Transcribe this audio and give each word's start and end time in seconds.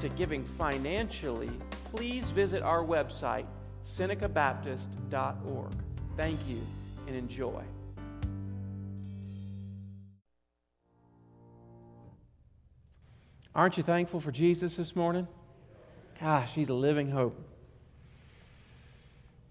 to 0.00 0.08
giving 0.10 0.44
financially, 0.44 1.50
please 1.94 2.28
visit 2.30 2.62
our 2.62 2.84
website, 2.84 3.46
senecabaptist.org. 3.86 5.72
Thank 6.16 6.40
you 6.48 6.60
and 7.06 7.16
enjoy. 7.16 7.62
Aren't 13.54 13.76
you 13.76 13.82
thankful 13.82 14.20
for 14.20 14.30
Jesus 14.30 14.76
this 14.76 14.94
morning? 14.94 15.26
Gosh, 16.20 16.50
he's 16.54 16.68
a 16.68 16.74
living 16.74 17.10
hope. 17.10 17.36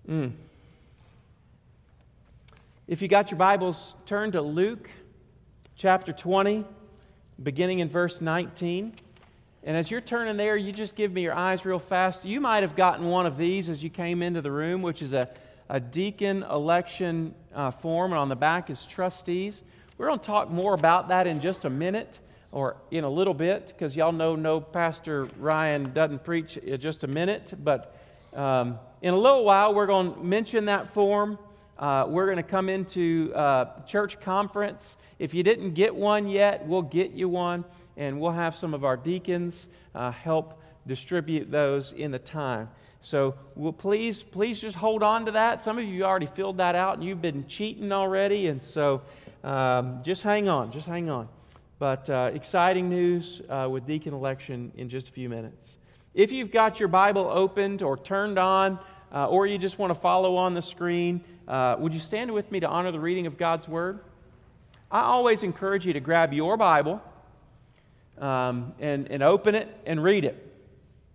Mm. 0.07 0.31
If 2.87 3.01
you 3.01 3.09
got 3.09 3.31
your 3.31 3.37
Bibles, 3.37 3.95
turn 4.05 4.31
to 4.31 4.41
Luke 4.41 4.89
chapter 5.75 6.13
20, 6.13 6.63
beginning 7.43 7.79
in 7.79 7.89
verse 7.89 8.21
19. 8.21 8.93
And 9.67 9.75
as 9.75 9.91
you're 9.91 9.99
turning 9.99 10.37
there, 10.37 10.55
you 10.55 10.71
just 10.71 10.95
give 10.95 11.11
me 11.11 11.21
your 11.21 11.33
eyes 11.33 11.65
real 11.65 11.77
fast. 11.77 12.23
You 12.23 12.39
might 12.39 12.63
have 12.63 12.73
gotten 12.73 13.07
one 13.07 13.25
of 13.25 13.37
these 13.37 13.67
as 13.67 13.83
you 13.83 13.89
came 13.89 14.23
into 14.23 14.41
the 14.41 14.49
room, 14.49 14.81
which 14.81 15.01
is 15.01 15.11
a, 15.11 15.27
a 15.67 15.77
deacon 15.77 16.43
election 16.43 17.35
uh, 17.53 17.71
form, 17.71 18.13
and 18.13 18.19
on 18.19 18.29
the 18.29 18.35
back 18.37 18.69
is 18.69 18.85
trustees. 18.85 19.61
We're 19.97 20.07
going 20.07 20.19
to 20.19 20.25
talk 20.25 20.49
more 20.49 20.73
about 20.73 21.09
that 21.09 21.27
in 21.27 21.41
just 21.41 21.65
a 21.65 21.69
minute 21.69 22.19
or 22.53 22.77
in 22.91 23.03
a 23.03 23.09
little 23.09 23.33
bit 23.33 23.67
because 23.67 23.93
y'all 23.93 24.13
know 24.13 24.37
no 24.37 24.61
Pastor 24.61 25.27
Ryan 25.37 25.91
doesn't 25.91 26.23
preach 26.23 26.55
in 26.55 26.79
just 26.79 27.03
a 27.03 27.07
minute. 27.07 27.53
But 27.61 27.93
um, 28.33 28.79
in 29.01 29.13
a 29.13 29.17
little 29.17 29.43
while, 29.43 29.75
we're 29.75 29.85
going 29.85 30.13
to 30.13 30.23
mention 30.23 30.63
that 30.67 30.93
form 30.93 31.37
uh, 31.79 32.05
we're 32.07 32.25
going 32.25 32.37
to 32.37 32.43
come 32.43 32.69
into 32.69 33.31
uh, 33.35 33.83
church 33.85 34.19
conference. 34.19 34.97
If 35.19 35.33
you 35.33 35.43
didn't 35.43 35.73
get 35.73 35.95
one 35.95 36.27
yet, 36.27 36.65
we'll 36.65 36.81
get 36.81 37.11
you 37.11 37.29
one, 37.29 37.63
and 37.97 38.19
we'll 38.19 38.31
have 38.31 38.55
some 38.55 38.73
of 38.73 38.85
our 38.85 38.95
deacons 38.95 39.67
uh, 39.95 40.11
help 40.11 40.61
distribute 40.85 41.51
those 41.51 41.91
in 41.93 42.11
the 42.11 42.19
time. 42.19 42.69
So 43.01 43.35
we'll 43.55 43.73
please, 43.73 44.23
please 44.23 44.61
just 44.61 44.75
hold 44.75 45.03
on 45.03 45.25
to 45.25 45.31
that. 45.31 45.63
Some 45.63 45.77
of 45.77 45.83
you 45.83 46.03
already 46.03 46.27
filled 46.27 46.57
that 46.57 46.75
out, 46.75 46.95
and 46.95 47.03
you've 47.03 47.21
been 47.21 47.47
cheating 47.47 47.91
already, 47.91 48.47
and 48.47 48.63
so 48.63 49.01
um, 49.43 50.01
just 50.03 50.23
hang 50.23 50.49
on, 50.49 50.71
just 50.71 50.87
hang 50.87 51.09
on. 51.09 51.27
But 51.79 52.09
uh, 52.09 52.31
exciting 52.33 52.89
news 52.89 53.41
uh, 53.49 53.67
with 53.69 53.85
deacon 53.85 54.13
election 54.13 54.71
in 54.77 54.89
just 54.89 55.09
a 55.09 55.11
few 55.11 55.29
minutes. 55.29 55.77
If 56.13 56.31
you've 56.31 56.51
got 56.51 56.79
your 56.79 56.89
Bible 56.89 57.29
opened 57.31 57.83
or 57.83 57.97
turned 57.97 58.39
on, 58.39 58.79
uh, 59.13 59.27
or 59.27 59.45
you 59.45 59.57
just 59.57 59.77
want 59.77 59.93
to 59.93 59.99
follow 59.99 60.35
on 60.35 60.53
the 60.53 60.61
screen, 60.61 61.23
uh, 61.47 61.75
would 61.79 61.93
you 61.93 61.99
stand 61.99 62.31
with 62.31 62.51
me 62.51 62.59
to 62.59 62.67
honor 62.67 62.91
the 62.91 62.99
reading 62.99 63.27
of 63.27 63.37
God's 63.37 63.67
Word? 63.67 63.99
I 64.91 65.01
always 65.01 65.43
encourage 65.43 65.85
you 65.85 65.93
to 65.93 65.99
grab 65.99 66.33
your 66.33 66.57
Bible 66.57 67.01
um, 68.19 68.73
and, 68.79 69.09
and 69.11 69.23
open 69.23 69.55
it 69.55 69.67
and 69.85 70.03
read 70.03 70.25
it. 70.25 70.43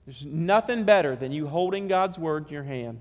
There's 0.06 0.24
nothing 0.24 0.84
better 0.84 1.14
than 1.14 1.32
you 1.32 1.46
holding 1.46 1.88
God's 1.88 2.18
Word 2.18 2.46
in 2.46 2.52
your 2.52 2.64
hand. 2.64 3.00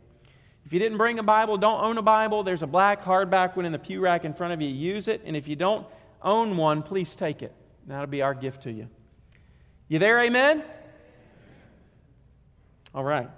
If 0.66 0.73
you 0.73 0.80
didn't 0.80 0.97
bring 0.97 1.19
a 1.19 1.23
Bible, 1.23 1.57
don't 1.57 1.81
own 1.83 1.97
a 1.97 2.03
Bible, 2.03 2.44
there's 2.44 2.63
a 2.63 2.67
black 2.67 3.03
hardback 3.03 3.55
one 3.55 3.66
in 3.66 3.72
the 3.72 3.79
pew 3.79 3.99
rack 3.99 4.25
in 4.25 4.33
front 4.33 4.53
of 4.53 4.61
you. 4.61 4.69
Use 4.69 5.07
it. 5.07 5.22
And 5.25 5.35
if 5.35 5.47
you 5.47 5.55
don't 5.55 5.85
own 6.22 6.56
one, 6.57 6.84
please 6.84 7.16
take 7.16 7.41
it. 7.41 7.53
That'll 7.88 8.07
be 8.07 8.22
our 8.22 8.35
gift 8.35 8.63
to 8.63 8.72
you. 8.72 8.88
You 9.88 10.00
there, 10.00 10.22
amen? 10.22 10.63
All 12.94 13.03
right. 13.03 13.29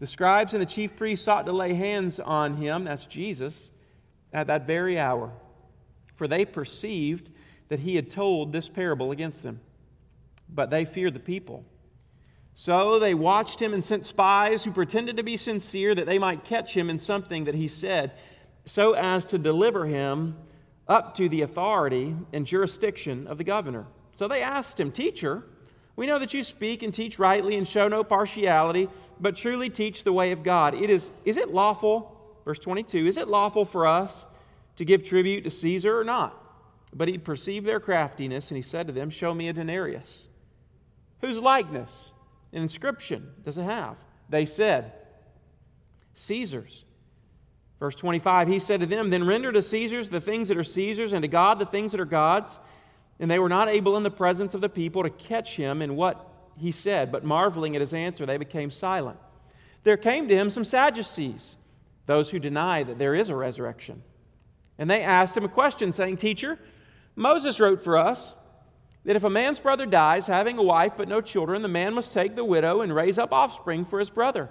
The 0.00 0.06
scribes 0.06 0.54
and 0.54 0.62
the 0.62 0.66
chief 0.66 0.96
priests 0.96 1.24
sought 1.24 1.46
to 1.46 1.52
lay 1.52 1.74
hands 1.74 2.20
on 2.20 2.56
him, 2.56 2.84
that's 2.84 3.06
Jesus, 3.06 3.70
at 4.32 4.46
that 4.48 4.66
very 4.66 4.98
hour, 4.98 5.32
for 6.16 6.28
they 6.28 6.44
perceived 6.44 7.30
that 7.68 7.80
he 7.80 7.96
had 7.96 8.10
told 8.10 8.52
this 8.52 8.68
parable 8.68 9.10
against 9.10 9.42
them. 9.42 9.60
But 10.48 10.70
they 10.70 10.84
feared 10.84 11.14
the 11.14 11.20
people. 11.20 11.64
So 12.54 12.98
they 12.98 13.14
watched 13.14 13.62
him 13.62 13.72
and 13.72 13.84
sent 13.84 14.04
spies 14.04 14.64
who 14.64 14.72
pretended 14.72 15.18
to 15.18 15.22
be 15.22 15.36
sincere 15.36 15.94
that 15.94 16.06
they 16.06 16.18
might 16.18 16.44
catch 16.44 16.76
him 16.76 16.90
in 16.90 16.98
something 16.98 17.44
that 17.44 17.54
he 17.54 17.68
said, 17.68 18.12
so 18.66 18.94
as 18.94 19.24
to 19.26 19.38
deliver 19.38 19.86
him 19.86 20.36
up 20.88 21.14
to 21.16 21.28
the 21.28 21.42
authority 21.42 22.16
and 22.32 22.46
jurisdiction 22.46 23.26
of 23.26 23.38
the 23.38 23.44
governor. 23.44 23.86
So 24.16 24.26
they 24.26 24.42
asked 24.42 24.80
him, 24.80 24.90
Teacher, 24.90 25.44
we 25.94 26.06
know 26.06 26.18
that 26.18 26.34
you 26.34 26.42
speak 26.42 26.82
and 26.82 26.92
teach 26.92 27.18
rightly 27.18 27.56
and 27.56 27.66
show 27.66 27.88
no 27.88 28.02
partiality, 28.02 28.88
but 29.20 29.36
truly 29.36 29.70
teach 29.70 30.04
the 30.04 30.12
way 30.12 30.32
of 30.32 30.42
God. 30.42 30.74
It 30.74 30.90
is, 30.90 31.10
is 31.24 31.36
it 31.36 31.50
lawful, 31.50 32.16
verse 32.44 32.58
22, 32.58 33.06
is 33.06 33.16
it 33.16 33.28
lawful 33.28 33.64
for 33.64 33.86
us 33.86 34.24
to 34.76 34.84
give 34.84 35.04
tribute 35.04 35.44
to 35.44 35.50
Caesar 35.50 35.98
or 35.98 36.04
not? 36.04 36.37
But 36.92 37.08
he 37.08 37.18
perceived 37.18 37.66
their 37.66 37.80
craftiness, 37.80 38.50
and 38.50 38.56
he 38.56 38.62
said 38.62 38.86
to 38.86 38.92
them, 38.92 39.10
Show 39.10 39.34
me 39.34 39.48
a 39.48 39.52
denarius. 39.52 40.22
Whose 41.20 41.38
likeness 41.38 42.12
and 42.52 42.62
inscription 42.62 43.30
does 43.44 43.58
it 43.58 43.64
have? 43.64 43.96
They 44.28 44.46
said, 44.46 44.92
Caesar's. 46.14 46.84
Verse 47.78 47.94
25, 47.94 48.48
he 48.48 48.58
said 48.58 48.80
to 48.80 48.86
them, 48.86 49.10
Then 49.10 49.26
render 49.26 49.52
to 49.52 49.62
Caesar's 49.62 50.08
the 50.08 50.20
things 50.20 50.48
that 50.48 50.56
are 50.56 50.64
Caesar's, 50.64 51.12
and 51.12 51.22
to 51.22 51.28
God 51.28 51.58
the 51.58 51.66
things 51.66 51.92
that 51.92 52.00
are 52.00 52.06
God's. 52.06 52.58
And 53.20 53.30
they 53.30 53.38
were 53.38 53.48
not 53.48 53.68
able 53.68 53.96
in 53.96 54.02
the 54.02 54.10
presence 54.10 54.54
of 54.54 54.60
the 54.60 54.68
people 54.68 55.02
to 55.02 55.10
catch 55.10 55.56
him 55.56 55.82
in 55.82 55.96
what 55.96 56.24
he 56.56 56.72
said, 56.72 57.12
but 57.12 57.24
marveling 57.24 57.76
at 57.76 57.80
his 57.80 57.94
answer, 57.94 58.26
they 58.26 58.36
became 58.36 58.70
silent. 58.70 59.18
There 59.84 59.96
came 59.96 60.28
to 60.28 60.34
him 60.34 60.50
some 60.50 60.64
Sadducees, 60.64 61.56
those 62.06 62.30
who 62.30 62.38
deny 62.38 62.82
that 62.82 62.98
there 62.98 63.14
is 63.14 63.30
a 63.30 63.36
resurrection. 63.36 64.02
And 64.76 64.90
they 64.90 65.02
asked 65.02 65.36
him 65.36 65.44
a 65.44 65.48
question, 65.48 65.92
saying, 65.92 66.16
Teacher, 66.16 66.58
Moses 67.18 67.58
wrote 67.58 67.82
for 67.82 67.96
us 67.96 68.32
that 69.04 69.16
if 69.16 69.24
a 69.24 69.30
man's 69.30 69.58
brother 69.58 69.86
dies, 69.86 70.28
having 70.28 70.56
a 70.56 70.62
wife 70.62 70.92
but 70.96 71.08
no 71.08 71.20
children, 71.20 71.62
the 71.62 71.68
man 71.68 71.92
must 71.92 72.12
take 72.12 72.36
the 72.36 72.44
widow 72.44 72.82
and 72.82 72.94
raise 72.94 73.18
up 73.18 73.32
offspring 73.32 73.84
for 73.84 73.98
his 73.98 74.08
brother. 74.08 74.48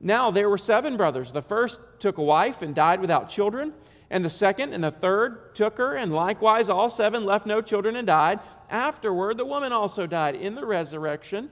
Now 0.00 0.30
there 0.30 0.48
were 0.48 0.56
seven 0.56 0.96
brothers. 0.96 1.32
The 1.32 1.42
first 1.42 1.78
took 1.98 2.16
a 2.16 2.22
wife 2.22 2.62
and 2.62 2.74
died 2.74 3.02
without 3.02 3.28
children. 3.28 3.74
And 4.08 4.24
the 4.24 4.30
second 4.30 4.72
and 4.72 4.82
the 4.82 4.90
third 4.90 5.54
took 5.54 5.76
her, 5.76 5.96
and 5.96 6.10
likewise 6.10 6.70
all 6.70 6.88
seven 6.88 7.26
left 7.26 7.44
no 7.44 7.60
children 7.60 7.94
and 7.94 8.06
died. 8.06 8.40
Afterward, 8.70 9.36
the 9.36 9.44
woman 9.44 9.72
also 9.72 10.06
died 10.06 10.34
in 10.34 10.54
the 10.54 10.64
resurrection. 10.64 11.50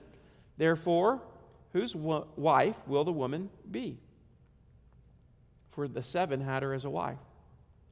Therefore, 0.57 1.21
whose 1.71 1.95
wife 1.95 2.77
will 2.87 3.03
the 3.03 3.11
woman 3.11 3.51
be? 3.69 3.99
For 5.69 5.87
the 5.87 6.01
seven 6.01 6.41
had 6.41 6.63
her 6.63 6.73
as 6.73 6.83
a 6.83 6.89
wife. 6.89 7.19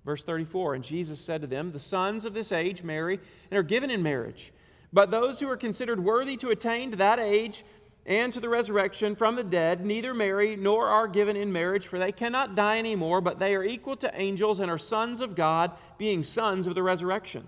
Verse 0.05 0.23
34 0.23 0.75
And 0.75 0.83
Jesus 0.83 1.19
said 1.19 1.41
to 1.41 1.47
them, 1.47 1.71
The 1.71 1.79
sons 1.79 2.25
of 2.25 2.33
this 2.33 2.51
age 2.51 2.83
marry 2.83 3.19
and 3.49 3.57
are 3.57 3.63
given 3.63 3.89
in 3.89 4.03
marriage. 4.03 4.53
But 4.93 5.11
those 5.11 5.39
who 5.39 5.49
are 5.49 5.57
considered 5.57 6.01
worthy 6.01 6.37
to 6.37 6.51
attain 6.51 6.91
to 6.91 6.97
that 6.97 7.19
age, 7.19 7.65
and 8.05 8.31
to 8.33 8.39
the 8.39 8.49
resurrection 8.49 9.15
from 9.15 9.35
the 9.35 9.43
dead 9.43 9.83
neither 9.83 10.13
marry 10.13 10.55
nor 10.55 10.87
are 10.87 11.07
given 11.07 11.35
in 11.35 11.51
marriage, 11.51 11.87
for 11.87 11.97
they 11.97 12.11
cannot 12.11 12.55
die 12.55 12.77
anymore, 12.77 13.19
but 13.19 13.39
they 13.39 13.55
are 13.55 13.63
equal 13.63 13.95
to 13.97 14.19
angels 14.19 14.59
and 14.59 14.69
are 14.69 14.77
sons 14.77 15.21
of 15.21 15.35
God, 15.35 15.71
being 15.97 16.21
sons 16.21 16.67
of 16.67 16.75
the 16.75 16.83
resurrection. 16.83 17.47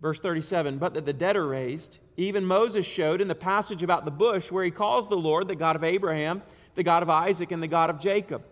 Verse 0.00 0.20
37 0.20 0.78
But 0.78 0.94
that 0.94 1.04
the 1.04 1.12
dead 1.12 1.36
are 1.36 1.46
raised, 1.46 1.98
even 2.16 2.44
Moses 2.44 2.86
showed 2.86 3.20
in 3.20 3.28
the 3.28 3.34
passage 3.34 3.82
about 3.82 4.04
the 4.04 4.10
bush, 4.12 4.50
where 4.50 4.64
he 4.64 4.70
calls 4.70 5.08
the 5.08 5.16
Lord 5.16 5.48
the 5.48 5.56
God 5.56 5.74
of 5.74 5.82
Abraham, 5.82 6.42
the 6.76 6.84
God 6.84 7.02
of 7.02 7.10
Isaac, 7.10 7.50
and 7.50 7.62
the 7.62 7.68
God 7.68 7.90
of 7.90 7.98
Jacob. 7.98 8.44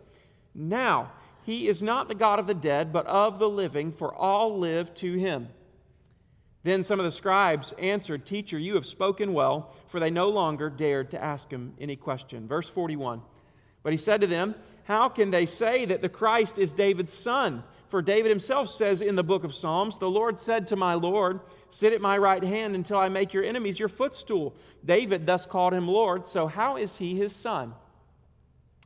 Now, 0.54 1.12
he 1.44 1.68
is 1.68 1.82
not 1.82 2.08
the 2.08 2.14
God 2.14 2.38
of 2.38 2.46
the 2.46 2.54
dead, 2.54 2.92
but 2.92 3.06
of 3.06 3.38
the 3.38 3.48
living, 3.48 3.92
for 3.92 4.14
all 4.14 4.58
live 4.58 4.94
to 4.96 5.14
him. 5.14 5.48
Then 6.62 6.84
some 6.84 7.00
of 7.00 7.06
the 7.06 7.12
scribes 7.12 7.72
answered, 7.78 8.26
Teacher, 8.26 8.58
you 8.58 8.74
have 8.74 8.86
spoken 8.86 9.32
well, 9.32 9.74
for 9.88 9.98
they 9.98 10.10
no 10.10 10.28
longer 10.28 10.68
dared 10.68 11.10
to 11.12 11.22
ask 11.22 11.50
him 11.50 11.74
any 11.80 11.96
question. 11.96 12.46
Verse 12.46 12.68
41. 12.68 13.22
But 13.82 13.92
he 13.92 13.98
said 13.98 14.20
to 14.20 14.26
them, 14.26 14.54
How 14.84 15.08
can 15.08 15.30
they 15.30 15.46
say 15.46 15.86
that 15.86 16.02
the 16.02 16.08
Christ 16.08 16.58
is 16.58 16.72
David's 16.72 17.14
son? 17.14 17.64
For 17.88 18.02
David 18.02 18.28
himself 18.28 18.70
says 18.70 19.00
in 19.00 19.16
the 19.16 19.24
book 19.24 19.42
of 19.42 19.54
Psalms, 19.54 19.98
The 19.98 20.10
Lord 20.10 20.38
said 20.38 20.68
to 20.68 20.76
my 20.76 20.94
Lord, 20.94 21.40
Sit 21.70 21.92
at 21.92 22.00
my 22.00 22.18
right 22.18 22.42
hand 22.42 22.74
until 22.74 22.98
I 22.98 23.08
make 23.08 23.32
your 23.32 23.44
enemies 23.44 23.78
your 23.78 23.88
footstool. 23.88 24.54
David 24.84 25.26
thus 25.26 25.46
called 25.46 25.72
him 25.72 25.88
Lord, 25.88 26.26
so 26.26 26.46
how 26.46 26.76
is 26.76 26.98
he 26.98 27.16
his 27.16 27.34
son? 27.34 27.74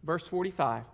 Verse 0.03 0.27
45. 0.29 0.85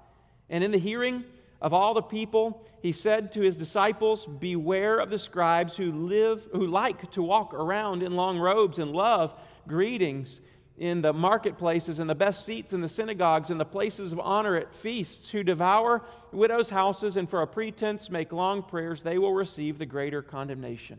And 0.49 0.65
in 0.65 0.71
the 0.71 0.79
hearing 0.79 1.25
of 1.61 1.75
all 1.75 1.95
the 1.95 2.03
people, 2.03 2.65
he 2.81 2.93
said 2.93 3.33
to 3.33 3.43
his 3.43 3.57
disciples, 3.57 4.27
Beware 4.27 4.99
of 4.99 5.11
the 5.11 5.19
scribes 5.19 5.77
who 5.77 5.93
live, 5.93 6.47
who 6.53 6.67
like 6.67 7.11
to 7.13 7.23
walk 7.23 7.53
around 7.53 8.03
in 8.03 8.17
long 8.17 8.39
robes 8.39 8.79
and 8.79 8.93
love 8.93 9.35
greetings 9.67 10.41
in 10.79 11.03
the 11.03 11.13
marketplaces 11.13 11.99
and 11.99 12.09
the 12.09 12.15
best 12.15 12.47
seats 12.47 12.73
in 12.73 12.81
the 12.81 12.89
synagogues 12.89 13.51
and 13.51 13.61
the 13.61 13.67
places 13.67 14.13
of 14.13 14.21
honor 14.21 14.57
at 14.57 14.75
feasts, 14.75 15.29
who 15.29 15.43
devour 15.43 16.03
widows' 16.33 16.71
houses 16.71 17.19
and 17.19 17.29
for 17.29 17.43
a 17.43 17.47
pretense 17.47 18.09
make 18.09 18.33
long 18.33 18.63
prayers, 18.63 19.03
they 19.03 19.19
will 19.19 19.35
receive 19.35 19.77
the 19.77 19.85
greater 19.85 20.23
condemnation. 20.23 20.99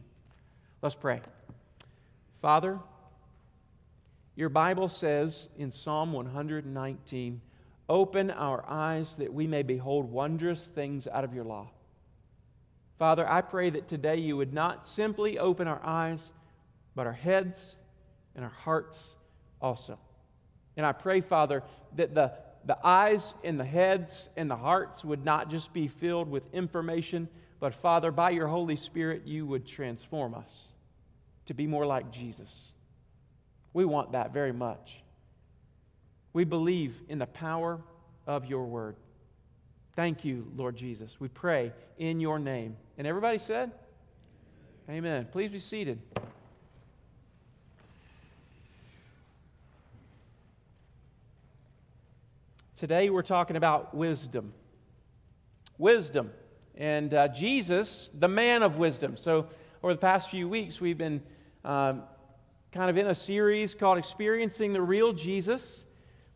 Let's 0.84 0.94
pray. 0.94 1.22
Father, 2.44 2.78
your 4.36 4.50
Bible 4.50 4.88
says 4.88 5.48
in 5.58 5.72
Psalm 5.72 6.14
119, 6.14 7.42
Open 7.92 8.32
our 8.32 8.64
eyes 8.70 9.16
that 9.16 9.34
we 9.34 9.48
may 9.48 9.64
behold 9.64 10.10
wondrous 10.10 10.64
things 10.64 11.08
out 11.08 11.26
of 11.26 11.34
your 11.34 11.44
law. 11.44 11.68
Father, 12.98 13.30
I 13.30 13.42
pray 13.42 13.70
that 13.70 13.90
today 13.90 14.16
you 14.16 14.38
would 14.38 14.54
not 14.54 14.88
simply 14.88 15.38
open 15.38 15.68
our 15.68 15.82
eyes, 15.84 16.32
but 16.96 17.06
our 17.06 17.12
heads 17.12 17.76
and 18.34 18.46
our 18.46 18.52
hearts 18.64 19.14
also. 19.62 20.00
And 20.78 20.86
I 20.86 20.94
pray, 20.94 21.20
Father, 21.20 21.64
that 21.98 22.16
the, 22.16 22.32
the 22.64 22.78
eyes 22.82 23.34
and 23.44 23.60
the 23.60 23.66
heads 23.66 24.30
and 24.38 24.50
the 24.50 24.56
hearts 24.56 25.04
would 25.04 25.26
not 25.26 25.50
just 25.50 25.74
be 25.74 25.90
filled 25.90 26.32
with 26.32 26.48
information, 26.54 27.28
but 27.60 27.74
Father, 27.74 28.10
by 28.10 28.30
your 28.30 28.48
Holy 28.48 28.78
Spirit, 28.78 29.24
you 29.26 29.46
would 29.46 29.68
transform 29.68 30.34
us 30.34 30.68
to 31.48 31.54
be 31.54 31.68
more 31.68 31.86
like 31.86 32.10
Jesus. 32.10 32.72
We 33.74 33.84
want 33.84 34.14
that 34.14 34.32
very 34.32 34.54
much. 34.54 35.04
We 36.34 36.44
believe 36.44 36.96
in 37.10 37.20
the 37.20 37.26
power 37.28 37.80
of 38.26 38.46
your 38.46 38.66
word. 38.66 38.96
Thank 39.96 40.24
you, 40.24 40.50
Lord 40.56 40.76
Jesus. 40.78 41.20
We 41.20 41.28
pray 41.28 41.74
in 41.98 42.20
your 42.20 42.40
name. 42.40 42.78
And 42.98 43.06
everybody 43.06 43.38
said, 43.38 43.72
Amen. 44.90 45.28
Please 45.32 45.52
be 45.52 45.60
seated. 45.60 46.00
Today 52.76 53.10
we're 53.10 53.22
talking 53.22 53.58
about 53.58 53.94
wisdom. 53.94 54.54
Wisdom. 55.78 56.32
And 56.76 57.14
uh, 57.14 57.28
Jesus, 57.28 58.10
the 58.18 58.28
man 58.28 58.64
of 58.64 58.78
wisdom. 58.78 59.18
So, 59.18 59.48
over 59.84 59.94
the 59.94 60.00
past 60.00 60.30
few 60.30 60.50
weeks, 60.50 60.82
we've 60.82 60.98
been 60.98 61.22
um, 61.64 62.04
kind 62.72 62.90
of 62.90 62.98
in 62.98 63.08
a 63.08 63.16
series 63.16 63.76
called 63.76 63.98
Experiencing 63.98 64.74
the 64.74 64.82
Real 64.82 65.14
Jesus. 65.14 65.84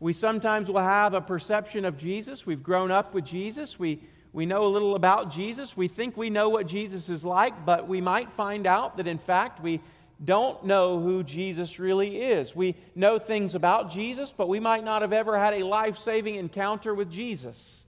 We 0.06 0.14
sometimes 0.14 0.70
will 0.70 0.82
have 0.82 1.16
a 1.16 1.20
perception 1.20 1.84
of 1.84 1.98
Jesus. 1.98 2.46
We've 2.46 2.62
grown 2.62 2.92
up 2.92 3.16
with 3.16 3.26
Jesus. 3.26 3.80
We, 3.80 4.04
we 4.34 4.46
know 4.46 4.68
a 4.68 4.68
little 4.68 4.94
about 4.94 5.32
Jesus. 5.32 5.76
We 5.76 5.88
think 5.88 6.16
we 6.16 6.30
know 6.30 6.48
what 6.48 6.68
Jesus 6.68 7.10
is 7.10 7.26
like, 7.26 7.66
but 7.66 7.88
we 7.88 8.02
might 8.02 8.32
find 8.34 8.68
out 8.68 8.98
that 8.98 9.08
in 9.08 9.18
fact 9.18 9.64
we 9.64 9.82
don't 10.24 10.64
know 10.64 11.00
who 11.00 11.24
Jesus 11.24 11.80
really 11.80 12.22
is. 12.22 12.56
We 12.56 12.76
know 12.94 13.18
things 13.18 13.56
about 13.56 13.90
Jesus, 13.90 14.32
but 14.32 14.48
we 14.48 14.60
might 14.60 14.84
not 14.84 15.02
have 15.02 15.12
ever 15.12 15.40
had 15.40 15.56
a 15.56 15.66
life 15.66 15.98
saving 15.98 16.36
encounter 16.36 16.94
with 16.94 17.10
Jesus. 17.10 17.84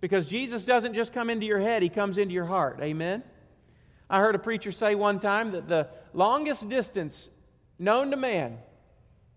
Because 0.00 0.24
Jesus 0.24 0.62
doesn't 0.62 0.94
just 0.94 1.12
come 1.12 1.30
into 1.30 1.46
your 1.46 1.58
head, 1.58 1.82
He 1.82 1.88
comes 1.88 2.16
into 2.16 2.32
your 2.32 2.46
heart. 2.46 2.78
Amen? 2.80 3.24
I 4.08 4.20
heard 4.20 4.36
a 4.36 4.38
preacher 4.38 4.70
say 4.70 4.94
one 4.94 5.18
time 5.18 5.50
that 5.50 5.66
the 5.66 5.88
longest 6.14 6.68
distance 6.68 7.28
known 7.76 8.12
to 8.12 8.16
man 8.16 8.58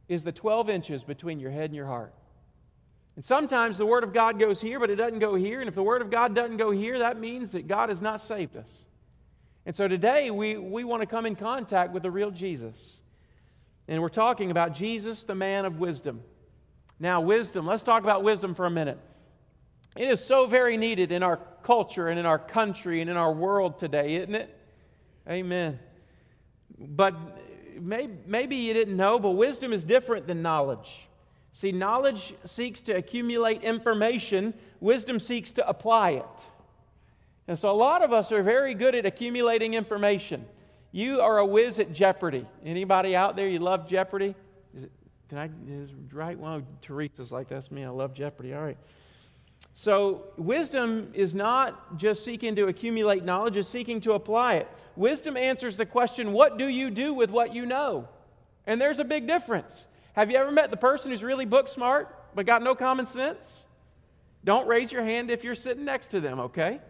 is 0.08 0.24
the 0.24 0.32
12 0.32 0.70
inches 0.70 1.04
between 1.04 1.40
your 1.40 1.50
head 1.50 1.72
and 1.72 1.76
your 1.76 1.88
heart. 1.88 2.14
And 3.20 3.26
sometimes 3.26 3.78
the 3.78 3.86
Word 3.86 4.06
of 4.06 4.14
God 4.14 4.40
goes 4.40 4.62
here, 4.62 4.80
but 4.80 4.90
it 4.90 4.96
doesn't 4.96 5.20
go 5.20 5.36
here. 5.36 5.60
And 5.60 5.68
if 5.68 5.76
the 5.76 5.84
Word 5.84 6.02
of 6.02 6.10
God 6.10 6.34
doesn't 6.34 6.56
go 6.56 6.72
here, 6.72 7.00
that 7.00 7.20
means 7.20 7.52
that 7.52 7.68
God 7.68 7.90
has 7.90 8.02
not 8.02 8.22
saved 8.22 8.56
us. 8.56 8.70
And 9.66 9.76
so 9.76 9.90
today 9.90 10.32
we, 10.32 10.56
we 10.56 10.86
want 10.86 11.02
to 11.02 11.06
come 11.06 11.26
in 11.26 11.36
contact 11.36 11.92
with 11.92 12.04
the 12.04 12.12
real 12.12 12.32
Jesus. 12.32 13.02
And 13.90 14.02
we're 14.02 14.08
talking 14.08 14.52
about 14.52 14.74
Jesus, 14.74 15.24
the 15.24 15.36
man 15.36 15.66
of 15.66 15.80
wisdom. 15.80 16.22
Now, 16.98 17.20
wisdom, 17.20 17.66
let's 17.66 17.84
talk 17.84 18.04
about 18.04 18.24
wisdom 18.24 18.56
for 18.56 18.66
a 18.66 18.72
minute. 18.72 18.98
It 19.98 20.08
is 20.08 20.24
so 20.24 20.46
very 20.46 20.78
needed 20.78 21.12
in 21.12 21.22
our 21.22 21.42
culture 21.62 22.08
and 22.08 22.18
in 22.18 22.26
our 22.26 22.40
country 22.40 23.02
and 23.02 23.10
in 23.10 23.18
our 23.18 23.34
world 23.34 23.80
today, 23.80 24.16
isn't 24.16 24.36
it? 24.36 24.58
Amen. 25.30 25.78
But 26.78 27.16
maybe, 27.82 28.14
maybe 28.26 28.56
you 28.56 28.74
didn't 28.74 28.96
know, 28.96 29.20
but 29.20 29.32
wisdom 29.32 29.74
is 29.74 29.84
different 29.84 30.26
than 30.26 30.42
knowledge. 30.42 31.09
See, 31.60 31.74
knowledge 31.74 32.34
seeks 32.46 32.80
to 32.84 32.94
accumulate 32.94 33.64
information, 33.64 34.54
wisdom 34.80 35.20
seeks 35.20 35.52
to 35.52 35.68
apply 35.68 36.12
it. 36.12 36.46
And 37.50 37.60
so 37.60 37.70
a 37.70 37.76
lot 37.76 38.02
of 38.02 38.14
us 38.14 38.32
are 38.32 38.42
very 38.42 38.74
good 38.74 38.96
at 38.96 39.06
accumulating 39.06 39.74
information. 39.74 40.46
You 40.94 41.20
are 41.20 41.40
a 41.40 41.46
whiz 41.46 41.78
at 41.80 41.92
Jeopardy. 41.92 42.46
Anybody 42.64 43.14
out 43.14 43.36
there, 43.36 43.46
you 43.46 43.60
love 43.60 43.90
Jeopardy? 43.90 44.36
Is 44.74 44.86
it, 44.86 44.92
can 45.28 45.38
I, 45.38 45.50
is 45.70 45.90
right? 46.14 46.40
Well, 46.40 46.62
Teresa's 46.82 47.30
like, 47.30 47.50
that's 47.50 47.70
me. 47.72 47.84
I 47.84 47.90
love 47.90 48.14
Jeopardy. 48.14 48.54
All 48.54 48.64
right. 48.64 48.78
So, 49.76 50.28
wisdom 50.38 51.12
is 51.14 51.36
not 51.36 51.98
just 51.98 52.24
seeking 52.24 52.56
to 52.56 52.68
accumulate 52.68 53.26
knowledge, 53.26 53.58
it's 53.58 53.68
seeking 53.68 54.00
to 54.02 54.14
apply 54.14 54.54
it. 54.56 54.68
Wisdom 54.96 55.36
answers 55.36 55.76
the 55.76 55.86
question, 55.86 56.32
What 56.32 56.58
do 56.58 56.70
you 56.70 56.90
do 56.90 57.14
with 57.14 57.30
what 57.32 57.54
you 57.54 57.66
know? 57.66 58.08
And 58.66 58.80
there's 58.80 59.00
a 59.00 59.04
big 59.04 59.28
difference. 59.28 59.90
Have 60.20 60.30
you 60.30 60.36
ever 60.36 60.52
met 60.52 60.70
the 60.70 60.76
person 60.76 61.12
who's 61.12 61.24
really 61.24 61.46
book 61.46 61.70
smart 61.70 62.14
but 62.36 62.46
got 62.46 62.62
no 62.62 62.76
common 62.76 63.08
sense? 63.08 63.66
Don't 64.44 64.68
raise 64.68 64.92
your 64.92 65.02
hand 65.02 65.32
if 65.32 65.46
you're 65.46 65.56
sitting 65.56 65.86
next 65.86 66.08
to 66.08 66.20
them, 66.20 66.42
okay? 66.42 66.82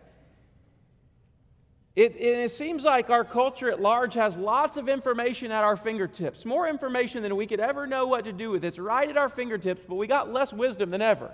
It, 1.95 2.15
it, 2.15 2.49
seems 2.49 2.85
like 2.85 3.11
our 3.11 3.23
culture 3.23 3.69
at 3.69 3.79
large 3.79 4.15
has 4.15 4.35
lots 4.35 4.77
of 4.77 4.89
information 4.89 5.51
at 5.51 5.63
our 5.63 5.77
fingertips, 5.77 6.43
more 6.43 6.67
information 6.67 7.21
than 7.21 7.35
we 7.35 7.45
could 7.45 7.59
ever 7.59 7.85
know 7.85 8.07
what 8.07 8.25
to 8.25 8.33
do 8.33 8.49
with. 8.49 8.65
It's 8.65 8.79
right 8.79 9.07
at 9.07 9.15
our 9.15 9.29
fingertips, 9.29 9.83
but 9.87 9.93
we 9.93 10.07
got 10.07 10.33
less 10.33 10.51
wisdom 10.51 10.89
than 10.89 11.03
ever. 11.03 11.31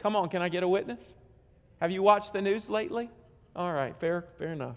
Come 0.00 0.14
on, 0.16 0.28
can 0.28 0.42
I 0.42 0.50
get 0.50 0.64
a 0.64 0.68
witness? 0.68 1.00
Have 1.80 1.90
you 1.90 2.02
watched 2.02 2.34
the 2.34 2.42
news 2.42 2.68
lately? 2.68 3.08
All 3.56 3.72
right, 3.72 3.96
fair, 3.98 4.26
fair 4.38 4.52
enough. 4.52 4.76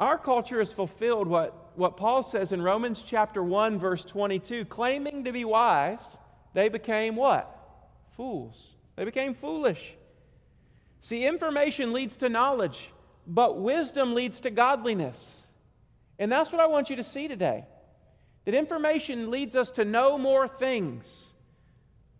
Our 0.00 0.16
culture 0.16 0.58
has 0.60 0.72
fulfilled 0.72 1.28
what, 1.28 1.72
what 1.76 1.98
Paul 1.98 2.22
says 2.22 2.52
in 2.52 2.62
Romans 2.62 3.04
chapter 3.06 3.42
1, 3.42 3.78
verse 3.78 4.02
22. 4.02 4.64
Claiming 4.64 5.24
to 5.24 5.32
be 5.32 5.44
wise, 5.44 6.16
they 6.54 6.70
became 6.70 7.16
what? 7.16 7.54
Fools. 8.16 8.70
They 8.96 9.04
became 9.04 9.34
foolish. 9.34 9.92
See, 11.02 11.26
information 11.26 11.92
leads 11.92 12.16
to 12.18 12.30
knowledge, 12.30 12.90
but 13.26 13.60
wisdom 13.60 14.14
leads 14.14 14.40
to 14.40 14.50
godliness. 14.50 15.42
And 16.18 16.32
that's 16.32 16.50
what 16.50 16.62
I 16.62 16.66
want 16.66 16.88
you 16.88 16.96
to 16.96 17.04
see 17.04 17.28
today. 17.28 17.66
That 18.46 18.54
information 18.54 19.30
leads 19.30 19.54
us 19.54 19.70
to 19.72 19.84
know 19.84 20.16
more 20.16 20.48
things. 20.48 21.30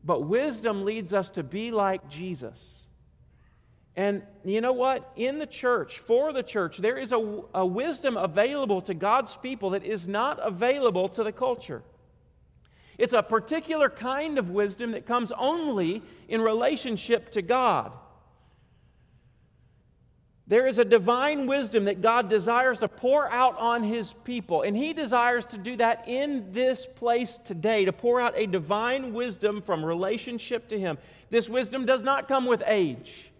But 0.05 0.27
wisdom 0.27 0.85
leads 0.85 1.15
us 1.15 1.31
to 1.31 1.43
be 1.43 1.71
like 1.71 2.11
Jesus. 2.11 2.80
And 3.97 4.23
you 4.45 4.61
know 4.61 4.73
what? 4.73 5.13
In 5.17 5.39
the 5.39 5.47
church, 5.47 5.99
for 5.99 6.33
the 6.33 6.43
church, 6.43 6.79
there 6.79 6.97
is 6.97 7.13
a, 7.13 7.43
a 7.55 7.67
wisdom 7.67 8.17
available 8.17 8.81
to 8.83 8.95
God's 8.95 9.37
people 9.37 9.71
that 9.71 9.85
is 9.85 10.07
not 10.07 10.39
available 10.41 11.09
to 11.11 11.25
the 11.25 11.33
culture. 11.33 11.83
It's 12.99 13.13
a 13.15 13.23
particular 13.23 13.89
kind 13.89 14.39
of 14.39 14.51
wisdom 14.51 14.93
that 14.93 15.07
comes 15.07 15.33
only 15.33 16.03
in 16.29 16.41
relationship 16.41 17.31
to 17.33 17.43
God. 17.43 17.93
There 20.47 20.67
is 20.67 20.79
a 20.79 20.85
divine 20.85 21.47
wisdom 21.47 21.85
that 21.85 22.03
God 22.03 22.29
desires 22.29 22.81
to 22.81 22.89
pour 22.89 23.31
out 23.31 23.57
on 23.57 23.85
His 23.85 24.13
people, 24.25 24.63
and 24.63 24.77
He 24.77 24.93
desires 24.93 25.45
to 25.47 25.57
do 25.57 25.77
that 25.77 26.09
in 26.09 26.53
this 26.53 26.85
place 26.85 27.39
today, 27.45 27.85
to 27.85 27.93
pour 27.93 28.21
out 28.21 28.37
a 28.37 28.47
divine 28.47 29.15
wisdom 29.15 29.63
from 29.63 29.85
relationship 29.85 30.69
to 30.69 30.79
Him. 30.79 30.99
This 31.31 31.49
wisdom 31.49 31.87
does 31.87 32.03
not 32.03 32.27
come 32.27 32.47
with 32.47 32.65
age. 32.67 33.31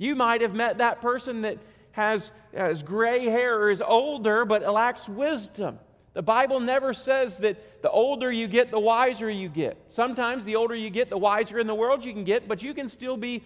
You 0.00 0.14
might 0.14 0.40
have 0.40 0.54
met 0.54 0.78
that 0.78 1.02
person 1.02 1.42
that 1.42 1.58
has, 1.92 2.30
has 2.54 2.82
gray 2.82 3.26
hair 3.26 3.60
or 3.60 3.70
is 3.70 3.82
older 3.82 4.46
but 4.46 4.62
lacks 4.62 5.06
wisdom. 5.06 5.78
The 6.14 6.22
Bible 6.22 6.58
never 6.58 6.94
says 6.94 7.36
that 7.38 7.82
the 7.82 7.90
older 7.90 8.32
you 8.32 8.48
get, 8.48 8.70
the 8.70 8.80
wiser 8.80 9.28
you 9.28 9.50
get. 9.50 9.76
Sometimes 9.90 10.46
the 10.46 10.56
older 10.56 10.74
you 10.74 10.88
get, 10.88 11.10
the 11.10 11.18
wiser 11.18 11.58
in 11.58 11.66
the 11.66 11.74
world 11.74 12.02
you 12.02 12.14
can 12.14 12.24
get, 12.24 12.48
but 12.48 12.62
you 12.62 12.72
can 12.72 12.88
still 12.88 13.18
be 13.18 13.42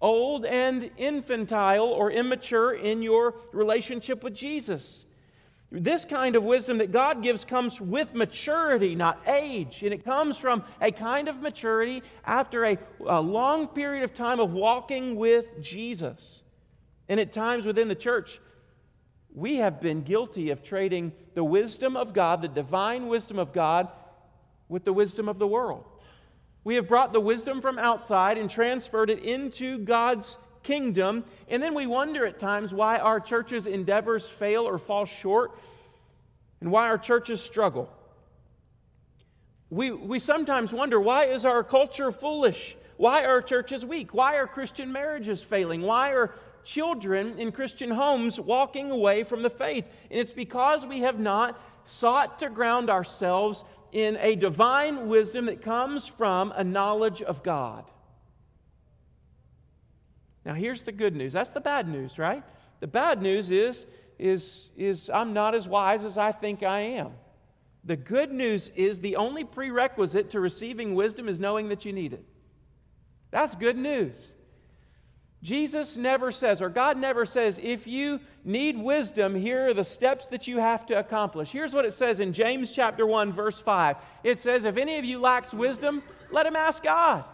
old 0.00 0.46
and 0.46 0.90
infantile 0.96 1.88
or 1.88 2.10
immature 2.10 2.72
in 2.72 3.02
your 3.02 3.34
relationship 3.52 4.24
with 4.24 4.34
Jesus. 4.34 5.04
This 5.70 6.06
kind 6.06 6.34
of 6.34 6.44
wisdom 6.44 6.78
that 6.78 6.92
God 6.92 7.22
gives 7.22 7.44
comes 7.44 7.78
with 7.78 8.14
maturity, 8.14 8.94
not 8.94 9.20
age. 9.26 9.82
And 9.82 9.92
it 9.92 10.02
comes 10.02 10.38
from 10.38 10.64
a 10.80 10.90
kind 10.90 11.28
of 11.28 11.42
maturity 11.42 12.02
after 12.24 12.64
a, 12.64 12.78
a, 13.06 13.20
long 13.20 13.68
period 13.68 14.02
of 14.02 14.14
time 14.14 14.40
of 14.40 14.52
walking 14.52 15.16
with 15.16 15.60
Jesus. 15.60 16.42
And 17.06 17.20
at 17.20 17.34
times 17.34 17.66
within 17.66 17.88
the 17.88 17.94
church, 17.94 18.40
we 19.34 19.56
have 19.56 19.78
been 19.78 20.02
guilty 20.02 20.50
of 20.50 20.62
trading 20.62 21.12
the 21.34 21.44
wisdom 21.44 21.98
of 21.98 22.14
God, 22.14 22.40
the 22.40 22.48
divine 22.48 23.08
wisdom 23.08 23.38
of 23.38 23.52
God, 23.52 23.88
with 24.70 24.84
the 24.84 24.92
wisdom 24.94 25.28
of 25.28 25.38
the 25.38 25.46
world. 25.46 25.84
We 26.64 26.76
have 26.76 26.88
brought 26.88 27.12
the 27.12 27.20
wisdom 27.20 27.60
from 27.60 27.78
outside 27.78 28.38
and 28.38 28.48
transferred 28.48 29.10
it 29.10 29.22
into 29.22 29.78
God's 29.78 30.38
kingdom. 30.68 31.24
And 31.48 31.62
then 31.62 31.74
we 31.74 31.86
wonder 31.86 32.26
at 32.26 32.38
times 32.38 32.74
why 32.74 32.98
our 32.98 33.20
church's 33.20 33.66
endeavors 33.66 34.28
fail 34.28 34.68
or 34.68 34.76
fall 34.76 35.06
short 35.06 35.52
and 36.60 36.70
why 36.70 36.88
our 36.88 36.98
churches 36.98 37.40
struggle. 37.40 37.88
We, 39.70 39.90
we 39.90 40.18
sometimes 40.18 40.72
wonder 40.72 41.00
why 41.00 41.26
is 41.26 41.46
our 41.46 41.64
culture 41.64 42.12
foolish? 42.12 42.76
Why 42.98 43.24
are 43.24 43.40
churches 43.40 43.84
weak? 43.84 44.12
Why 44.12 44.36
are 44.36 44.46
Christian 44.46 44.92
marriages 44.92 45.42
failing? 45.42 45.80
Why 45.80 46.12
are 46.12 46.34
children 46.64 47.38
in 47.38 47.50
Christian 47.50 47.90
homes 47.90 48.38
walking 48.38 48.90
away 48.90 49.24
from 49.24 49.42
the 49.42 49.50
faith? 49.50 49.86
And 50.10 50.20
it's 50.20 50.32
because 50.32 50.84
we 50.84 51.00
have 51.00 51.18
not 51.18 51.58
sought 51.86 52.40
to 52.40 52.50
ground 52.50 52.90
ourselves 52.90 53.64
in 53.92 54.18
a 54.18 54.34
divine 54.34 55.08
wisdom 55.08 55.46
that 55.46 55.62
comes 55.62 56.06
from 56.06 56.52
a 56.54 56.64
knowledge 56.64 57.22
of 57.22 57.42
God. 57.42 57.84
Now, 60.48 60.54
here's 60.54 60.80
the 60.80 60.92
good 60.92 61.14
news. 61.14 61.34
That's 61.34 61.50
the 61.50 61.60
bad 61.60 61.86
news, 61.86 62.18
right? 62.18 62.42
The 62.80 62.86
bad 62.86 63.20
news 63.20 63.50
is, 63.50 63.84
is, 64.18 64.70
is 64.78 65.10
I'm 65.12 65.34
not 65.34 65.54
as 65.54 65.68
wise 65.68 66.06
as 66.06 66.16
I 66.16 66.32
think 66.32 66.62
I 66.62 66.80
am. 66.80 67.10
The 67.84 67.96
good 67.96 68.32
news 68.32 68.70
is 68.74 68.98
the 68.98 69.16
only 69.16 69.44
prerequisite 69.44 70.30
to 70.30 70.40
receiving 70.40 70.94
wisdom 70.94 71.28
is 71.28 71.38
knowing 71.38 71.68
that 71.68 71.84
you 71.84 71.92
need 71.92 72.14
it. 72.14 72.24
That's 73.30 73.54
good 73.56 73.76
news. 73.76 74.32
Jesus 75.42 75.98
never 75.98 76.32
says, 76.32 76.62
or 76.62 76.70
God 76.70 76.96
never 76.96 77.26
says, 77.26 77.60
if 77.62 77.86
you 77.86 78.18
need 78.42 78.78
wisdom, 78.78 79.34
here 79.34 79.68
are 79.68 79.74
the 79.74 79.84
steps 79.84 80.28
that 80.28 80.46
you 80.46 80.56
have 80.60 80.86
to 80.86 80.98
accomplish. 80.98 81.50
Here's 81.50 81.74
what 81.74 81.84
it 81.84 81.92
says 81.92 82.20
in 82.20 82.32
James 82.32 82.72
chapter 82.72 83.06
1, 83.06 83.34
verse 83.34 83.60
5. 83.60 83.96
It 84.24 84.40
says, 84.40 84.64
If 84.64 84.78
any 84.78 84.96
of 84.96 85.04
you 85.04 85.20
lacks 85.20 85.52
wisdom, 85.52 86.02
let 86.30 86.46
him 86.46 86.56
ask 86.56 86.82
God. 86.82 87.26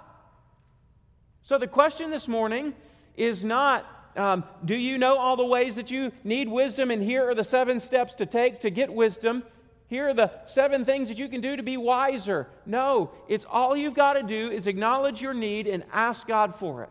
So 1.45 1.59
the 1.59 1.69
question 1.69 2.11
this 2.11 2.27
morning 2.27 2.75
is 3.17 3.45
not, 3.45 3.87
um, 4.17 4.45
do 4.65 4.75
you 4.75 4.99
know 4.99 5.17
all 5.17 5.37
the 5.37 5.45
ways 5.45 5.77
that 5.77 5.91
you 5.91 6.13
need 6.23 6.49
wisdom? 6.49 6.91
And 6.91 7.03
here 7.03 7.29
are 7.29 7.35
the 7.35 7.45
seven 7.45 7.81
steps 7.81 8.15
to 8.17 8.27
take 8.27 8.61
to 8.61 8.71
get 8.71 8.93
wisdom. 8.93 9.43
Here 9.87 10.09
are 10.09 10.15
the 10.15 10.31
seven 10.47 10.85
things 10.85 11.09
that 11.09 11.19
you 11.19 11.29
can 11.29 11.41
do 11.41 11.57
to 11.57 11.63
be 11.63 11.77
wiser. 11.77 12.49
No, 12.67 13.11
it's 13.29 13.47
all 13.49 13.77
you've 13.77 13.95
got 13.95 14.15
to 14.15 14.23
do 14.23 14.51
is 14.51 14.67
acknowledge 14.67 15.21
your 15.21 15.35
need 15.35 15.67
and 15.67 15.85
ask 15.93 16.27
God 16.27 16.57
for 16.57 16.83
it. 16.85 16.91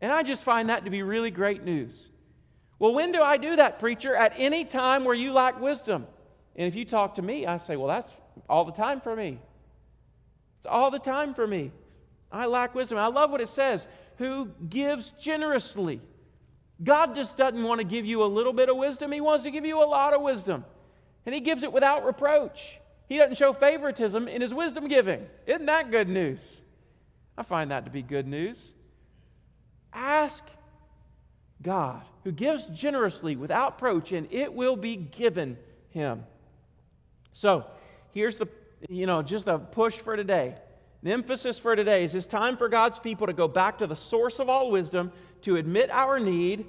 And 0.00 0.12
I 0.12 0.22
just 0.22 0.42
find 0.42 0.68
that 0.68 0.84
to 0.84 0.90
be 0.90 1.02
really 1.02 1.30
great 1.30 1.64
news. 1.64 2.08
Well, 2.78 2.92
when 2.92 3.12
do 3.12 3.22
I 3.22 3.38
do 3.38 3.56
that, 3.56 3.78
preacher? 3.78 4.14
At 4.14 4.34
any 4.36 4.64
time 4.64 5.04
where 5.04 5.14
you 5.14 5.32
lack 5.32 5.60
wisdom. 5.60 6.06
And 6.56 6.66
if 6.66 6.74
you 6.74 6.84
talk 6.84 7.14
to 7.14 7.22
me, 7.22 7.46
I 7.46 7.58
say, 7.58 7.76
well, 7.76 7.88
that's 7.88 8.10
all 8.48 8.64
the 8.64 8.72
time 8.72 9.00
for 9.00 9.14
me. 9.14 9.38
It's 10.58 10.66
all 10.66 10.90
the 10.90 10.98
time 10.98 11.34
for 11.34 11.46
me. 11.46 11.72
I 12.30 12.46
lack 12.46 12.74
wisdom. 12.74 12.98
I 12.98 13.06
love 13.06 13.30
what 13.30 13.40
it 13.40 13.48
says 13.48 13.86
who 14.18 14.50
gives 14.68 15.12
generously. 15.20 16.00
God 16.82 17.14
just 17.14 17.36
doesn't 17.36 17.62
want 17.62 17.80
to 17.80 17.86
give 17.86 18.04
you 18.04 18.22
a 18.22 18.26
little 18.26 18.52
bit 18.52 18.68
of 18.68 18.76
wisdom, 18.76 19.12
He 19.12 19.20
wants 19.20 19.44
to 19.44 19.50
give 19.50 19.64
you 19.64 19.82
a 19.82 19.86
lot 19.86 20.14
of 20.14 20.22
wisdom. 20.22 20.64
And 21.24 21.34
He 21.34 21.40
gives 21.40 21.62
it 21.62 21.72
without 21.72 22.04
reproach. 22.04 22.78
He 23.08 23.18
doesn't 23.18 23.36
show 23.36 23.52
favoritism 23.52 24.28
in 24.28 24.42
His 24.42 24.52
wisdom 24.52 24.88
giving. 24.88 25.26
Isn't 25.46 25.66
that 25.66 25.90
good 25.90 26.08
news? 26.08 26.60
I 27.38 27.42
find 27.42 27.70
that 27.70 27.84
to 27.84 27.90
be 27.90 28.02
good 28.02 28.26
news. 28.26 28.72
Ask 29.92 30.42
God, 31.62 32.02
who 32.24 32.32
gives 32.32 32.66
generously 32.66 33.36
without 33.36 33.74
reproach, 33.74 34.12
and 34.12 34.28
it 34.30 34.52
will 34.52 34.76
be 34.76 34.96
given 34.96 35.56
him. 35.90 36.24
So, 37.32 37.64
here's 38.12 38.36
the, 38.36 38.48
you 38.88 39.06
know, 39.06 39.22
just 39.22 39.46
a 39.46 39.58
push 39.58 39.94
for 39.94 40.16
today. 40.16 40.54
The 41.06 41.12
emphasis 41.12 41.56
for 41.56 41.76
today 41.76 42.02
is 42.02 42.16
it's 42.16 42.26
time 42.26 42.56
for 42.56 42.68
God's 42.68 42.98
people 42.98 43.28
to 43.28 43.32
go 43.32 43.46
back 43.46 43.78
to 43.78 43.86
the 43.86 43.94
source 43.94 44.40
of 44.40 44.48
all 44.48 44.72
wisdom, 44.72 45.12
to 45.42 45.54
admit 45.54 45.88
our 45.88 46.18
need, 46.18 46.66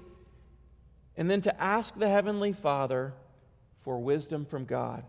and 1.15 1.27
then 1.27 1.41
to 1.41 1.59
ask 1.59 1.97
the 1.97 2.07
Heavenly 2.07 2.53
Father 2.53 3.15
for 3.81 3.97
wisdom 3.97 4.45
from 4.45 4.65
God. 4.65 5.03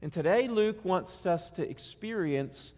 And 0.00 0.12
today, 0.12 0.46
Luke 0.46 0.84
wants 0.84 1.26
us 1.26 1.50
to 1.50 1.68
experience 1.68 2.70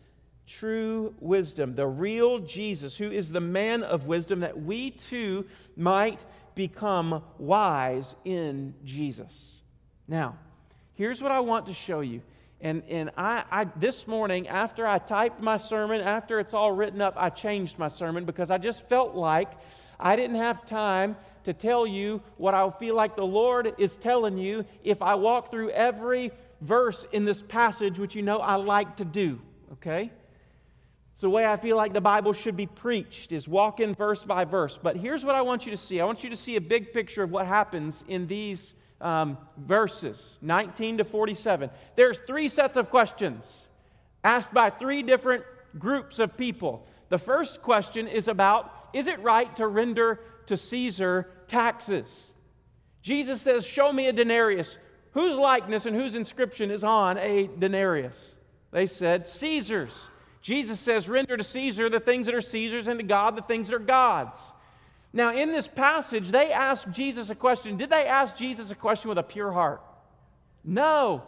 true 0.47 1.15
wisdom, 1.21 1.75
the 1.75 1.87
real 1.87 2.39
Jesus, 2.39 2.97
who 2.97 3.11
is 3.11 3.31
the 3.31 3.39
man 3.39 3.83
of 3.83 4.07
wisdom, 4.07 4.41
that 4.41 4.59
we 4.59 4.93
too 4.93 5.45
might 5.77 6.25
become 6.55 7.23
wise 7.37 8.15
in 8.25 8.73
Jesus. 8.85 9.61
Now, 10.07 10.39
here's 10.95 11.21
what 11.21 11.31
I 11.31 11.41
want 11.41 11.67
to 11.67 11.75
show 11.75 12.01
you. 12.01 12.23
And, 12.61 12.83
and 12.89 13.11
I, 13.17 13.45
I, 13.51 13.65
this 13.77 14.07
morning, 14.09 14.49
after 14.49 14.87
I 14.87 14.99
typed 14.99 15.41
my 15.41 15.57
sermon, 15.57 16.01
after 16.01 16.41
it's 16.41 16.55
all 16.55 16.73
written 16.73 17.01
up, 17.01 17.15
I 17.17 17.31
changed 17.31 17.79
my 17.79 17.89
sermon 17.89 18.25
because 18.25 18.51
I 18.51 18.59
just 18.59 18.83
felt 18.89 19.15
like 19.15 19.51
I 20.01 20.17
didn't 20.17 20.37
have 20.37 20.67
time 20.67 21.17
to 21.45 21.53
tell 21.53 21.87
you 21.87 22.21
what 22.37 22.55
I 22.55 22.69
feel 22.71 22.97
like 22.97 23.15
the 23.15 23.25
Lord 23.25 23.75
is 23.79 23.97
telling 23.97 24.39
you 24.39 24.65
if 24.83 25.03
I 25.03 25.15
walk 25.15 25.51
through 25.51 25.71
every 25.71 26.33
verse 26.61 27.07
in 27.13 27.25
this 27.25 27.43
passage, 27.43 27.99
which 27.99 28.17
you 28.17 28.23
know 28.23 28.39
I 28.39 28.57
like 28.57 28.97
to 28.97 29.05
do, 29.05 29.41
okay? 29.75 30.11
It's 31.13 31.23
the 31.23 31.31
way 31.31 31.47
I 31.47 31.57
feel 31.57 31.77
like 31.77 31.93
the 31.93 32.01
Bible 32.01 32.33
should 32.33 32.57
be 32.57 32.67
preached, 32.67 33.33
is 33.33 33.47
walk 33.47 33.81
in 33.81 33.95
verse 33.95 34.23
by 34.25 34.45
verse. 34.45 34.79
But 34.81 34.97
here's 34.97 35.25
what 35.25 35.37
I 35.37 35.43
want 35.43 35.65
you 35.65 35.71
to 35.71 35.77
see 35.77 36.01
I 36.01 36.05
want 36.05 36.25
you 36.25 36.31
to 36.31 36.37
see 36.37 36.57
a 36.57 36.61
big 36.61 36.93
picture 36.93 37.23
of 37.23 37.31
what 37.31 37.47
happens 37.47 38.05
in 38.09 38.27
these 38.27 38.75
um, 39.01 39.39
verses 39.57 40.39
19 40.43 40.99
to 40.99 41.05
47. 41.05 41.71
There's 41.97 42.19
three 42.21 42.49
sets 42.49 42.77
of 42.77 42.91
questions 42.91 43.67
asked 44.25 44.53
by 44.53 44.71
three 44.71 45.03
different 45.03 45.45
groups 45.79 46.19
of 46.19 46.37
people. 46.37 46.87
The 47.09 47.19
first 47.19 47.63
question 47.63 48.09
is 48.09 48.29
about 48.29 48.73
is 48.93 49.07
it 49.07 49.21
right 49.21 49.55
to 49.57 49.67
render 49.67 50.21
to 50.47 50.57
Caesar 50.57 51.29
taxes? 51.47 52.23
Jesus 53.03 53.41
says, 53.41 53.67
Show 53.67 53.93
me 53.93 54.09
a 54.09 54.13
denarius. 54.13 54.79
Whose 55.13 55.37
likeness 55.37 55.87
and 55.87 55.97
whose 55.97 56.15
inscription 56.15 56.71
is 56.71 56.85
on 56.85 57.19
a 57.19 57.49
denarius? 57.59 58.35
They 58.71 58.87
said, 58.87 59.29
Caesar's. 59.29 60.09
Jesus 60.43 60.79
says, 60.81 61.09
Render 61.09 61.37
to 61.37 61.45
Caesar 61.45 61.89
the 61.89 62.01
things 62.01 62.27
that 62.27 62.35
are 62.35 62.41
Caesar's, 62.41 62.89
and 62.89 63.01
to 63.01 63.07
God 63.07 63.37
the 63.37 63.43
things 63.43 63.69
that 63.69 63.77
are 63.77 63.81
God's. 63.81 64.41
Now, 65.13 65.35
in 65.35 65.51
this 65.51 65.67
passage, 65.67 66.31
they 66.31 66.53
asked 66.53 66.91
Jesus 66.91 67.31
a 67.31 67.35
question. 67.35 67.77
Did 67.77 67.91
they 67.91 68.07
ask 68.07 68.37
Jesus 68.37 68.71
a 68.71 68.75
question 68.75 69.09
with 69.09 69.19
a 69.19 69.23
pure 69.23 69.53
heart? 69.53 69.83
No. 70.65 71.23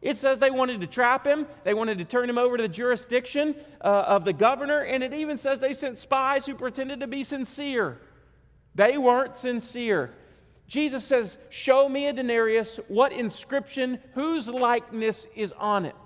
It 0.00 0.16
says 0.16 0.38
they 0.38 0.50
wanted 0.50 0.80
to 0.80 0.86
trap 0.86 1.26
him, 1.26 1.46
they 1.64 1.74
wanted 1.74 1.98
to 1.98 2.04
turn 2.04 2.30
him 2.30 2.38
over 2.38 2.56
to 2.56 2.62
the 2.62 2.68
jurisdiction 2.68 3.56
uh, 3.80 4.04
of 4.06 4.24
the 4.24 4.32
governor, 4.32 4.80
and 4.82 5.02
it 5.02 5.12
even 5.12 5.38
says 5.38 5.58
they 5.58 5.72
sent 5.72 5.98
spies 5.98 6.46
who 6.46 6.54
pretended 6.54 7.00
to 7.00 7.08
be 7.08 7.24
sincere. 7.24 7.98
They 8.74 8.96
weren't 8.96 9.36
sincere. 9.36 10.14
Jesus 10.68 11.04
says, 11.04 11.36
Show 11.50 11.88
me 11.88 12.06
a 12.06 12.12
denarius, 12.12 12.78
what 12.86 13.12
inscription, 13.12 13.98
whose 14.14 14.46
likeness 14.46 15.26
is 15.34 15.52
on 15.52 15.84
it. 15.84 15.96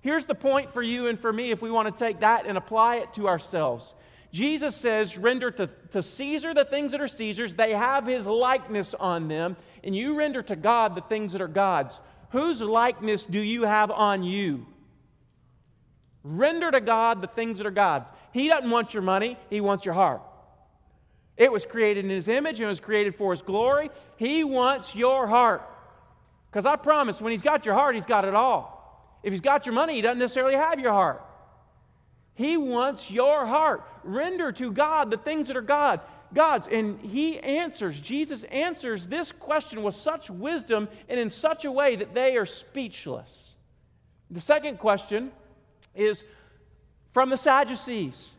Here's 0.00 0.26
the 0.26 0.34
point 0.34 0.72
for 0.72 0.82
you 0.82 1.08
and 1.08 1.18
for 1.18 1.32
me 1.32 1.50
if 1.50 1.62
we 1.62 1.70
want 1.70 1.92
to 1.92 1.98
take 1.98 2.20
that 2.20 2.46
and 2.46 2.56
apply 2.56 2.96
it 2.96 3.14
to 3.14 3.26
ourselves. 3.26 3.94
Jesus 4.34 4.74
says, 4.74 5.16
Render 5.16 5.52
to, 5.52 5.70
to 5.92 6.02
Caesar 6.02 6.54
the 6.54 6.64
things 6.64 6.90
that 6.90 7.00
are 7.00 7.06
Caesar's, 7.06 7.54
they 7.54 7.72
have 7.72 8.04
his 8.04 8.26
likeness 8.26 8.92
on 8.92 9.28
them, 9.28 9.56
and 9.84 9.94
you 9.94 10.16
render 10.16 10.42
to 10.42 10.56
God 10.56 10.96
the 10.96 11.02
things 11.02 11.34
that 11.34 11.40
are 11.40 11.46
God's. 11.46 12.00
Whose 12.30 12.60
likeness 12.60 13.22
do 13.22 13.38
you 13.38 13.62
have 13.62 13.92
on 13.92 14.24
you? 14.24 14.66
Render 16.24 16.68
to 16.72 16.80
God 16.80 17.22
the 17.22 17.28
things 17.28 17.58
that 17.58 17.66
are 17.68 17.70
God's. 17.70 18.10
He 18.32 18.48
doesn't 18.48 18.68
want 18.68 18.92
your 18.92 19.04
money, 19.04 19.38
He 19.50 19.60
wants 19.60 19.84
your 19.84 19.94
heart. 19.94 20.20
It 21.36 21.52
was 21.52 21.64
created 21.64 22.04
in 22.04 22.10
His 22.10 22.26
image 22.26 22.58
and 22.58 22.64
it 22.64 22.68
was 22.68 22.80
created 22.80 23.14
for 23.14 23.30
His 23.30 23.42
glory. 23.42 23.88
He 24.16 24.42
wants 24.42 24.96
your 24.96 25.28
heart. 25.28 25.62
Because 26.50 26.66
I 26.66 26.74
promise, 26.74 27.20
when 27.20 27.30
He's 27.30 27.42
got 27.42 27.64
your 27.64 27.76
heart, 27.76 27.94
He's 27.94 28.04
got 28.04 28.24
it 28.24 28.34
all. 28.34 28.74
If 29.24 29.32
he's 29.32 29.40
got 29.40 29.64
your 29.64 29.74
money, 29.74 29.94
he 29.94 30.00
doesn't 30.02 30.18
necessarily 30.18 30.54
have 30.54 30.78
your 30.78 30.92
heart. 30.92 31.24
He 32.34 32.56
wants 32.56 33.10
your 33.10 33.46
heart. 33.46 33.84
Render 34.02 34.52
to 34.52 34.72
God 34.72 35.10
the 35.10 35.16
things 35.16 35.48
that 35.48 35.56
are 35.56 35.62
God. 35.62 36.00
God's. 36.34 36.66
And 36.68 37.00
he 37.00 37.38
answers, 37.38 37.98
Jesus 38.00 38.42
answers 38.44 39.06
this 39.06 39.30
question 39.32 39.82
with 39.82 39.94
such 39.94 40.30
wisdom 40.30 40.88
and 41.08 41.18
in 41.18 41.30
such 41.30 41.64
a 41.64 41.70
way 41.70 41.96
that 41.96 42.12
they 42.12 42.36
are 42.36 42.46
speechless. 42.46 43.54
The 44.30 44.40
second 44.40 44.78
question 44.78 45.30
is 45.94 46.24
from 47.12 47.30
the 47.30 47.36
Sadducees. 47.36 48.32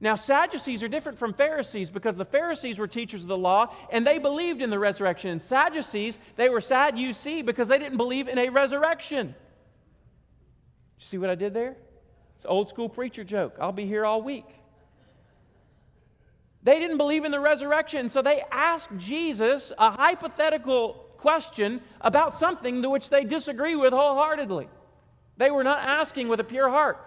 Now, 0.00 0.16
Sadducees 0.16 0.82
are 0.82 0.88
different 0.88 1.18
from 1.18 1.34
Pharisees 1.34 1.90
because 1.90 2.16
the 2.16 2.24
Pharisees 2.24 2.78
were 2.78 2.88
teachers 2.88 3.20
of 3.20 3.28
the 3.28 3.36
law 3.36 3.72
and 3.90 4.04
they 4.06 4.18
believed 4.18 4.62
in 4.62 4.70
the 4.70 4.78
resurrection. 4.78 5.30
And 5.30 5.42
Sadducees, 5.42 6.18
they 6.36 6.48
were 6.48 6.60
sad, 6.60 6.98
you 6.98 7.12
see, 7.12 7.42
because 7.42 7.68
they 7.68 7.78
didn't 7.78 7.98
believe 7.98 8.28
in 8.28 8.38
a 8.38 8.48
resurrection. 8.48 9.28
You 9.28 11.04
see 11.04 11.18
what 11.18 11.30
I 11.30 11.34
did 11.34 11.52
there? 11.52 11.76
It's 12.42 12.46
old 12.48 12.68
school 12.68 12.88
preacher 12.88 13.22
joke. 13.22 13.54
I'll 13.60 13.70
be 13.70 13.86
here 13.86 14.04
all 14.04 14.20
week. 14.20 14.46
They 16.64 16.80
didn't 16.80 16.96
believe 16.96 17.24
in 17.24 17.30
the 17.30 17.38
resurrection, 17.38 18.10
so 18.10 18.20
they 18.20 18.42
asked 18.50 18.88
Jesus 18.96 19.70
a 19.78 19.92
hypothetical 19.92 20.94
question 21.18 21.80
about 22.00 22.34
something 22.34 22.82
to 22.82 22.90
which 22.90 23.10
they 23.10 23.22
disagree 23.22 23.76
with 23.76 23.92
wholeheartedly. 23.92 24.66
They 25.36 25.52
were 25.52 25.62
not 25.62 25.84
asking 25.84 26.26
with 26.26 26.40
a 26.40 26.44
pure 26.44 26.68
heart. 26.68 26.98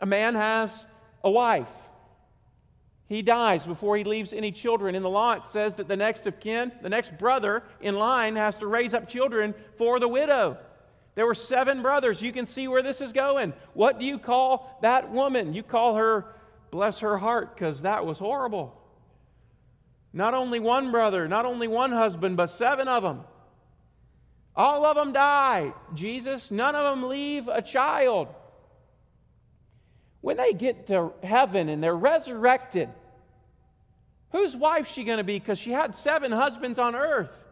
A 0.00 0.06
man 0.06 0.34
has 0.34 0.84
a 1.22 1.30
wife. 1.30 1.68
He 3.06 3.22
dies 3.22 3.64
before 3.64 3.96
he 3.96 4.02
leaves 4.02 4.32
any 4.32 4.50
children. 4.50 4.96
In 4.96 5.04
the 5.04 5.08
law, 5.08 5.34
it 5.34 5.46
says 5.46 5.76
that 5.76 5.86
the 5.86 5.94
next 5.94 6.26
of 6.26 6.40
kin, 6.40 6.72
the 6.82 6.88
next 6.88 7.16
brother 7.16 7.62
in 7.80 7.94
line, 7.94 8.34
has 8.34 8.56
to 8.56 8.66
raise 8.66 8.92
up 8.92 9.08
children 9.08 9.54
for 9.78 10.00
the 10.00 10.08
widow. 10.08 10.58
There 11.14 11.26
were 11.26 11.34
seven 11.34 11.82
brothers. 11.82 12.20
You 12.20 12.32
can 12.32 12.46
see 12.46 12.66
where 12.66 12.82
this 12.82 13.00
is 13.00 13.12
going. 13.12 13.52
What 13.72 13.98
do 13.98 14.04
you 14.04 14.18
call 14.18 14.78
that 14.82 15.12
woman? 15.12 15.54
You 15.54 15.62
call 15.62 15.96
her, 15.96 16.34
bless 16.70 16.98
her 17.00 17.16
heart, 17.16 17.54
because 17.54 17.82
that 17.82 18.04
was 18.04 18.18
horrible. 18.18 18.80
Not 20.12 20.34
only 20.34 20.60
one 20.60 20.90
brother, 20.90 21.28
not 21.28 21.44
only 21.44 21.68
one 21.68 21.92
husband, 21.92 22.36
but 22.36 22.46
seven 22.46 22.88
of 22.88 23.02
them. 23.02 23.20
All 24.56 24.86
of 24.86 24.96
them 24.96 25.12
die. 25.12 25.72
Jesus, 25.94 26.50
none 26.50 26.74
of 26.74 26.84
them 26.84 27.08
leave 27.08 27.48
a 27.48 27.62
child. 27.62 28.28
When 30.20 30.36
they 30.36 30.52
get 30.52 30.86
to 30.86 31.12
heaven 31.22 31.68
and 31.68 31.82
they're 31.82 31.96
resurrected, 31.96 32.88
whose 34.30 34.56
wife 34.56 34.88
she 34.88 35.04
going 35.04 35.18
to 35.18 35.24
be? 35.24 35.38
Because 35.38 35.58
she 35.58 35.70
had 35.70 35.96
seven 35.96 36.32
husbands 36.32 36.78
on 36.78 36.94
earth. 36.94 37.43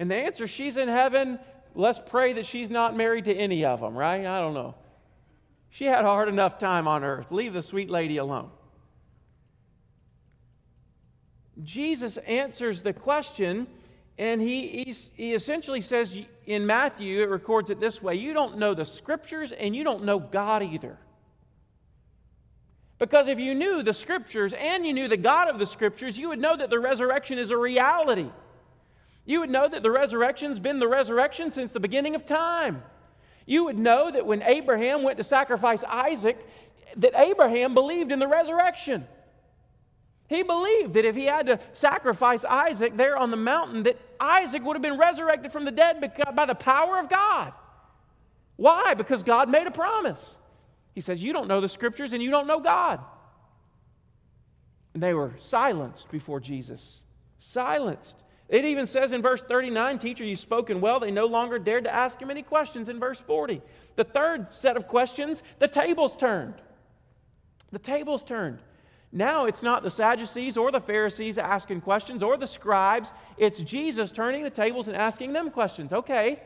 And 0.00 0.10
the 0.10 0.16
answer, 0.16 0.46
she's 0.46 0.78
in 0.78 0.88
heaven. 0.88 1.38
Let's 1.74 2.00
pray 2.04 2.32
that 2.32 2.46
she's 2.46 2.70
not 2.70 2.96
married 2.96 3.26
to 3.26 3.34
any 3.34 3.66
of 3.66 3.80
them, 3.80 3.94
right? 3.94 4.24
I 4.24 4.40
don't 4.40 4.54
know. 4.54 4.74
She 5.68 5.84
had 5.84 6.06
a 6.06 6.08
hard 6.08 6.30
enough 6.30 6.58
time 6.58 6.88
on 6.88 7.04
earth. 7.04 7.30
Leave 7.30 7.52
the 7.52 7.60
sweet 7.60 7.90
lady 7.90 8.16
alone. 8.16 8.50
Jesus 11.62 12.16
answers 12.16 12.80
the 12.80 12.94
question, 12.94 13.66
and 14.16 14.40
he, 14.40 14.96
he 15.12 15.34
essentially 15.34 15.82
says 15.82 16.18
in 16.46 16.64
Matthew, 16.64 17.22
it 17.22 17.28
records 17.28 17.68
it 17.68 17.78
this 17.78 18.02
way 18.02 18.14
you 18.14 18.32
don't 18.32 18.56
know 18.56 18.72
the 18.72 18.86
scriptures, 18.86 19.52
and 19.52 19.76
you 19.76 19.84
don't 19.84 20.04
know 20.04 20.18
God 20.18 20.62
either. 20.62 20.96
Because 22.98 23.28
if 23.28 23.38
you 23.38 23.54
knew 23.54 23.82
the 23.82 23.92
scriptures 23.92 24.54
and 24.54 24.86
you 24.86 24.94
knew 24.94 25.08
the 25.08 25.18
God 25.18 25.48
of 25.48 25.58
the 25.58 25.66
scriptures, 25.66 26.16
you 26.16 26.30
would 26.30 26.38
know 26.38 26.56
that 26.56 26.70
the 26.70 26.80
resurrection 26.80 27.38
is 27.38 27.50
a 27.50 27.56
reality. 27.56 28.30
You 29.24 29.40
would 29.40 29.50
know 29.50 29.68
that 29.68 29.82
the 29.82 29.90
resurrection's 29.90 30.58
been 30.58 30.78
the 30.78 30.88
resurrection 30.88 31.52
since 31.52 31.72
the 31.72 31.80
beginning 31.80 32.14
of 32.14 32.26
time. 32.26 32.82
You 33.46 33.64
would 33.64 33.78
know 33.78 34.10
that 34.10 34.26
when 34.26 34.42
Abraham 34.42 35.02
went 35.02 35.18
to 35.18 35.24
sacrifice 35.24 35.82
Isaac, 35.84 36.38
that 36.96 37.12
Abraham 37.14 37.74
believed 37.74 38.12
in 38.12 38.18
the 38.18 38.28
resurrection. 38.28 39.06
He 40.28 40.42
believed 40.44 40.94
that 40.94 41.04
if 41.04 41.16
he 41.16 41.24
had 41.24 41.46
to 41.46 41.58
sacrifice 41.72 42.44
Isaac 42.44 42.96
there 42.96 43.16
on 43.16 43.30
the 43.30 43.36
mountain, 43.36 43.82
that 43.82 43.98
Isaac 44.20 44.62
would 44.62 44.76
have 44.76 44.82
been 44.82 44.98
resurrected 44.98 45.50
from 45.50 45.64
the 45.64 45.72
dead 45.72 46.00
by 46.34 46.46
the 46.46 46.54
power 46.54 46.98
of 46.98 47.08
God. 47.08 47.52
Why? 48.56 48.94
Because 48.94 49.22
God 49.22 49.48
made 49.48 49.66
a 49.66 49.72
promise. 49.72 50.36
He 50.94 51.00
says, 51.00 51.22
You 51.22 51.32
don't 51.32 51.48
know 51.48 51.60
the 51.60 51.68
scriptures 51.68 52.12
and 52.12 52.22
you 52.22 52.30
don't 52.30 52.46
know 52.46 52.60
God. 52.60 53.00
And 54.94 55.02
they 55.02 55.14
were 55.14 55.32
silenced 55.38 56.10
before 56.10 56.40
Jesus. 56.40 57.00
Silenced. 57.38 58.16
It 58.50 58.64
even 58.64 58.88
says 58.88 59.12
in 59.12 59.22
verse 59.22 59.40
39, 59.42 60.00
Teacher, 60.00 60.24
you've 60.24 60.40
spoken 60.40 60.80
well. 60.80 60.98
They 60.98 61.12
no 61.12 61.26
longer 61.26 61.58
dared 61.58 61.84
to 61.84 61.94
ask 61.94 62.20
him 62.20 62.30
any 62.30 62.42
questions 62.42 62.88
in 62.88 62.98
verse 62.98 63.20
40. 63.20 63.62
The 63.94 64.02
third 64.02 64.52
set 64.52 64.76
of 64.76 64.88
questions, 64.88 65.44
the 65.60 65.68
tables 65.68 66.16
turned. 66.16 66.54
The 67.70 67.78
tables 67.78 68.24
turned. 68.24 68.58
Now 69.12 69.44
it's 69.46 69.62
not 69.62 69.84
the 69.84 69.90
Sadducees 69.90 70.56
or 70.56 70.72
the 70.72 70.80
Pharisees 70.80 71.38
asking 71.38 71.82
questions 71.82 72.24
or 72.24 72.36
the 72.36 72.46
scribes. 72.46 73.12
It's 73.38 73.60
Jesus 73.60 74.10
turning 74.10 74.42
the 74.42 74.50
tables 74.50 74.88
and 74.88 74.96
asking 74.96 75.32
them 75.32 75.50
questions. 75.50 75.92
Okay, 75.92 76.42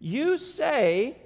you 0.00 0.38
say, 0.38 1.18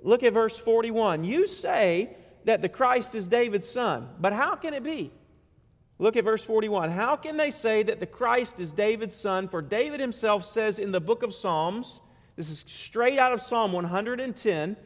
look 0.00 0.22
at 0.22 0.32
verse 0.32 0.56
41. 0.56 1.24
You 1.24 1.48
say 1.48 2.16
that 2.44 2.62
the 2.62 2.68
Christ 2.68 3.16
is 3.16 3.26
David's 3.26 3.68
son, 3.68 4.08
but 4.20 4.32
how 4.32 4.54
can 4.54 4.74
it 4.74 4.84
be? 4.84 5.12
Look 6.00 6.16
at 6.16 6.24
verse 6.24 6.42
41. 6.42 6.90
How 6.90 7.14
can 7.14 7.36
they 7.36 7.50
say 7.50 7.82
that 7.82 8.00
the 8.00 8.06
Christ 8.06 8.58
is 8.58 8.72
David's 8.72 9.16
son? 9.16 9.48
For 9.48 9.60
David 9.60 10.00
himself 10.00 10.50
says 10.50 10.78
in 10.78 10.92
the 10.92 11.00
book 11.00 11.22
of 11.22 11.34
Psalms, 11.34 12.00
this 12.36 12.48
is 12.48 12.64
straight 12.66 13.18
out 13.18 13.34
of 13.34 13.42
Psalm 13.42 13.72
110. 13.72 14.76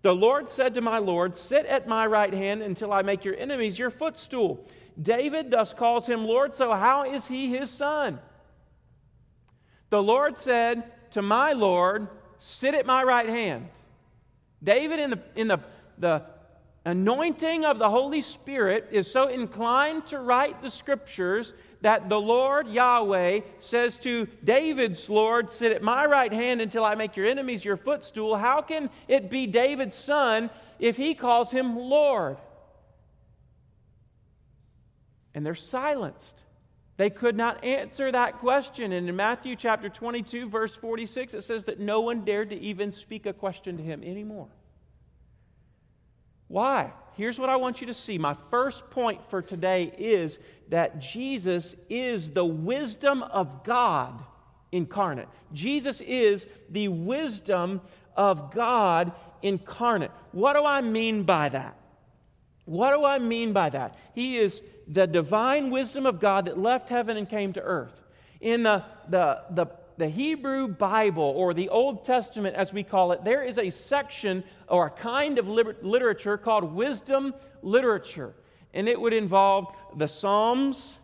The 0.00 0.14
Lord 0.14 0.50
said 0.50 0.72
to 0.74 0.80
my 0.80 0.96
Lord, 0.96 1.36
Sit 1.36 1.66
at 1.66 1.86
my 1.86 2.06
right 2.06 2.32
hand 2.32 2.62
until 2.62 2.90
I 2.90 3.02
make 3.02 3.22
your 3.22 3.36
enemies 3.36 3.78
your 3.78 3.90
footstool. 3.90 4.66
David 5.00 5.50
thus 5.50 5.74
calls 5.74 6.06
him 6.06 6.24
Lord, 6.24 6.56
so 6.56 6.72
how 6.72 7.04
is 7.04 7.26
he 7.26 7.50
his 7.50 7.68
son? 7.68 8.18
The 9.90 10.02
Lord 10.02 10.38
said 10.38 10.84
to 11.10 11.20
my 11.20 11.52
Lord, 11.52 12.08
Sit 12.38 12.74
at 12.74 12.86
my 12.86 13.02
right 13.02 13.28
hand. 13.28 13.68
David, 14.64 15.00
in 15.00 15.10
the, 15.10 15.22
in 15.34 15.48
the, 15.48 15.60
the 15.98 16.22
anointing 16.86 17.64
of 17.64 17.80
the 17.80 17.90
Holy 17.90 18.20
Spirit 18.20 18.86
is 18.92 19.10
so 19.10 19.26
inclined 19.26 20.06
to 20.06 20.20
write 20.20 20.62
the 20.62 20.70
scriptures 20.70 21.52
that 21.80 22.08
the 22.08 22.18
Lord 22.18 22.68
Yahweh 22.68 23.40
says 23.58 23.98
to 23.98 24.26
David's 24.44 25.10
Lord, 25.10 25.50
Sit 25.50 25.72
at 25.72 25.82
my 25.82 26.06
right 26.06 26.32
hand 26.32 26.60
until 26.60 26.84
I 26.84 26.94
make 26.94 27.16
your 27.16 27.26
enemies 27.26 27.64
your 27.64 27.76
footstool. 27.76 28.36
How 28.36 28.62
can 28.62 28.88
it 29.08 29.28
be 29.28 29.48
David's 29.48 29.96
son 29.96 30.48
if 30.78 30.96
he 30.96 31.14
calls 31.14 31.50
him 31.50 31.76
Lord? 31.76 32.38
And 35.34 35.44
they're 35.44 35.56
silenced. 35.56 36.44
They 36.98 37.10
could 37.10 37.36
not 37.36 37.64
answer 37.64 38.10
that 38.12 38.38
question. 38.38 38.92
And 38.92 39.08
in 39.08 39.16
Matthew 39.16 39.56
chapter 39.56 39.88
22, 39.88 40.48
verse 40.48 40.74
46, 40.74 41.34
it 41.34 41.42
says 41.42 41.64
that 41.64 41.80
no 41.80 42.00
one 42.00 42.24
dared 42.24 42.50
to 42.50 42.56
even 42.56 42.92
speak 42.92 43.26
a 43.26 43.32
question 43.32 43.76
to 43.76 43.82
him 43.82 44.04
anymore. 44.04 44.48
Why? 46.48 46.92
Here's 47.16 47.38
what 47.38 47.48
I 47.48 47.56
want 47.56 47.80
you 47.80 47.86
to 47.86 47.94
see. 47.94 48.18
My 48.18 48.36
first 48.50 48.88
point 48.90 49.20
for 49.30 49.40
today 49.40 49.92
is 49.96 50.38
that 50.68 50.98
Jesus 50.98 51.74
is 51.88 52.30
the 52.30 52.44
wisdom 52.44 53.22
of 53.22 53.64
God 53.64 54.22
incarnate. 54.70 55.28
Jesus 55.52 56.00
is 56.02 56.46
the 56.68 56.88
wisdom 56.88 57.80
of 58.16 58.52
God 58.52 59.12
incarnate. 59.42 60.10
What 60.32 60.54
do 60.54 60.64
I 60.64 60.82
mean 60.82 61.22
by 61.22 61.48
that? 61.48 61.78
What 62.66 62.94
do 62.94 63.04
I 63.04 63.18
mean 63.18 63.52
by 63.52 63.70
that? 63.70 63.96
He 64.14 64.36
is 64.38 64.60
the 64.88 65.06
divine 65.06 65.70
wisdom 65.70 66.04
of 66.04 66.20
God 66.20 66.46
that 66.46 66.58
left 66.58 66.88
heaven 66.88 67.16
and 67.16 67.28
came 67.28 67.52
to 67.54 67.62
earth. 67.62 68.04
In 68.40 68.62
the, 68.62 68.84
the, 69.08 69.42
the 69.50 69.66
the 69.98 70.08
Hebrew 70.08 70.68
Bible, 70.68 71.32
or 71.36 71.54
the 71.54 71.68
Old 71.68 72.04
Testament 72.04 72.56
as 72.56 72.72
we 72.72 72.82
call 72.82 73.12
it, 73.12 73.24
there 73.24 73.42
is 73.42 73.58
a 73.58 73.70
section 73.70 74.44
or 74.68 74.86
a 74.86 74.90
kind 74.90 75.38
of 75.38 75.48
literature 75.48 76.36
called 76.36 76.74
wisdom 76.74 77.34
literature. 77.62 78.34
And 78.74 78.88
it 78.88 79.00
would 79.00 79.14
involve 79.14 79.74
the 79.96 80.06
Psalms, 80.06 80.98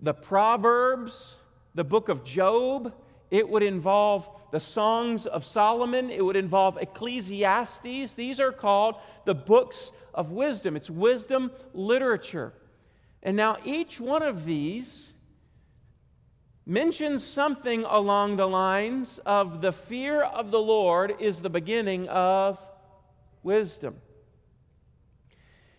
the 0.00 0.12
Proverbs, 0.12 1.34
the 1.74 1.84
book 1.84 2.08
of 2.08 2.24
Job. 2.24 2.92
It 3.30 3.48
would 3.48 3.62
involve 3.62 4.28
the 4.52 4.60
Songs 4.60 5.26
of 5.26 5.44
Solomon. 5.44 6.10
It 6.10 6.24
would 6.24 6.36
involve 6.36 6.76
Ecclesiastes. 6.76 8.12
These 8.12 8.40
are 8.40 8.52
called 8.52 8.96
the 9.24 9.34
books 9.34 9.92
of 10.14 10.30
wisdom. 10.30 10.76
It's 10.76 10.90
wisdom 10.90 11.50
literature. 11.72 12.52
And 13.22 13.36
now 13.36 13.56
each 13.64 13.98
one 13.98 14.22
of 14.22 14.44
these 14.44 15.08
mentions 16.66 17.24
something 17.24 17.84
along 17.84 18.36
the 18.36 18.48
lines 18.48 19.20
of 19.24 19.60
the 19.62 19.72
fear 19.72 20.22
of 20.22 20.50
the 20.50 20.58
Lord 20.58 21.14
is 21.20 21.40
the 21.40 21.48
beginning 21.48 22.08
of 22.08 22.58
wisdom. 23.44 23.94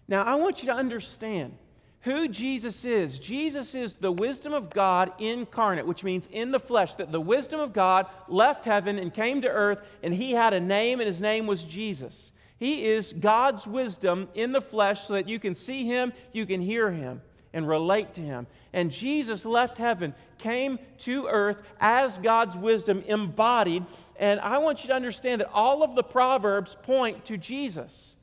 Now, 0.07 0.23
I 0.23 0.35
want 0.35 0.63
you 0.63 0.67
to 0.67 0.73
understand 0.73 1.57
who 2.01 2.29
Jesus 2.29 2.85
is. 2.85 3.19
Jesus 3.19 3.75
is 3.75 3.95
the 3.95 4.11
wisdom 4.11 4.53
of 4.53 4.69
God 4.69 5.11
incarnate, 5.19 5.85
which 5.85 6.05
means 6.05 6.29
in 6.31 6.51
the 6.51 6.59
flesh, 6.59 6.93
that 6.95 7.11
the 7.11 7.19
wisdom 7.19 7.59
of 7.59 7.73
God 7.73 8.05
left 8.29 8.63
heaven 8.63 8.97
and 8.97 9.13
came 9.13 9.41
to 9.41 9.49
earth, 9.49 9.79
and 10.01 10.13
he 10.13 10.31
had 10.31 10.53
a 10.53 10.59
name, 10.61 11.01
and 11.01 11.07
his 11.07 11.19
name 11.19 11.47
was 11.47 11.63
Jesus. 11.63 12.31
He 12.59 12.85
is 12.85 13.11
God's 13.11 13.67
wisdom 13.67 14.29
in 14.33 14.53
the 14.53 14.61
flesh 14.61 15.05
so 15.05 15.13
that 15.13 15.27
you 15.27 15.37
can 15.37 15.53
see 15.53 15.85
him, 15.85 16.13
you 16.31 16.45
can 16.45 16.61
hear 16.61 16.89
him 16.89 17.21
and 17.57 17.67
relate 17.67 18.13
to 18.13 18.21
him. 18.21 18.45
And 18.71 18.91
Jesus 18.91 19.43
left 19.43 19.79
heaven, 19.79 20.13
came 20.37 20.77
to 20.99 21.25
earth 21.25 21.63
as 21.79 22.19
God's 22.19 22.55
wisdom 22.55 23.03
embodied. 23.07 23.83
And 24.17 24.39
I 24.41 24.59
want 24.59 24.83
you 24.83 24.89
to 24.89 24.93
understand 24.93 25.41
that 25.41 25.49
all 25.51 25.81
of 25.81 25.95
the 25.95 26.03
Proverbs 26.03 26.77
point 26.83 27.25
to 27.25 27.35
Jesus. 27.35 28.13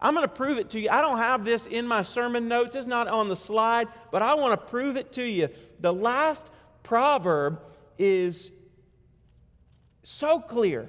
I'm 0.00 0.14
going 0.14 0.26
to 0.26 0.34
prove 0.34 0.56
it 0.56 0.70
to 0.70 0.80
you. 0.80 0.88
I 0.88 1.02
don't 1.02 1.18
have 1.18 1.44
this 1.44 1.66
in 1.66 1.86
my 1.86 2.02
sermon 2.02 2.48
notes, 2.48 2.76
it's 2.76 2.86
not 2.86 3.08
on 3.08 3.28
the 3.28 3.36
slide, 3.36 3.88
but 4.10 4.22
I 4.22 4.32
want 4.32 4.58
to 4.58 4.66
prove 4.66 4.96
it 4.96 5.12
to 5.12 5.22
you. 5.22 5.50
The 5.80 5.92
last 5.92 6.46
proverb 6.82 7.60
is 7.98 8.50
so 10.02 10.40
clear, 10.40 10.88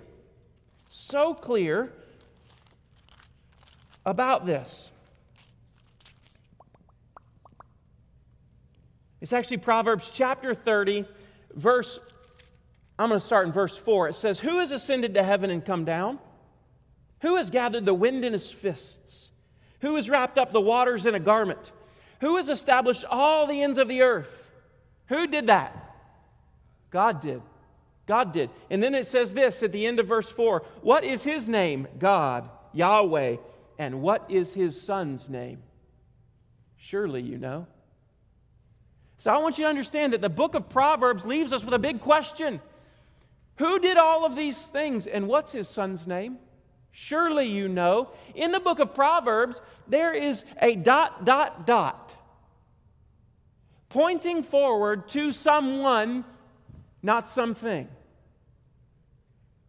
so 0.90 1.34
clear 1.34 1.92
about 4.06 4.46
this. 4.46 4.90
It's 9.22 9.34
actually 9.34 9.58
Proverbs 9.58 10.12
chapter 10.14 10.54
30, 10.54 11.06
verse, 11.54 12.00
I'm 12.98 13.10
going 13.10 13.20
to 13.20 13.26
start 13.26 13.46
in 13.46 13.52
verse 13.52 13.76
4. 13.76 14.10
It 14.10 14.16
says, 14.16 14.40
Who 14.40 14.60
has 14.60 14.72
ascended 14.72 15.14
to 15.16 15.24
heaven 15.24 15.50
and 15.50 15.64
come 15.64 15.86
down? 15.86 16.20
Who 17.22 17.36
has 17.36 17.50
gathered 17.50 17.86
the 17.86 17.94
wind 17.94 18.24
in 18.24 18.34
his 18.34 18.50
fists? 18.50 19.30
Who 19.82 19.96
has 19.96 20.10
wrapped 20.10 20.38
up 20.38 20.52
the 20.52 20.62
waters 20.62 21.06
in 21.06 21.16
a 21.16 21.20
garment? 21.20 21.72
Who 22.22 22.38
has 22.38 22.50
established 22.50 23.06
all 23.06 23.48
the 23.48 23.62
ends 23.62 23.78
of 23.78 23.88
the 23.88 24.02
earth? 24.02 24.50
Who 25.08 25.28
did 25.28 25.48
that? 25.48 25.76
God 26.92 27.22
did. 27.22 27.42
God 28.06 28.34
did. 28.34 28.50
And 28.70 28.82
then 28.82 28.96
it 28.96 29.08
says 29.08 29.34
this 29.34 29.64
at 29.64 29.72
the 29.72 29.86
end 29.86 30.00
of 30.00 30.08
verse 30.08 30.30
4 30.30 30.64
What 30.82 31.04
is 31.04 31.24
his 31.24 31.48
name? 31.48 31.88
God, 31.98 32.50
Yahweh. 32.74 33.38
And 33.78 34.02
what 34.02 34.26
is 34.30 34.54
his 34.54 34.80
son's 34.80 35.30
name? 35.30 35.62
Surely 36.78 37.22
you 37.22 37.38
know. 37.38 37.66
So 39.20 39.32
I 39.32 39.38
want 39.38 39.58
you 39.58 39.66
to 39.66 39.70
understand 39.70 40.14
that 40.14 40.22
the 40.22 40.30
book 40.30 40.56
of 40.56 40.70
Proverbs 40.70 41.26
leaves 41.26 41.54
us 41.54 41.64
with 41.64 41.74
a 41.74 41.80
big 41.80 42.02
question 42.02 42.62
Who 43.58 43.80
did 43.80 43.98
all 43.98 44.26
of 44.26 44.36
these 44.36 44.58
things, 44.66 45.08
and 45.08 45.28
what's 45.28 45.52
his 45.52 45.68
son's 45.68 46.08
name? 46.08 46.38
Surely 46.92 47.48
you 47.48 47.68
know. 47.68 48.10
In 48.34 48.52
the 48.52 48.60
book 48.60 48.80
of 48.80 48.96
Proverbs, 48.96 49.62
there 49.88 50.14
is 50.14 50.44
a 50.62 50.76
dot, 50.76 51.26
dot, 51.26 51.68
dot 51.68 52.10
pointing 53.90 54.44
forward 54.44 55.10
to 55.10 55.32
someone, 55.32 56.24
not 57.02 57.30
something. 57.30 57.88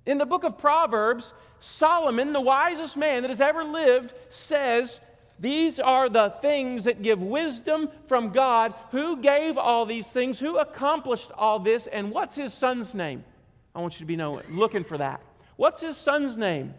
In 0.07 0.19
the 0.19 0.27
book 0.27 0.45
of 0.45 0.59
Proverbs, 0.59 1.33
Solomon, 1.61 2.33
the 2.33 2.41
wisest 2.41 2.97
man 2.97 3.23
that 3.23 3.31
has 3.31 3.41
ever 3.41 3.65
lived, 3.65 4.15
says, 4.29 5.01
These 5.40 5.81
are 5.81 6.11
the 6.11 6.35
things 6.42 6.85
that 6.85 7.00
give 7.03 7.22
wisdom 7.22 7.88
from 8.07 8.31
God. 8.31 8.74
Who 8.90 9.22
gave 9.22 9.57
all 9.57 9.87
these 9.87 10.07
things? 10.07 10.38
Who 10.38 10.59
accomplished 10.59 11.33
all 11.33 11.59
this? 11.59 11.87
And 11.87 12.11
what's 12.11 12.37
his 12.37 12.53
son's 12.53 12.94
name? 12.94 13.24
I 13.74 13.81
want 13.81 13.94
you 13.94 14.00
to 14.00 14.05
be 14.05 14.16
knowing, 14.16 14.44
looking 14.50 14.85
for 14.85 14.98
that. 14.98 15.22
What's 15.57 15.81
his 15.81 15.96
son's 15.96 16.37
name? 16.37 16.74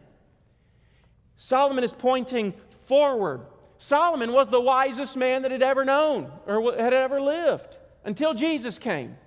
Solomon 1.38 1.84
is 1.84 1.92
pointing 1.92 2.54
forward. 2.86 3.42
Solomon 3.80 4.32
was 4.32 4.52
the 4.52 4.62
wisest 4.62 5.18
man 5.18 5.42
that 5.42 5.50
had 5.50 5.64
ever 5.64 5.84
known 5.84 6.32
or 6.46 6.76
had 6.76 6.94
ever 6.94 7.20
lived 7.20 7.78
until 8.06 8.36
Jesus 8.36 8.78
came. 8.78 9.18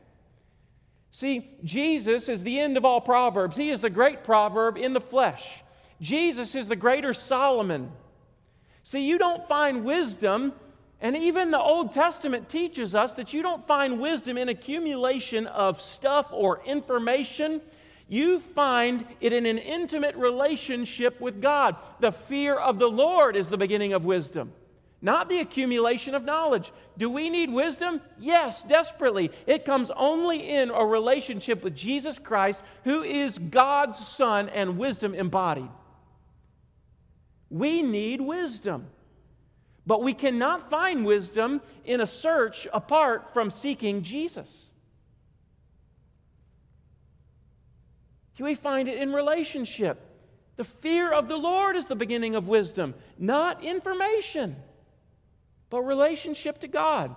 See, 1.10 1.50
Jesus 1.64 2.28
is 2.28 2.44
the 2.44 2.60
end 2.60 2.76
of 2.76 2.84
all 2.84 3.00
proverbs. 3.00 3.56
He 3.56 3.70
is 3.70 3.80
the 3.80 3.90
great 3.90 4.22
proverb 4.22 4.76
in 4.76 4.92
the 4.92 5.00
flesh. 5.00 5.62
Jesus 6.00 6.54
is 6.54 6.68
the 6.68 6.76
greater 6.76 7.12
Solomon. 7.12 7.90
See, 8.84 9.00
you 9.00 9.16
don't 9.16 9.48
find 9.48 9.82
wisdom, 9.84 10.52
and 11.00 11.16
even 11.16 11.50
the 11.50 11.60
Old 11.60 11.92
Testament 11.92 12.50
teaches 12.50 12.94
us 12.94 13.12
that 13.14 13.32
you 13.32 13.40
don't 13.40 13.66
find 13.66 13.98
wisdom 13.98 14.36
in 14.36 14.50
accumulation 14.50 15.46
of 15.46 15.80
stuff 15.80 16.26
or 16.30 16.62
information. 16.64 17.62
You 18.08 18.40
find 18.40 19.06
it 19.22 19.32
in 19.32 19.46
an 19.46 19.56
intimate 19.56 20.14
relationship 20.16 21.18
with 21.18 21.40
God. 21.40 21.76
The 22.00 22.12
fear 22.12 22.54
of 22.56 22.78
the 22.78 22.88
Lord 22.88 23.36
is 23.36 23.48
the 23.48 23.56
beginning 23.56 23.94
of 23.94 24.04
wisdom, 24.04 24.52
not 25.00 25.30
the 25.30 25.38
accumulation 25.40 26.14
of 26.14 26.24
knowledge. 26.24 26.70
Do 26.98 27.08
we 27.08 27.30
need 27.30 27.50
wisdom? 27.50 28.02
Yes, 28.20 28.62
desperately. 28.62 29.30
It 29.46 29.64
comes 29.64 29.90
only 29.96 30.50
in 30.50 30.68
a 30.68 30.84
relationship 30.84 31.64
with 31.64 31.74
Jesus 31.74 32.18
Christ, 32.18 32.60
who 32.84 33.02
is 33.02 33.38
God's 33.38 34.06
Son 34.06 34.50
and 34.50 34.76
wisdom 34.76 35.14
embodied. 35.14 35.70
We 37.54 37.82
need 37.82 38.20
wisdom. 38.20 38.88
But 39.86 40.02
we 40.02 40.12
cannot 40.12 40.70
find 40.70 41.06
wisdom 41.06 41.62
in 41.84 42.00
a 42.00 42.06
search 42.06 42.66
apart 42.72 43.32
from 43.32 43.52
seeking 43.52 44.02
Jesus. 44.02 44.70
We 48.40 48.56
find 48.56 48.88
it 48.88 48.98
in 48.98 49.12
relationship. 49.12 50.00
The 50.56 50.64
fear 50.64 51.12
of 51.12 51.28
the 51.28 51.36
Lord 51.36 51.76
is 51.76 51.86
the 51.86 51.94
beginning 51.94 52.34
of 52.34 52.48
wisdom, 52.48 52.92
not 53.18 53.62
information, 53.62 54.56
but 55.70 55.82
relationship 55.82 56.58
to 56.62 56.68
God. 56.68 57.14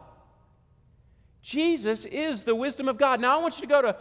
Jesus 1.41 2.05
is 2.05 2.43
the 2.43 2.53
wisdom 2.53 2.87
of 2.87 2.99
God. 2.99 3.19
Now 3.19 3.39
I 3.39 3.41
want 3.41 3.55
you 3.55 3.61
to 3.61 3.67
go 3.67 3.81
to 3.81 3.97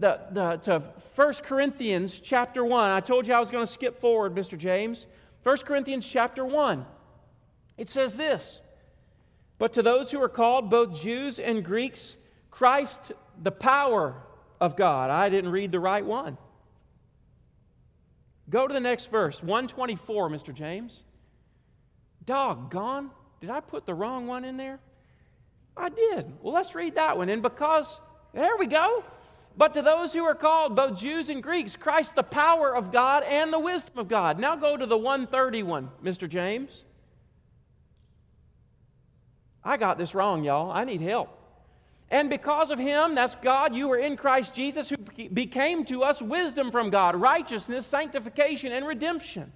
the, 0.00 0.20
the, 0.32 0.56
to 0.64 0.82
1 1.14 1.34
Corinthians 1.44 2.18
chapter 2.18 2.64
1. 2.64 2.90
I 2.90 2.98
told 2.98 3.28
you 3.28 3.34
I 3.34 3.40
was 3.40 3.52
going 3.52 3.64
to 3.64 3.72
skip 3.72 4.00
forward, 4.00 4.34
Mr. 4.34 4.58
James. 4.58 5.06
1 5.46 5.58
Corinthians 5.58 6.04
chapter 6.04 6.44
1. 6.44 6.84
It 7.78 7.88
says 7.88 8.16
this 8.16 8.60
But 9.58 9.74
to 9.74 9.82
those 9.82 10.10
who 10.10 10.20
are 10.20 10.28
called, 10.28 10.70
both 10.70 11.00
Jews 11.00 11.38
and 11.38 11.64
Greeks, 11.64 12.16
Christ, 12.50 13.12
the 13.40 13.52
power 13.52 14.16
of 14.60 14.76
God. 14.76 15.08
I 15.08 15.28
didn't 15.28 15.52
read 15.52 15.70
the 15.70 15.78
right 15.78 16.04
one. 16.04 16.36
Go 18.50 18.66
to 18.66 18.74
the 18.74 18.80
next 18.80 19.08
verse, 19.08 19.40
124, 19.40 20.30
Mr. 20.30 20.52
James. 20.52 21.04
Doggone. 22.24 23.12
Did 23.40 23.50
I 23.50 23.60
put 23.60 23.86
the 23.86 23.94
wrong 23.94 24.26
one 24.26 24.44
in 24.44 24.56
there? 24.56 24.80
I 25.76 25.90
did. 25.90 26.26
Well, 26.42 26.54
let's 26.54 26.74
read 26.74 26.96
that 26.96 27.16
one. 27.18 27.28
And 27.28 27.40
because, 27.40 28.00
there 28.34 28.56
we 28.58 28.66
go. 28.66 29.04
But 29.56 29.74
to 29.74 29.82
those 29.82 30.12
who 30.12 30.24
are 30.24 30.34
called, 30.34 30.76
both 30.76 30.98
Jews 30.98 31.30
and 31.30 31.42
Greeks, 31.42 31.76
Christ 31.76 32.14
the 32.14 32.22
power 32.22 32.76
of 32.76 32.92
God 32.92 33.22
and 33.22 33.52
the 33.52 33.58
wisdom 33.58 33.98
of 33.98 34.08
God. 34.08 34.38
Now 34.38 34.54
go 34.56 34.76
to 34.76 34.86
the 34.86 34.98
131, 34.98 35.90
Mr. 36.04 36.28
James. 36.28 36.84
I 39.64 39.78
got 39.78 39.98
this 39.98 40.14
wrong, 40.14 40.44
y'all. 40.44 40.70
I 40.70 40.84
need 40.84 41.00
help. 41.00 41.30
And 42.10 42.30
because 42.30 42.70
of 42.70 42.78
him, 42.78 43.14
that's 43.14 43.34
God, 43.36 43.74
you 43.74 43.90
are 43.90 43.98
in 43.98 44.16
Christ 44.16 44.54
Jesus, 44.54 44.88
who 44.88 44.96
became 44.96 45.84
to 45.86 46.04
us 46.04 46.22
wisdom 46.22 46.70
from 46.70 46.90
God, 46.90 47.16
righteousness, 47.16 47.86
sanctification, 47.86 48.70
and 48.72 48.86
redemption. 48.86 49.52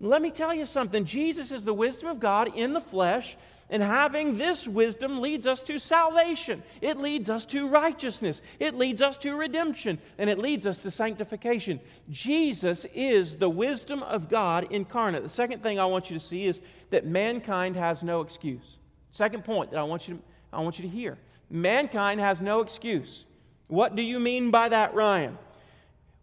Let 0.00 0.22
me 0.22 0.30
tell 0.30 0.54
you 0.54 0.64
something 0.64 1.04
Jesus 1.04 1.50
is 1.50 1.64
the 1.64 1.74
wisdom 1.74 2.08
of 2.08 2.20
God 2.20 2.56
in 2.56 2.72
the 2.72 2.80
flesh, 2.80 3.36
and 3.68 3.82
having 3.82 4.36
this 4.36 4.68
wisdom 4.68 5.20
leads 5.20 5.46
us 5.46 5.60
to 5.60 5.78
salvation. 5.78 6.62
It 6.80 6.98
leads 6.98 7.28
us 7.28 7.44
to 7.46 7.68
righteousness. 7.68 8.40
It 8.60 8.74
leads 8.76 9.02
us 9.02 9.16
to 9.18 9.34
redemption, 9.34 9.98
and 10.18 10.30
it 10.30 10.38
leads 10.38 10.66
us 10.66 10.78
to 10.78 10.90
sanctification. 10.90 11.80
Jesus 12.08 12.86
is 12.94 13.36
the 13.36 13.50
wisdom 13.50 14.02
of 14.04 14.28
God 14.28 14.68
incarnate. 14.70 15.24
The 15.24 15.28
second 15.28 15.62
thing 15.62 15.80
I 15.80 15.86
want 15.86 16.10
you 16.10 16.18
to 16.18 16.24
see 16.24 16.46
is 16.46 16.60
that 16.90 17.06
mankind 17.06 17.76
has 17.76 18.02
no 18.02 18.20
excuse. 18.20 18.78
Second 19.10 19.44
point 19.44 19.72
that 19.72 19.78
I 19.78 19.84
want 19.84 20.06
you 20.06 20.14
to, 20.14 20.22
I 20.52 20.60
want 20.60 20.78
you 20.78 20.82
to 20.82 20.94
hear 20.94 21.18
mankind 21.50 22.20
has 22.20 22.40
no 22.40 22.60
excuse. 22.60 23.24
What 23.68 23.96
do 23.96 24.02
you 24.02 24.20
mean 24.20 24.50
by 24.50 24.68
that, 24.68 24.94
Ryan? 24.94 25.38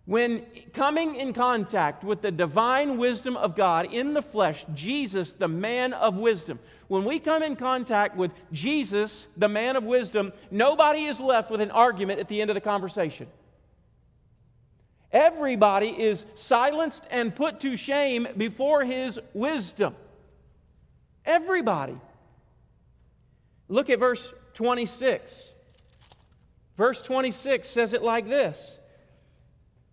When 0.05 0.45
coming 0.73 1.15
in 1.15 1.31
contact 1.31 2.03
with 2.03 2.21
the 2.21 2.31
divine 2.31 2.97
wisdom 2.97 3.37
of 3.37 3.55
God 3.55 3.93
in 3.93 4.13
the 4.13 4.21
flesh, 4.21 4.65
Jesus, 4.73 5.31
the 5.31 5.47
man 5.47 5.93
of 5.93 6.15
wisdom, 6.15 6.59
when 6.89 7.05
we 7.05 7.19
come 7.19 7.41
in 7.41 7.55
contact 7.55 8.17
with 8.17 8.31
Jesus, 8.51 9.25
the 9.37 9.47
man 9.47 9.77
of 9.77 9.85
wisdom, 9.85 10.33
nobody 10.51 11.05
is 11.05 11.21
left 11.21 11.49
with 11.49 11.61
an 11.61 11.71
argument 11.71 12.19
at 12.19 12.27
the 12.27 12.41
end 12.41 12.49
of 12.49 12.55
the 12.55 12.61
conversation. 12.61 13.27
Everybody 15.13 15.89
is 15.89 16.25
silenced 16.35 17.03
and 17.09 17.33
put 17.33 17.61
to 17.61 17.77
shame 17.77 18.27
before 18.35 18.83
his 18.83 19.19
wisdom. 19.33 19.95
Everybody. 21.23 21.97
Look 23.69 23.89
at 23.89 23.99
verse 23.99 24.33
26. 24.55 25.53
Verse 26.75 27.01
26 27.01 27.69
says 27.69 27.93
it 27.93 28.01
like 28.03 28.27
this 28.27 28.79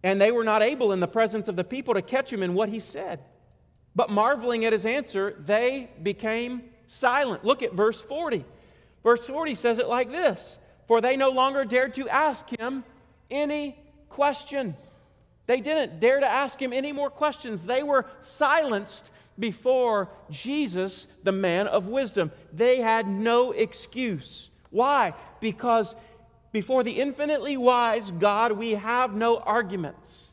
And 0.02 0.20
they 0.20 0.30
were 0.30 0.44
not 0.44 0.62
able 0.62 0.92
in 0.92 1.00
the 1.00 1.08
presence 1.08 1.48
of 1.48 1.56
the 1.56 1.64
people 1.64 1.94
to 1.94 2.02
catch 2.02 2.32
him 2.32 2.42
in 2.42 2.54
what 2.54 2.68
he 2.68 2.78
said. 2.78 3.20
But 3.94 4.10
marveling 4.10 4.64
at 4.64 4.72
his 4.72 4.86
answer, 4.86 5.36
they 5.44 5.90
became 6.02 6.62
silent. 6.86 7.44
Look 7.44 7.62
at 7.62 7.74
verse 7.74 8.00
40. 8.00 8.44
Verse 9.02 9.26
40 9.26 9.54
says 9.54 9.78
it 9.78 9.88
like 9.88 10.10
this 10.10 10.58
For 10.86 11.00
they 11.00 11.16
no 11.16 11.30
longer 11.30 11.64
dared 11.64 11.94
to 11.94 12.08
ask 12.08 12.48
him 12.48 12.84
any 13.30 13.78
question. 14.08 14.76
They 15.46 15.60
didn't 15.60 16.00
dare 16.00 16.20
to 16.20 16.28
ask 16.28 16.60
him 16.60 16.72
any 16.72 16.92
more 16.92 17.10
questions. 17.10 17.64
They 17.64 17.82
were 17.82 18.06
silenced 18.22 19.10
before 19.38 20.10
Jesus, 20.30 21.06
the 21.24 21.32
man 21.32 21.66
of 21.66 21.86
wisdom. 21.86 22.30
They 22.52 22.80
had 22.80 23.08
no 23.08 23.52
excuse. 23.52 24.50
Why? 24.70 25.14
Because 25.40 25.96
before 26.52 26.82
the 26.82 27.00
infinitely 27.00 27.56
wise 27.56 28.10
God, 28.10 28.52
we 28.52 28.72
have 28.72 29.14
no 29.14 29.38
arguments. 29.38 30.30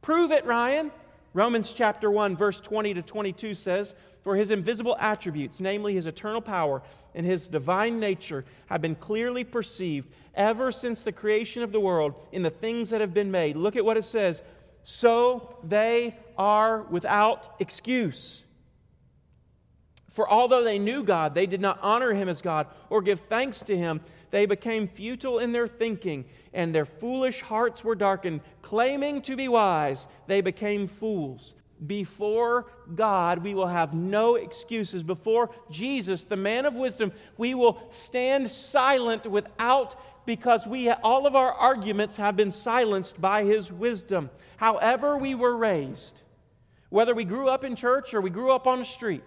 Prove 0.00 0.32
it, 0.32 0.44
Ryan. 0.44 0.90
Romans 1.34 1.72
chapter 1.72 2.10
1, 2.10 2.36
verse 2.36 2.60
20 2.60 2.94
to 2.94 3.02
22 3.02 3.54
says, 3.54 3.94
For 4.22 4.36
his 4.36 4.50
invisible 4.50 4.96
attributes, 4.98 5.60
namely 5.60 5.94
his 5.94 6.06
eternal 6.06 6.40
power 6.40 6.82
and 7.14 7.24
his 7.24 7.48
divine 7.48 8.00
nature, 8.00 8.44
have 8.66 8.82
been 8.82 8.96
clearly 8.96 9.44
perceived 9.44 10.08
ever 10.34 10.72
since 10.72 11.02
the 11.02 11.12
creation 11.12 11.62
of 11.62 11.72
the 11.72 11.80
world 11.80 12.14
in 12.32 12.42
the 12.42 12.50
things 12.50 12.90
that 12.90 13.00
have 13.00 13.14
been 13.14 13.30
made. 13.30 13.56
Look 13.56 13.76
at 13.76 13.84
what 13.84 13.96
it 13.96 14.04
says. 14.04 14.42
So 14.84 15.56
they 15.62 16.16
are 16.36 16.82
without 16.82 17.54
excuse. 17.60 18.42
For 20.10 20.28
although 20.28 20.62
they 20.62 20.78
knew 20.78 21.02
God, 21.02 21.34
they 21.34 21.46
did 21.46 21.60
not 21.60 21.78
honor 21.80 22.12
him 22.12 22.28
as 22.28 22.42
God 22.42 22.66
or 22.90 23.00
give 23.00 23.20
thanks 23.20 23.60
to 23.62 23.76
him. 23.76 24.00
They 24.32 24.46
became 24.46 24.88
futile 24.88 25.38
in 25.38 25.52
their 25.52 25.68
thinking, 25.68 26.24
and 26.52 26.74
their 26.74 26.86
foolish 26.86 27.40
hearts 27.40 27.84
were 27.84 27.94
darkened. 27.94 28.40
Claiming 28.62 29.22
to 29.22 29.36
be 29.36 29.46
wise, 29.46 30.08
they 30.26 30.40
became 30.40 30.88
fools. 30.88 31.54
Before 31.86 32.66
God, 32.94 33.44
we 33.44 33.54
will 33.54 33.66
have 33.66 33.94
no 33.94 34.36
excuses. 34.36 35.02
Before 35.02 35.50
Jesus, 35.70 36.24
the 36.24 36.36
man 36.36 36.66
of 36.66 36.74
wisdom, 36.74 37.12
we 37.36 37.54
will 37.54 37.80
stand 37.90 38.50
silent 38.50 39.26
without 39.26 39.96
Because 40.24 40.66
we, 40.66 40.88
all 40.88 41.26
of 41.26 41.34
our 41.34 41.52
arguments 41.52 42.16
have 42.16 42.36
been 42.36 42.52
silenced 42.52 43.20
by 43.20 43.44
his 43.44 43.72
wisdom. 43.72 44.30
However, 44.56 45.16
we 45.16 45.34
were 45.34 45.56
raised, 45.56 46.22
whether 46.90 47.14
we 47.14 47.24
grew 47.24 47.48
up 47.48 47.64
in 47.64 47.74
church 47.74 48.14
or 48.14 48.20
we 48.20 48.30
grew 48.30 48.52
up 48.52 48.66
on 48.68 48.78
the 48.78 48.84
street, 48.84 49.24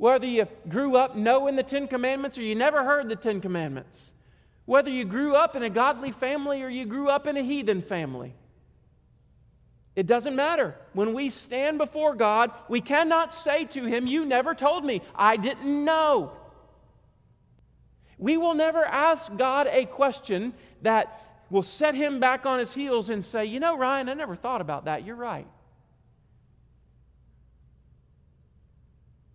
whether 0.00 0.24
you 0.24 0.48
grew 0.66 0.96
up 0.96 1.14
knowing 1.14 1.56
the 1.56 1.62
Ten 1.62 1.86
Commandments 1.86 2.38
or 2.38 2.42
you 2.42 2.54
never 2.54 2.82
heard 2.82 3.10
the 3.10 3.16
Ten 3.16 3.42
Commandments, 3.42 4.12
whether 4.64 4.88
you 4.88 5.04
grew 5.04 5.34
up 5.34 5.54
in 5.54 5.62
a 5.62 5.68
godly 5.68 6.10
family 6.10 6.62
or 6.62 6.70
you 6.70 6.86
grew 6.86 7.10
up 7.10 7.26
in 7.26 7.36
a 7.36 7.42
heathen 7.42 7.82
family. 7.82 8.32
It 9.94 10.06
doesn't 10.06 10.34
matter. 10.34 10.74
When 10.94 11.12
we 11.12 11.28
stand 11.28 11.76
before 11.76 12.14
God, 12.14 12.50
we 12.66 12.80
cannot 12.80 13.34
say 13.34 13.66
to 13.66 13.84
Him, 13.84 14.06
You 14.06 14.24
never 14.24 14.54
told 14.54 14.86
me. 14.86 15.02
I 15.14 15.36
didn't 15.36 15.84
know. 15.84 16.32
We 18.16 18.38
will 18.38 18.54
never 18.54 18.82
ask 18.82 19.36
God 19.36 19.66
a 19.66 19.84
question 19.84 20.54
that 20.80 21.44
will 21.50 21.62
set 21.62 21.94
Him 21.94 22.20
back 22.20 22.46
on 22.46 22.58
His 22.58 22.72
heels 22.72 23.10
and 23.10 23.22
say, 23.22 23.44
You 23.44 23.60
know, 23.60 23.76
Ryan, 23.76 24.08
I 24.08 24.14
never 24.14 24.34
thought 24.34 24.62
about 24.62 24.86
that. 24.86 25.04
You're 25.04 25.14
right. 25.14 25.46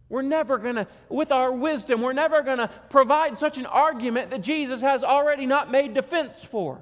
We're 0.07 0.21
never 0.21 0.57
going 0.57 0.75
to, 0.75 0.87
with 1.09 1.31
our 1.31 1.51
wisdom, 1.51 2.01
we're 2.01 2.13
never 2.13 2.43
going 2.43 2.59
to 2.59 2.69
provide 2.89 3.37
such 3.37 3.57
an 3.57 3.65
argument 3.65 4.29
that 4.29 4.41
Jesus 4.41 4.81
has 4.81 5.03
already 5.03 5.45
not 5.45 5.71
made 5.71 5.93
defense 5.93 6.39
for. 6.51 6.81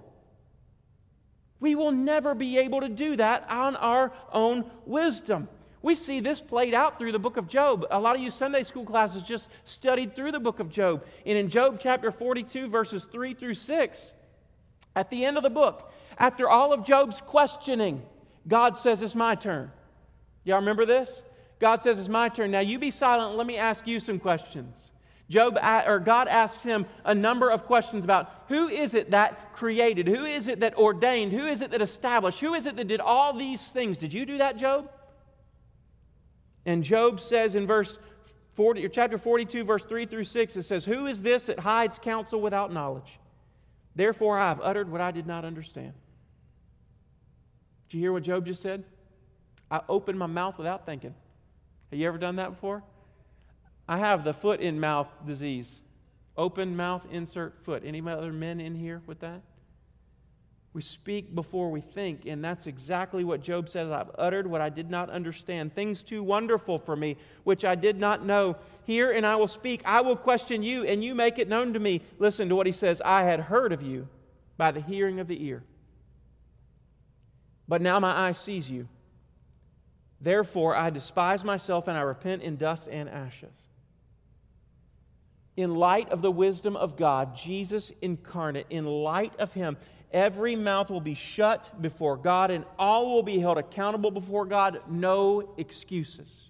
We 1.60 1.76
will 1.76 1.94
never 1.94 2.36
be 2.36 2.58
able 2.58 2.82
to 2.82 2.90
do 2.90 3.16
that 3.16 3.50
on 3.50 3.78
our 3.78 4.12
own 4.34 4.66
wisdom. 4.86 5.48
We 5.82 5.96
see 5.96 6.20
this 6.20 6.42
played 6.42 6.74
out 6.74 6.98
through 6.98 7.14
the 7.14 7.20
book 7.20 7.38
of 7.38 7.48
Job. 7.48 7.86
A 7.92 8.00
lot 8.00 8.16
of 8.16 8.22
you 8.22 8.30
Sunday 8.30 8.64
school 8.64 8.86
classes 8.86 9.24
just 9.24 9.48
studied 9.66 10.16
through 10.16 10.34
the 10.34 10.40
book 10.40 10.60
of 10.60 10.70
Job. 10.70 11.06
And 11.26 11.38
in 11.38 11.50
Job 11.50 11.80
chapter 11.82 12.12
42, 12.12 12.68
verses 12.68 13.06
3 13.06 13.34
through 13.34 13.54
6, 13.54 14.14
at 14.96 15.10
the 15.10 15.26
end 15.26 15.38
of 15.38 15.44
the 15.44 15.50
book, 15.50 15.92
after 16.18 16.50
all 16.50 16.74
of 16.74 16.86
Job's 16.86 17.22
questioning, 17.22 18.02
God 18.48 18.78
says, 18.78 19.02
It's 19.02 19.16
my 19.16 19.36
turn. 19.36 19.72
Y'all 20.44 20.60
remember 20.60 20.86
this? 20.86 21.24
God 21.64 21.82
says, 21.82 21.98
It's 21.98 22.10
my 22.10 22.28
turn. 22.28 22.52
Now 22.52 22.60
you 22.60 22.78
be 22.78 22.92
silent. 22.92 23.38
Let 23.38 23.48
me 23.48 23.56
ask 23.56 23.88
you 23.88 24.02
some 24.02 24.20
questions. 24.20 24.92
Job 25.30 25.58
or 25.88 25.98
God 26.00 26.28
asks 26.28 26.62
him 26.62 26.86
a 27.06 27.16
number 27.16 27.50
of 27.50 27.66
questions 27.66 28.04
about 28.04 28.30
who 28.50 28.68
is 28.68 28.96
it 28.96 29.12
that 29.12 29.54
created? 29.54 30.06
Who 30.06 30.26
is 30.26 30.50
it 30.50 30.60
that 30.60 30.78
ordained? 30.78 31.32
Who 31.32 31.46
is 31.46 31.62
it 31.62 31.72
that 31.72 31.82
established? 31.82 32.42
Who 32.42 32.54
is 32.54 32.66
it 32.66 32.76
that 32.76 32.88
did 32.88 33.00
all 33.00 33.32
these 33.32 33.72
things? 33.72 33.98
Did 33.98 34.14
you 34.14 34.26
do 34.26 34.40
that, 34.40 34.58
Job? 34.58 34.92
And 36.66 36.84
Job 36.84 37.22
says 37.22 37.56
in 37.56 37.66
verse 37.66 37.98
40 38.56 38.86
or 38.86 38.90
chapter 38.90 39.18
42 39.18 39.64
verse 39.64 39.84
3 39.84 40.06
through 40.06 40.26
6 40.26 40.58
it 40.58 40.64
says, 40.64 40.84
"Who 40.84 41.08
is 41.08 41.22
this 41.22 41.46
that 41.46 41.60
hides 41.60 41.98
counsel 41.98 42.42
without 42.42 42.74
knowledge? 42.74 43.20
Therefore 43.96 44.38
I 44.38 44.50
have 44.50 44.60
uttered 44.60 44.92
what 44.92 45.00
I 45.00 45.12
did 45.12 45.28
not 45.28 45.46
understand." 45.46 45.94
Did 47.88 47.94
you 47.96 48.00
hear 48.02 48.12
what 48.12 48.24
Job 48.24 48.46
just 48.46 48.62
said? 48.62 48.84
I 49.72 49.80
opened 49.88 50.20
my 50.20 50.26
mouth 50.26 50.58
without 50.58 50.86
thinking. 50.86 51.16
Have 51.94 52.00
you 52.00 52.08
ever 52.08 52.18
done 52.18 52.38
that 52.38 52.50
before? 52.50 52.82
I 53.88 54.00
have 54.00 54.24
the 54.24 54.34
foot 54.34 54.62
in 54.62 54.80
mouth 54.80 55.08
disease. 55.28 55.70
Open 56.36 56.76
mouth, 56.76 57.04
insert 57.12 57.64
foot. 57.64 57.84
Any 57.86 58.02
other 58.02 58.34
men 58.34 58.60
in 58.60 58.74
here 58.74 59.04
with 59.06 59.20
that? 59.20 59.42
We 60.74 60.82
speak 60.82 61.36
before 61.36 61.70
we 61.70 61.82
think, 61.82 62.26
and 62.26 62.44
that's 62.44 62.66
exactly 62.66 63.24
what 63.24 63.44
Job 63.44 63.70
says. 63.70 63.92
I've 63.92 64.10
uttered 64.18 64.48
what 64.48 64.60
I 64.60 64.70
did 64.70 64.90
not 64.90 65.12
understand, 65.12 65.76
things 65.76 66.02
too 66.02 66.24
wonderful 66.24 66.80
for 66.80 66.96
me, 66.96 67.16
which 67.44 67.64
I 67.64 67.76
did 67.76 68.00
not 68.00 68.26
know. 68.26 68.56
Hear 68.86 69.12
and 69.12 69.24
I 69.24 69.36
will 69.36 69.48
speak. 69.48 69.84
I 69.86 70.02
will 70.02 70.16
question 70.16 70.64
you, 70.64 70.86
and 70.86 71.04
you 71.04 71.14
make 71.14 71.38
it 71.38 71.48
known 71.48 71.74
to 71.74 71.80
me. 71.80 72.02
Listen 72.18 72.50
to 72.50 72.56
what 72.56 72.66
he 72.66 72.74
says 72.74 73.04
I 73.06 73.22
had 73.22 73.40
heard 73.40 73.72
of 73.72 73.84
you 73.84 74.08
by 74.58 74.72
the 74.72 74.82
hearing 74.82 75.20
of 75.20 75.28
the 75.28 75.46
ear. 75.46 75.62
But 77.68 77.84
now 77.84 78.00
my 78.00 78.30
eye 78.30 78.32
sees 78.32 78.68
you. 78.68 78.88
Therefore, 80.24 80.76
I 80.76 80.90
despise 80.90 81.44
myself 81.44 81.88
and 81.88 81.96
I 81.96 82.02
repent 82.02 82.42
in 82.42 82.58
dust 82.58 82.88
and 82.90 83.08
ashes 83.08 83.52
in 85.56 85.76
light 85.76 86.10
of 86.10 86.22
the 86.22 86.32
wisdom 86.32 86.76
of 86.76 86.98
God, 86.98 87.36
Jesus 87.36 87.92
incarnate, 88.02 88.68
in 88.70 88.86
light 88.86 89.34
of 89.40 89.54
Him, 89.54 89.78
every 90.12 90.56
mouth 90.56 90.90
will 90.90 91.02
be 91.02 91.14
shut 91.14 91.70
before 91.82 92.18
God 92.18 92.52
and 92.52 92.66
all 92.80 93.14
will 93.14 93.24
be 93.24 93.40
held 93.40 93.58
accountable 93.58 94.12
before 94.12 94.46
God. 94.46 94.82
No 94.90 95.54
excuses. 95.58 96.50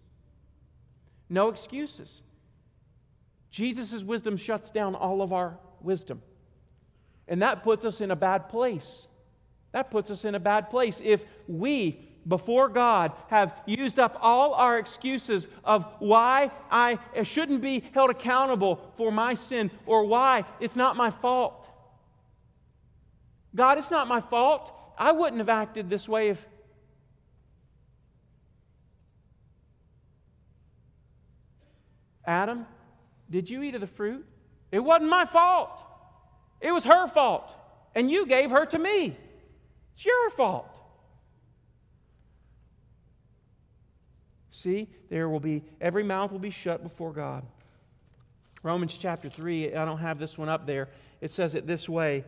No 1.30 1.50
excuses. 1.50 2.22
Jesus' 3.50 4.04
wisdom 4.04 4.38
shuts 4.38 4.70
down 4.70 4.96
all 4.96 5.22
of 5.22 5.34
our 5.34 5.58
wisdom. 5.82 6.22
And 7.28 7.42
that 7.42 7.64
puts 7.64 7.86
us 7.86 8.02
in 8.02 8.12
a 8.12 8.16
bad 8.16 8.50
place. 8.50 9.08
That 9.74 9.92
puts 9.92 10.12
us 10.12 10.24
in 10.26 10.36
a 10.36 10.40
bad 10.40 10.70
place. 10.70 11.02
If 11.04 11.24
we 11.48 12.08
before 12.28 12.70
God 12.70 13.12
have 13.28 13.54
used 13.66 14.00
up 14.00 14.18
all 14.22 14.54
our 14.54 14.80
excuses 14.80 15.48
of 15.64 15.86
why 16.00 16.52
I 16.72 16.98
shouldn't 17.24 17.62
be 17.62 17.84
held 17.94 18.10
accountable 18.10 18.92
for 18.98 19.12
my 19.12 19.34
sin 19.34 19.72
or 19.86 20.06
why 20.06 20.46
it's 20.60 20.76
not 20.76 20.96
my 20.96 21.12
fault. 21.12 21.68
God, 23.56 23.78
it's 23.78 23.92
not 23.92 24.08
my 24.08 24.22
fault. 24.22 24.74
I 24.98 25.12
wouldn't 25.12 25.40
have 25.40 25.50
acted 25.50 25.90
this 25.90 26.08
way 26.08 26.30
if. 26.30 26.44
Adam, 32.26 32.66
did 33.30 33.50
you 33.50 33.62
eat 33.64 33.76
of 33.76 33.82
the 33.82 33.88
fruit? 33.88 34.26
It 34.72 34.80
wasn't 34.80 35.10
my 35.10 35.26
fault. 35.26 35.78
It 36.62 36.72
was 36.72 36.86
her 36.86 37.08
fault. 37.08 37.54
And 37.96 38.10
you 38.10 38.26
gave 38.26 38.50
her 38.50 38.66
to 38.68 38.80
me. 38.80 39.18
It's 39.94 40.06
your 40.06 40.30
fault. 40.32 40.73
See, 44.64 44.88
there 45.10 45.28
will 45.28 45.42
be, 45.42 45.62
every 45.82 46.04
mouth 46.04 46.32
will 46.32 46.40
be 46.40 46.50
shut 46.50 46.84
before 46.84 47.12
God. 47.12 47.44
Romans 48.64 48.98
chapter 48.98 49.30
3, 49.30 49.76
I 49.76 49.84
don't 49.84 49.98
have 49.98 50.20
this 50.20 50.38
one 50.38 50.48
up 50.48 50.66
there. 50.66 50.88
It 51.20 51.34
says 51.34 51.54
it 51.54 51.68
this 51.68 51.90
way. 51.90 52.24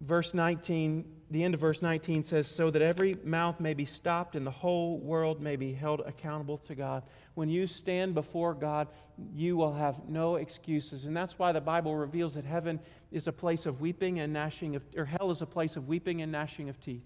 Verse 0.00 0.32
19, 0.32 1.04
the 1.30 1.44
end 1.44 1.52
of 1.52 1.60
verse 1.60 1.82
19 1.82 2.22
says, 2.22 2.46
So 2.46 2.70
that 2.70 2.80
every 2.80 3.14
mouth 3.24 3.60
may 3.60 3.74
be 3.74 3.84
stopped 3.84 4.36
and 4.36 4.46
the 4.46 4.50
whole 4.50 4.96
world 5.00 5.42
may 5.42 5.56
be 5.56 5.74
held 5.74 6.00
accountable 6.00 6.56
to 6.58 6.74
God. 6.74 7.02
When 7.34 7.50
you 7.50 7.66
stand 7.66 8.14
before 8.14 8.54
God, 8.54 8.88
you 9.34 9.58
will 9.58 9.74
have 9.74 10.08
no 10.08 10.36
excuses. 10.36 11.04
And 11.04 11.14
that's 11.14 11.38
why 11.38 11.52
the 11.52 11.60
Bible 11.60 11.94
reveals 11.94 12.32
that 12.34 12.46
heaven 12.46 12.80
is 13.12 13.28
a 13.28 13.32
place 13.32 13.66
of 13.66 13.82
weeping 13.82 14.20
and 14.20 14.32
gnashing 14.32 14.76
of, 14.76 14.82
or 14.96 15.04
hell 15.04 15.30
is 15.30 15.42
a 15.42 15.46
place 15.46 15.76
of 15.76 15.88
weeping 15.88 16.22
and 16.22 16.32
gnashing 16.32 16.70
of 16.70 16.80
teeth. 16.80 17.04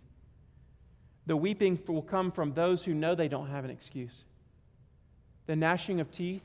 The 1.28 1.36
weeping 1.36 1.78
will 1.86 2.00
come 2.00 2.32
from 2.32 2.54
those 2.54 2.82
who 2.82 2.94
know 2.94 3.14
they 3.14 3.28
don't 3.28 3.50
have 3.50 3.66
an 3.66 3.70
excuse. 3.70 4.24
The 5.46 5.56
gnashing 5.56 6.00
of 6.00 6.10
teeth 6.10 6.42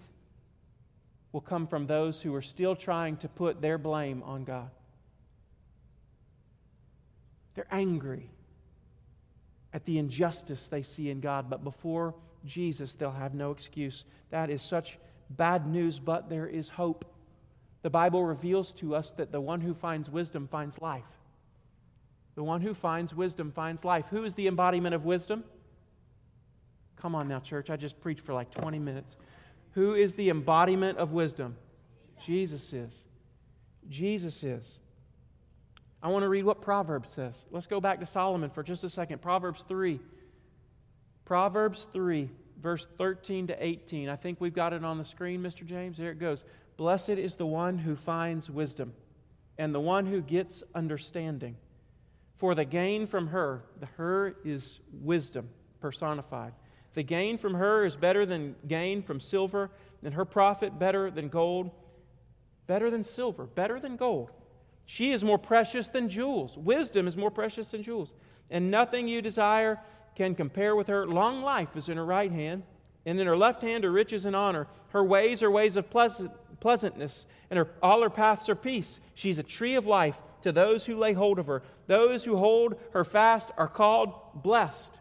will 1.32 1.40
come 1.40 1.68
from 1.68 1.88
those 1.88 2.22
who 2.22 2.36
are 2.36 2.42
still 2.42 2.76
trying 2.76 3.16
to 3.18 3.30
put 3.30 3.62
their 3.62 3.78
blame 3.78 4.22
on 4.24 4.44
God. 4.44 4.70
They're 7.56 7.66
angry 7.72 8.30
at 9.74 9.86
the 9.86 10.00
injustice 10.00 10.68
they 10.68 10.84
see 10.84 11.10
in 11.10 11.22
God, 11.22 11.50
but 11.50 11.64
before 11.64 12.14
Jesus, 12.46 12.94
they'll 12.94 13.10
have 13.10 13.34
no 13.34 13.52
excuse. 13.52 14.04
That 14.32 14.50
is 14.50 14.62
such 14.62 14.98
bad 15.30 15.66
news, 15.66 15.98
but 15.98 16.30
there 16.30 16.48
is 16.48 16.68
hope. 16.68 17.06
The 17.84 17.90
Bible 17.90 18.26
reveals 18.26 18.74
to 18.74 18.96
us 18.96 19.14
that 19.16 19.32
the 19.32 19.40
one 19.40 19.62
who 19.62 19.74
finds 19.74 20.10
wisdom 20.10 20.50
finds 20.52 20.82
life. 20.82 21.04
The 22.36 22.44
one 22.44 22.62
who 22.62 22.74
finds 22.74 23.14
wisdom 23.14 23.52
finds 23.52 23.86
life. 23.86 24.06
Who 24.10 24.24
is 24.24 24.34
the 24.34 24.48
embodiment 24.48 24.96
of 24.96 25.06
wisdom? 25.06 25.44
Come 26.98 27.16
on 27.16 27.28
now, 27.28 27.40
church. 27.40 27.70
I 27.70 27.76
just 27.76 28.00
preached 28.00 28.22
for 28.22 28.34
like 28.34 28.52
20 28.52 28.80
minutes. 28.80 29.18
Who 29.72 29.94
is 29.94 30.16
the 30.16 30.30
embodiment 30.30 30.98
of 30.98 31.12
wisdom? 31.12 31.56
Jesus 32.24 32.74
is. 32.74 33.04
Jesus 33.90 34.44
is. 34.44 34.80
I 36.02 36.10
want 36.10 36.24
to 36.24 36.30
read 36.30 36.44
what 36.44 36.62
Proverbs 36.62 37.12
says. 37.12 37.46
Let's 37.52 37.68
go 37.68 37.80
back 37.80 38.00
to 38.00 38.06
Solomon 38.06 38.50
for 38.50 38.64
just 38.64 38.84
a 38.84 38.90
second. 38.90 39.22
Proverbs 39.22 39.64
3. 39.68 40.00
Proverbs 41.26 41.88
3, 41.94 42.30
verse 42.62 42.88
13 42.98 43.48
to 43.48 43.64
18. 43.64 44.10
I 44.10 44.16
think 44.16 44.42
we've 44.42 44.54
got 44.54 44.74
it 44.74 44.84
on 44.84 44.98
the 44.98 45.06
screen, 45.06 45.42
Mr. 45.42 45.66
James. 45.66 45.98
There 45.98 46.12
it 46.12 46.20
goes. 46.20 46.44
Blessed 46.76 47.10
is 47.10 47.36
the 47.36 47.46
one 47.46 47.78
who 47.78 47.96
finds 47.96 48.50
wisdom 48.50 48.94
and 49.58 49.74
the 49.74 49.80
one 49.80 50.06
who 50.06 50.22
gets 50.22 50.64
understanding. 50.76 51.56
For 52.44 52.56
the 52.56 52.66
gain 52.66 53.08
from 53.08 53.28
her, 53.28 53.64
the 53.80 53.86
her 53.96 54.36
is 54.44 54.82
wisdom 54.92 55.48
personified. 55.80 56.52
The 56.94 57.02
gain 57.02 57.38
from 57.38 57.54
her 57.54 57.86
is 57.86 57.96
better 57.96 58.26
than 58.26 58.58
gain 58.68 59.02
from 59.02 59.22
silver, 59.22 59.72
and 60.04 60.14
her 60.14 60.26
profit 60.26 60.78
better 60.78 61.10
than 61.10 61.30
gold, 61.30 61.72
better 62.68 62.92
than 62.92 63.06
silver, 63.06 63.46
better 63.46 63.80
than 63.80 63.96
gold. 63.96 64.30
She 64.86 65.14
is 65.14 65.24
more 65.24 65.38
precious 65.38 65.88
than 65.88 66.10
jewels. 66.10 66.58
Wisdom 66.58 67.08
is 67.08 67.16
more 67.16 67.32
precious 67.32 67.70
than 67.70 67.82
jewels. 67.82 68.14
And 68.50 68.70
nothing 68.70 69.08
you 69.08 69.22
desire 69.22 69.80
can 70.14 70.36
compare 70.36 70.76
with 70.76 70.88
her. 70.88 71.08
Long 71.08 71.44
life 71.44 71.78
is 71.78 71.88
in 71.88 71.96
her 71.96 72.06
right 72.06 72.30
hand, 72.30 72.64
and 73.06 73.18
in 73.22 73.26
her 73.26 73.38
left 73.38 73.62
hand 73.62 73.86
are 73.86 73.92
riches 73.94 74.26
and 74.26 74.36
honor. 74.36 74.68
Her 74.90 75.06
ways 75.06 75.42
are 75.44 75.50
ways 75.50 75.78
of 75.78 75.90
pleasantness, 75.90 77.26
and 77.50 77.58
her, 77.58 77.70
all 77.82 78.02
her 78.02 78.10
paths 78.10 78.50
are 78.50 78.56
peace. 78.56 79.00
She's 79.14 79.38
a 79.38 79.44
tree 79.44 79.76
of 79.76 79.88
life 79.88 80.22
to 80.44 80.52
those 80.52 80.86
who 80.86 80.96
lay 80.96 81.14
hold 81.14 81.40
of 81.40 81.48
her. 81.48 81.64
Those 81.88 82.24
who 82.24 82.38
hold 82.38 82.76
her 82.94 83.04
fast 83.04 83.50
are 83.58 83.68
called 83.68 84.14
blessed. 84.36 84.92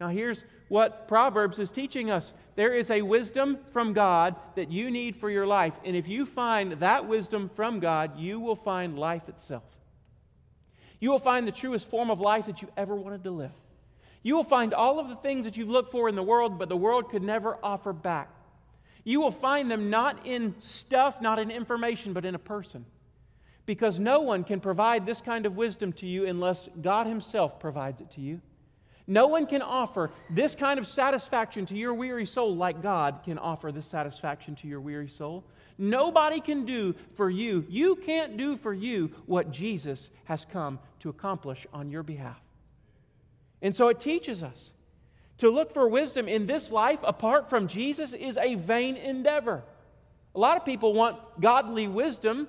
Now, 0.00 0.08
here's 0.08 0.44
what 0.68 1.08
Proverbs 1.08 1.58
is 1.58 1.70
teaching 1.70 2.10
us 2.10 2.32
there 2.54 2.74
is 2.74 2.90
a 2.90 3.02
wisdom 3.02 3.58
from 3.72 3.92
God 3.92 4.34
that 4.54 4.70
you 4.70 4.90
need 4.90 5.16
for 5.16 5.30
your 5.30 5.46
life. 5.46 5.74
And 5.84 5.94
if 5.94 6.08
you 6.08 6.24
find 6.24 6.72
that 6.72 7.06
wisdom 7.06 7.50
from 7.54 7.80
God, 7.80 8.18
you 8.18 8.40
will 8.40 8.56
find 8.56 8.98
life 8.98 9.28
itself. 9.28 9.64
You 10.98 11.10
will 11.10 11.18
find 11.18 11.46
the 11.46 11.52
truest 11.52 11.88
form 11.88 12.10
of 12.10 12.20
life 12.20 12.46
that 12.46 12.62
you 12.62 12.68
ever 12.76 12.94
wanted 12.94 13.24
to 13.24 13.30
live. 13.30 13.52
You 14.22 14.34
will 14.36 14.44
find 14.44 14.72
all 14.72 14.98
of 14.98 15.08
the 15.08 15.16
things 15.16 15.44
that 15.44 15.56
you've 15.56 15.68
looked 15.68 15.92
for 15.92 16.08
in 16.08 16.16
the 16.16 16.22
world, 16.22 16.58
but 16.58 16.68
the 16.68 16.76
world 16.76 17.10
could 17.10 17.22
never 17.22 17.58
offer 17.62 17.92
back. 17.92 18.30
You 19.04 19.20
will 19.20 19.30
find 19.30 19.70
them 19.70 19.90
not 19.90 20.26
in 20.26 20.56
stuff, 20.58 21.20
not 21.20 21.38
in 21.38 21.50
information, 21.50 22.12
but 22.12 22.24
in 22.24 22.34
a 22.34 22.40
person. 22.40 22.86
Because 23.66 24.00
no 24.00 24.20
one 24.20 24.44
can 24.44 24.60
provide 24.60 25.04
this 25.04 25.20
kind 25.20 25.44
of 25.44 25.56
wisdom 25.56 25.92
to 25.94 26.06
you 26.06 26.26
unless 26.26 26.68
God 26.80 27.06
Himself 27.06 27.60
provides 27.60 28.00
it 28.00 28.10
to 28.12 28.20
you. 28.20 28.40
No 29.08 29.28
one 29.28 29.46
can 29.46 29.62
offer 29.62 30.10
this 30.30 30.54
kind 30.54 30.78
of 30.78 30.86
satisfaction 30.86 31.66
to 31.66 31.76
your 31.76 31.94
weary 31.94 32.26
soul 32.26 32.56
like 32.56 32.82
God 32.82 33.20
can 33.24 33.38
offer 33.38 33.70
this 33.70 33.86
satisfaction 33.86 34.56
to 34.56 34.66
your 34.66 34.80
weary 34.80 35.08
soul. 35.08 35.44
Nobody 35.78 36.40
can 36.40 36.64
do 36.64 36.94
for 37.14 37.30
you, 37.30 37.64
you 37.68 37.96
can't 37.96 38.36
do 38.36 38.56
for 38.56 38.72
you 38.72 39.10
what 39.26 39.52
Jesus 39.52 40.10
has 40.24 40.44
come 40.44 40.78
to 41.00 41.08
accomplish 41.08 41.66
on 41.72 41.90
your 41.90 42.02
behalf. 42.02 42.40
And 43.62 43.76
so 43.76 43.88
it 43.88 44.00
teaches 44.00 44.42
us 44.42 44.70
to 45.38 45.50
look 45.50 45.72
for 45.72 45.86
wisdom 45.86 46.28
in 46.28 46.46
this 46.46 46.70
life 46.70 47.00
apart 47.02 47.50
from 47.50 47.68
Jesus 47.68 48.12
is 48.12 48.38
a 48.38 48.54
vain 48.54 48.96
endeavor. 48.96 49.62
A 50.34 50.38
lot 50.38 50.56
of 50.56 50.64
people 50.64 50.94
want 50.94 51.18
godly 51.40 51.88
wisdom. 51.88 52.48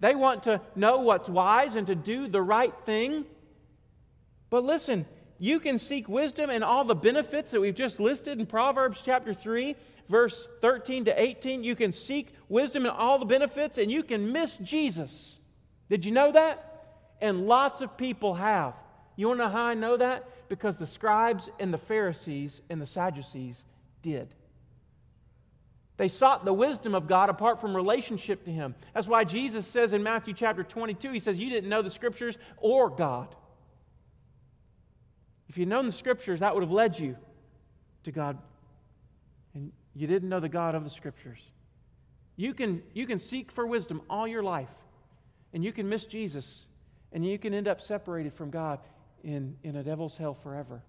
They 0.00 0.14
want 0.14 0.44
to 0.44 0.60
know 0.74 0.98
what's 0.98 1.28
wise 1.28 1.74
and 1.74 1.86
to 1.86 1.94
do 1.94 2.28
the 2.28 2.42
right 2.42 2.74
thing. 2.84 3.24
But 4.50 4.64
listen, 4.64 5.06
you 5.38 5.60
can 5.60 5.78
seek 5.78 6.08
wisdom 6.08 6.50
and 6.50 6.62
all 6.62 6.84
the 6.84 6.94
benefits 6.94 7.50
that 7.50 7.60
we've 7.60 7.74
just 7.74 8.00
listed 8.00 8.38
in 8.38 8.46
Proverbs 8.46 9.02
chapter 9.04 9.34
3, 9.34 9.76
verse 10.08 10.46
13 10.60 11.06
to 11.06 11.20
18. 11.20 11.64
You 11.64 11.74
can 11.74 11.92
seek 11.92 12.34
wisdom 12.48 12.86
and 12.86 12.94
all 12.94 13.18
the 13.18 13.26
benefits, 13.26 13.78
and 13.78 13.90
you 13.90 14.02
can 14.02 14.32
miss 14.32 14.56
Jesus. 14.56 15.38
Did 15.88 16.04
you 16.04 16.12
know 16.12 16.32
that? 16.32 16.72
And 17.20 17.46
lots 17.46 17.80
of 17.80 17.96
people 17.96 18.34
have. 18.34 18.74
You 19.16 19.28
want 19.28 19.40
to 19.40 19.44
know 19.44 19.50
how 19.50 19.64
I 19.64 19.74
know 19.74 19.96
that? 19.96 20.48
Because 20.48 20.76
the 20.76 20.86
scribes 20.86 21.48
and 21.58 21.72
the 21.72 21.78
Pharisees 21.78 22.60
and 22.70 22.80
the 22.80 22.86
Sadducees 22.86 23.62
did. 24.02 24.28
They 25.96 26.08
sought 26.08 26.44
the 26.44 26.52
wisdom 26.52 26.94
of 26.94 27.06
God 27.06 27.30
apart 27.30 27.60
from 27.60 27.74
relationship 27.74 28.44
to 28.44 28.50
Him. 28.50 28.74
That's 28.94 29.08
why 29.08 29.24
Jesus 29.24 29.66
says 29.66 29.92
in 29.92 30.02
Matthew 30.02 30.34
chapter 30.34 30.62
22, 30.62 31.12
He 31.12 31.18
says, 31.18 31.38
You 31.38 31.48
didn't 31.48 31.70
know 31.70 31.82
the 31.82 31.90
scriptures 31.90 32.36
or 32.58 32.90
God. 32.90 33.34
If 35.48 35.56
you'd 35.56 35.68
known 35.68 35.86
the 35.86 35.92
scriptures, 35.92 36.40
that 36.40 36.54
would 36.54 36.62
have 36.62 36.72
led 36.72 36.98
you 36.98 37.16
to 38.04 38.12
God. 38.12 38.36
And 39.54 39.72
you 39.94 40.06
didn't 40.06 40.28
know 40.28 40.40
the 40.40 40.50
God 40.50 40.74
of 40.74 40.84
the 40.84 40.90
scriptures. 40.90 41.40
You 42.36 42.52
can, 42.52 42.82
you 42.92 43.06
can 43.06 43.18
seek 43.18 43.50
for 43.50 43.66
wisdom 43.66 44.02
all 44.10 44.28
your 44.28 44.42
life, 44.42 44.68
and 45.54 45.64
you 45.64 45.72
can 45.72 45.88
miss 45.88 46.04
Jesus, 46.04 46.66
and 47.12 47.24
you 47.24 47.38
can 47.38 47.54
end 47.54 47.68
up 47.68 47.80
separated 47.80 48.34
from 48.34 48.50
God 48.50 48.80
in, 49.24 49.56
in 49.62 49.76
a 49.76 49.82
devil's 49.82 50.14
hell 50.14 50.34
forever. 50.34 50.82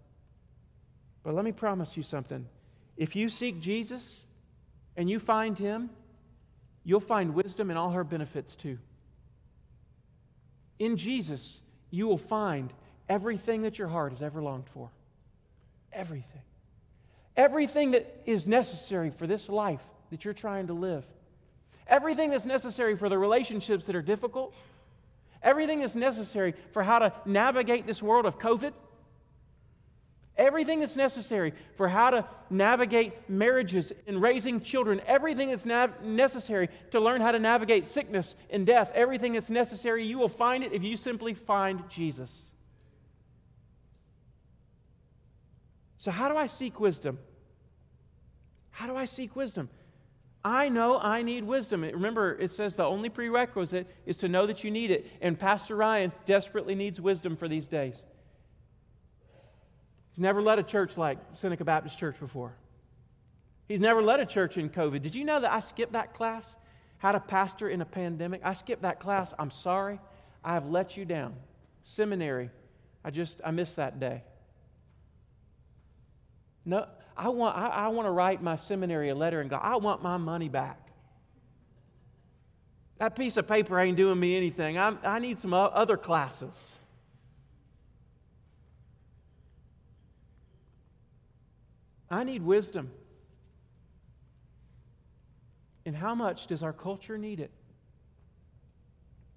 But 1.24 1.34
let 1.34 1.46
me 1.46 1.54
promise 1.54 1.96
you 1.96 2.04
something. 2.04 2.46
If 2.98 3.15
you 3.15 3.30
seek 3.30 3.62
Jesus 3.62 4.24
and 4.97 5.07
you 5.10 5.19
find 5.19 5.57
him, 5.57 5.91
you'll 6.83 6.99
find 6.99 7.36
wisdom 7.36 7.69
and 7.69 7.77
all 7.77 7.91
her 7.91 8.03
benefits 8.03 8.55
too. 8.55 8.79
In 10.79 10.97
Jesus, 10.97 11.60
you 11.91 12.07
will 12.07 12.17
find 12.17 12.73
everything 13.07 13.62
that 13.62 13.79
your 13.79 13.88
heart 13.88 14.12
has 14.12 14.21
ever 14.21 14.41
longed 14.41 14.67
for. 14.73 14.89
Everything. 15.93 16.41
Everything 17.36 17.91
that 17.91 18.21
is 18.25 18.47
necessary 18.47 19.12
for 19.12 19.27
this 19.27 19.47
life 19.47 19.81
that 20.10 20.25
you're 20.25 20.33
trying 20.33 20.67
to 20.67 20.73
live. 20.73 21.05
Everything 21.88 22.31
that's 22.31 22.45
necessary 22.45 22.97
for 22.97 23.07
the 23.07 23.17
relationships 23.17 23.86
that 23.86 23.95
are 23.95 24.01
difficult. 24.01 24.53
Everything 25.43 25.79
that's 25.79 25.95
necessary 25.95 26.55
for 26.71 26.83
how 26.83 26.99
to 26.99 27.13
navigate 27.25 27.86
this 27.86 28.01
world 28.01 28.25
of 28.25 28.39
COVID. 28.39 28.73
Everything 30.38 30.80
that's 30.80 30.95
necessary 30.95 31.54
for 31.76 31.89
how 31.89 32.10
to 32.12 32.26
navigate 32.50 33.30
marriages 33.30 33.91
and 34.06 34.21
raising 34.21 34.62
children. 34.62 35.02
Everything 35.08 35.50
that's 35.50 35.65
nav- 35.65 36.04
necessary 36.04 36.69
to 36.91 37.00
learn 37.00 37.21
how 37.21 37.32
to 37.32 37.39
navigate 37.39 37.89
sickness 37.89 38.36
and 38.50 38.65
death. 38.65 38.91
Everything 38.93 39.34
that's 39.34 39.50
necessary, 39.50 40.06
you 40.06 40.17
will 40.17 40.30
find 40.30 40.63
it 40.63 40.73
if 40.73 40.84
you 40.84 40.95
simply 40.95 41.34
find 41.34 41.84
Jesus. 41.89 42.43
So, 45.97 46.12
how 46.12 46.30
do 46.30 46.38
I 46.38 46.45
seek 46.45 46.80
wisdom? 46.80 47.17
How 48.69 48.86
do 48.86 48.95
I 48.95 49.06
seek 49.06 49.36
wisdom? 49.36 49.69
I 50.43 50.69
know 50.69 51.00
I 51.00 51.23
need 51.23 51.43
wisdom. 51.43 51.82
Remember, 51.82 52.38
it 52.39 52.54
says 52.54 52.76
the 52.76 52.84
only 52.84 53.10
prerequisite 53.10 53.88
is 54.06 54.17
to 54.17 54.30
know 54.30 54.45
that 54.45 54.63
you 54.63 54.71
need 54.71 54.91
it. 54.91 55.08
And 55.19 55.38
Pastor 55.38 55.76
Ryan 55.76 56.12
desperately 56.26 56.76
needs 56.76 57.02
wisdom 57.02 57.36
for 57.36 57.47
these 57.47 57.67
days. 57.67 57.95
He's 60.17 60.23
never 60.23 60.41
led 60.41 60.58
a 60.58 60.63
church 60.63 60.97
like 60.97 61.19
Seneca 61.34 61.63
Baptist 61.63 61.99
Church 61.99 62.19
before. 62.19 62.56
He's 63.67 63.80
never 63.80 64.01
led 64.01 64.19
a 64.19 64.25
church 64.25 64.58
in 64.58 64.67
COVID. 64.67 65.03
Did 65.03 65.13
you 65.13 65.23
know 65.23 65.39
that 65.39 65.51
I 65.51 65.60
skipped 65.60 65.93
that 65.93 66.15
class? 66.15 66.56
How 66.97 67.12
to 67.12 67.19
pastor 67.19 67.69
in 67.69 67.82
a 67.82 67.86
pandemic? 67.86 68.41
I 68.43 68.56
skipped 68.56 68.82
that 68.82 68.99
class. 68.99 69.32
I'm 69.38 69.51
sorry. 69.51 69.99
I 70.43 70.56
have 70.56 70.65
let 70.65 70.97
you 70.97 71.06
down. 71.06 71.36
Seminary. 71.84 72.49
I 73.06 73.12
just, 73.12 73.41
I 73.45 73.51
missed 73.51 73.75
that 73.75 73.99
day. 73.99 74.23
No, 76.65 76.88
I 77.15 77.30
want, 77.30 77.56
I, 77.56 77.67
I 77.67 77.88
want 77.89 78.08
to 78.08 78.12
write 78.12 78.41
my 78.41 78.56
seminary 78.56 79.10
a 79.10 79.15
letter 79.15 79.39
and 79.39 79.51
go, 79.51 79.58
I 79.58 79.75
want 79.75 80.01
my 80.01 80.17
money 80.17 80.49
back. 80.49 80.80
That 82.97 83.15
piece 83.15 83.38
of 83.38 83.47
paper 83.47 83.80
ain't 83.80 83.97
doing 83.97 84.19
me 84.19 84.36
anything. 84.36 84.80
i 84.80 84.95
I 85.03 85.19
need 85.19 85.38
some 85.38 85.53
other 85.53 85.95
classes. 85.95 86.80
I 92.10 92.24
need 92.24 92.41
wisdom. 92.41 92.91
And 95.86 95.96
how 95.96 96.15
much 96.15 96.48
does 96.48 96.63
our 96.63 96.74
culture 96.74 97.17
need 97.17 97.39
it? 97.39 97.52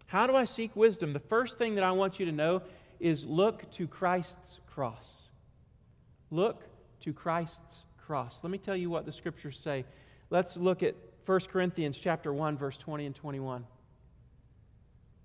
How 0.07 0.27
do 0.27 0.35
I 0.35 0.45
seek 0.45 0.75
wisdom? 0.75 1.13
The 1.13 1.21
first 1.21 1.59
thing 1.59 1.77
that 1.77 1.85
I 1.85 1.93
want 1.93 2.19
you 2.19 2.27
to 2.27 2.33
know 2.33 2.63
is 2.99 3.25
look 3.25 3.71
to 3.73 3.87
Christ's 3.87 4.61
cross. 4.67 5.07
Look 6.31 6.65
to 7.01 7.13
Christ's 7.13 7.85
cross. 7.97 8.39
Let 8.43 8.51
me 8.51 8.59
tell 8.59 8.77
you 8.77 8.91
what 8.91 9.07
the 9.07 9.13
scriptures 9.13 9.59
say. 9.59 9.85
Let's 10.31 10.57
look 10.57 10.83
at 10.83 10.97
1 11.27 11.41
Corinthians 11.53 11.99
chapter 11.99 12.33
1 12.33 12.59
verse 12.59 12.77
20 12.77 13.07
and 13.07 13.15
21. 13.15 13.65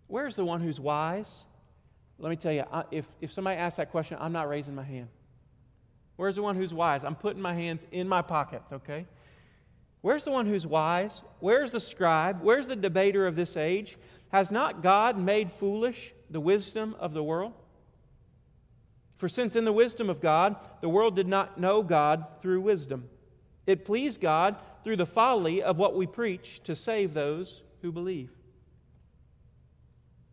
Where's 0.07 0.35
the 0.35 0.45
one 0.45 0.61
who's 0.61 0.79
wise? 0.79 1.43
Let 2.19 2.29
me 2.29 2.35
tell 2.35 2.51
you, 2.51 2.63
if, 2.91 3.05
if 3.21 3.33
somebody 3.33 3.57
asks 3.57 3.77
that 3.77 3.91
question, 3.91 4.17
I'm 4.19 4.31
not 4.31 4.47
raising 4.47 4.75
my 4.75 4.83
hand. 4.83 5.07
Where's 6.15 6.35
the 6.35 6.43
one 6.43 6.55
who's 6.55 6.73
wise? 6.73 7.03
I'm 7.03 7.15
putting 7.15 7.41
my 7.41 7.53
hands 7.53 7.85
in 7.91 8.07
my 8.07 8.21
pockets, 8.21 8.71
okay? 8.71 9.05
Where's 10.01 10.23
the 10.23 10.31
one 10.31 10.45
who's 10.45 10.67
wise? 10.67 11.21
Where's 11.39 11.71
the 11.71 11.79
scribe? 11.79 12.39
Where's 12.41 12.67
the 12.67 12.75
debater 12.75 13.27
of 13.27 13.35
this 13.35 13.57
age? 13.57 13.97
Has 14.29 14.51
not 14.51 14.83
God 14.83 15.17
made 15.17 15.51
foolish 15.51 16.13
the 16.29 16.39
wisdom 16.39 16.95
of 16.99 17.13
the 17.13 17.23
world? 17.23 17.53
For 19.17 19.27
since 19.29 19.55
in 19.55 19.65
the 19.65 19.73
wisdom 19.73 20.09
of 20.09 20.21
God, 20.21 20.55
the 20.81 20.89
world 20.89 21.15
did 21.15 21.27
not 21.27 21.59
know 21.59 21.81
God 21.81 22.25
through 22.41 22.61
wisdom, 22.61 23.09
it 23.65 23.85
pleased 23.85 24.21
God 24.21 24.57
through 24.83 24.97
the 24.97 25.05
folly 25.05 25.63
of 25.63 25.77
what 25.77 25.95
we 25.95 26.05
preach 26.05 26.61
to 26.65 26.75
save 26.75 27.13
those 27.13 27.63
who 27.81 27.91
believe. 27.91 28.29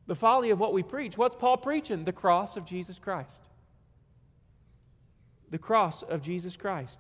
The 0.07 0.15
folly 0.15 0.51
of 0.51 0.61
what 0.61 0.75
we 0.75 0.83
preach. 0.83 1.17
What's 1.17 1.37
Paul 1.37 1.57
preaching? 1.57 2.05
The 2.05 2.13
cross 2.13 2.57
of 2.57 2.67
Jesus 2.67 2.99
Christ. 2.99 3.49
The 5.53 5.59
cross 5.59 6.03
of 6.03 6.23
Jesus 6.23 6.57
Christ. 6.57 6.99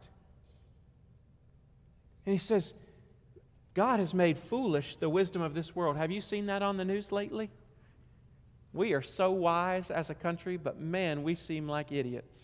And 2.24 2.32
he 2.32 2.38
says, 2.38 2.74
God 3.74 3.98
has 3.98 4.12
made 4.12 4.38
foolish 4.38 4.96
the 4.96 5.08
wisdom 5.08 5.42
of 5.42 5.54
this 5.54 5.74
world. 5.74 5.96
Have 5.96 6.10
you 6.10 6.20
seen 6.20 6.46
that 6.46 6.62
on 6.62 6.76
the 6.76 6.84
news 6.84 7.10
lately? 7.10 7.50
We 8.74 8.92
are 8.92 9.02
so 9.02 9.30
wise 9.32 9.90
as 9.90 10.10
a 10.10 10.14
country, 10.14 10.58
but 10.58 10.78
man, 10.78 11.22
we 11.22 11.34
seem 11.34 11.66
like 11.66 11.92
idiots. 11.92 12.42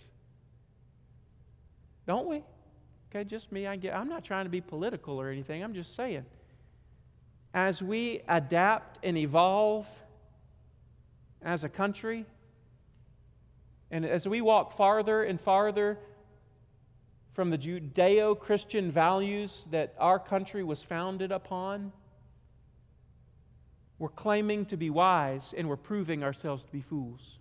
Don't 2.06 2.26
we? 2.26 2.42
Okay, 3.10 3.24
just 3.24 3.52
me. 3.52 3.66
I 3.66 3.76
get 3.76 3.94
I'm 3.94 4.08
not 4.08 4.24
trying 4.24 4.46
to 4.46 4.50
be 4.50 4.62
political 4.62 5.20
or 5.20 5.28
anything. 5.28 5.62
I'm 5.62 5.74
just 5.74 5.94
saying. 5.94 6.24
As 7.52 7.82
we 7.82 8.22
adapt 8.28 8.98
and 9.02 9.16
evolve 9.16 9.86
as 11.42 11.64
a 11.64 11.68
country, 11.68 12.24
and 13.90 14.04
as 14.04 14.28
we 14.28 14.40
walk 14.40 14.76
farther 14.76 15.22
and 15.22 15.40
farther 15.40 15.98
from 17.32 17.50
the 17.50 17.58
Judeo 17.58 18.38
Christian 18.38 18.90
values 18.90 19.64
that 19.70 19.94
our 19.98 20.18
country 20.18 20.62
was 20.62 20.82
founded 20.82 21.32
upon, 21.32 21.92
we're 23.98 24.08
claiming 24.08 24.66
to 24.66 24.76
be 24.76 24.90
wise 24.90 25.54
and 25.56 25.68
we're 25.68 25.76
proving 25.76 26.22
ourselves 26.22 26.62
to 26.64 26.72
be 26.72 26.82
fools. 26.82 27.38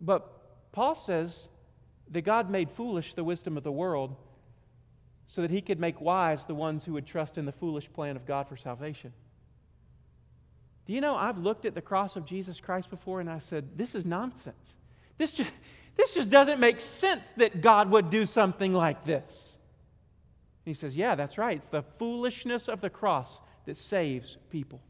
But 0.00 0.72
Paul 0.72 0.94
says 0.94 1.48
that 2.10 2.22
God 2.22 2.50
made 2.50 2.70
foolish 2.70 3.14
the 3.14 3.24
wisdom 3.24 3.56
of 3.56 3.62
the 3.62 3.72
world 3.72 4.16
so 5.26 5.40
that 5.40 5.50
he 5.50 5.62
could 5.62 5.80
make 5.80 6.00
wise 6.00 6.44
the 6.44 6.54
ones 6.54 6.84
who 6.84 6.92
would 6.92 7.06
trust 7.06 7.38
in 7.38 7.46
the 7.46 7.52
foolish 7.52 7.90
plan 7.92 8.16
of 8.16 8.26
God 8.26 8.46
for 8.48 8.56
salvation. 8.56 9.12
Do 10.86 10.92
you 10.92 11.00
know, 11.00 11.16
I've 11.16 11.38
looked 11.38 11.64
at 11.64 11.74
the 11.74 11.80
cross 11.80 12.16
of 12.16 12.26
Jesus 12.26 12.60
Christ 12.60 12.90
before 12.90 13.20
and 13.20 13.30
I've 13.30 13.44
said, 13.44 13.76
this 13.76 13.94
is 13.94 14.04
nonsense. 14.04 14.76
This 15.16 15.32
just, 15.32 15.50
this 15.96 16.12
just 16.12 16.28
doesn't 16.28 16.60
make 16.60 16.80
sense 16.80 17.26
that 17.36 17.62
God 17.62 17.90
would 17.90 18.10
do 18.10 18.26
something 18.26 18.72
like 18.72 19.04
this. 19.04 19.22
And 20.66 20.74
he 20.74 20.74
says, 20.74 20.94
yeah, 20.94 21.14
that's 21.14 21.38
right. 21.38 21.56
It's 21.56 21.68
the 21.68 21.84
foolishness 21.98 22.68
of 22.68 22.80
the 22.80 22.90
cross 22.90 23.40
that 23.66 23.78
saves 23.78 24.36
people. 24.50 24.80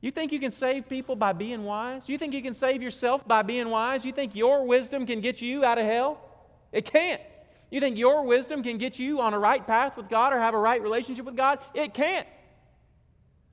You 0.00 0.10
think 0.10 0.32
you 0.32 0.40
can 0.40 0.50
save 0.50 0.88
people 0.88 1.14
by 1.14 1.32
being 1.32 1.62
wise? 1.62 2.02
You 2.06 2.18
think 2.18 2.34
you 2.34 2.42
can 2.42 2.54
save 2.54 2.82
yourself 2.82 3.26
by 3.26 3.42
being 3.42 3.70
wise? 3.70 4.04
You 4.04 4.12
think 4.12 4.34
your 4.34 4.66
wisdom 4.66 5.06
can 5.06 5.20
get 5.20 5.40
you 5.40 5.64
out 5.64 5.78
of 5.78 5.86
hell? 5.86 6.18
It 6.72 6.86
can't. 6.86 7.20
You 7.70 7.78
think 7.78 7.96
your 7.96 8.24
wisdom 8.24 8.64
can 8.64 8.78
get 8.78 8.98
you 8.98 9.20
on 9.20 9.32
a 9.32 9.38
right 9.38 9.64
path 9.64 9.96
with 9.96 10.08
God 10.08 10.32
or 10.32 10.40
have 10.40 10.54
a 10.54 10.58
right 10.58 10.82
relationship 10.82 11.24
with 11.24 11.36
God? 11.36 11.60
It 11.72 11.94
can't. 11.94 12.26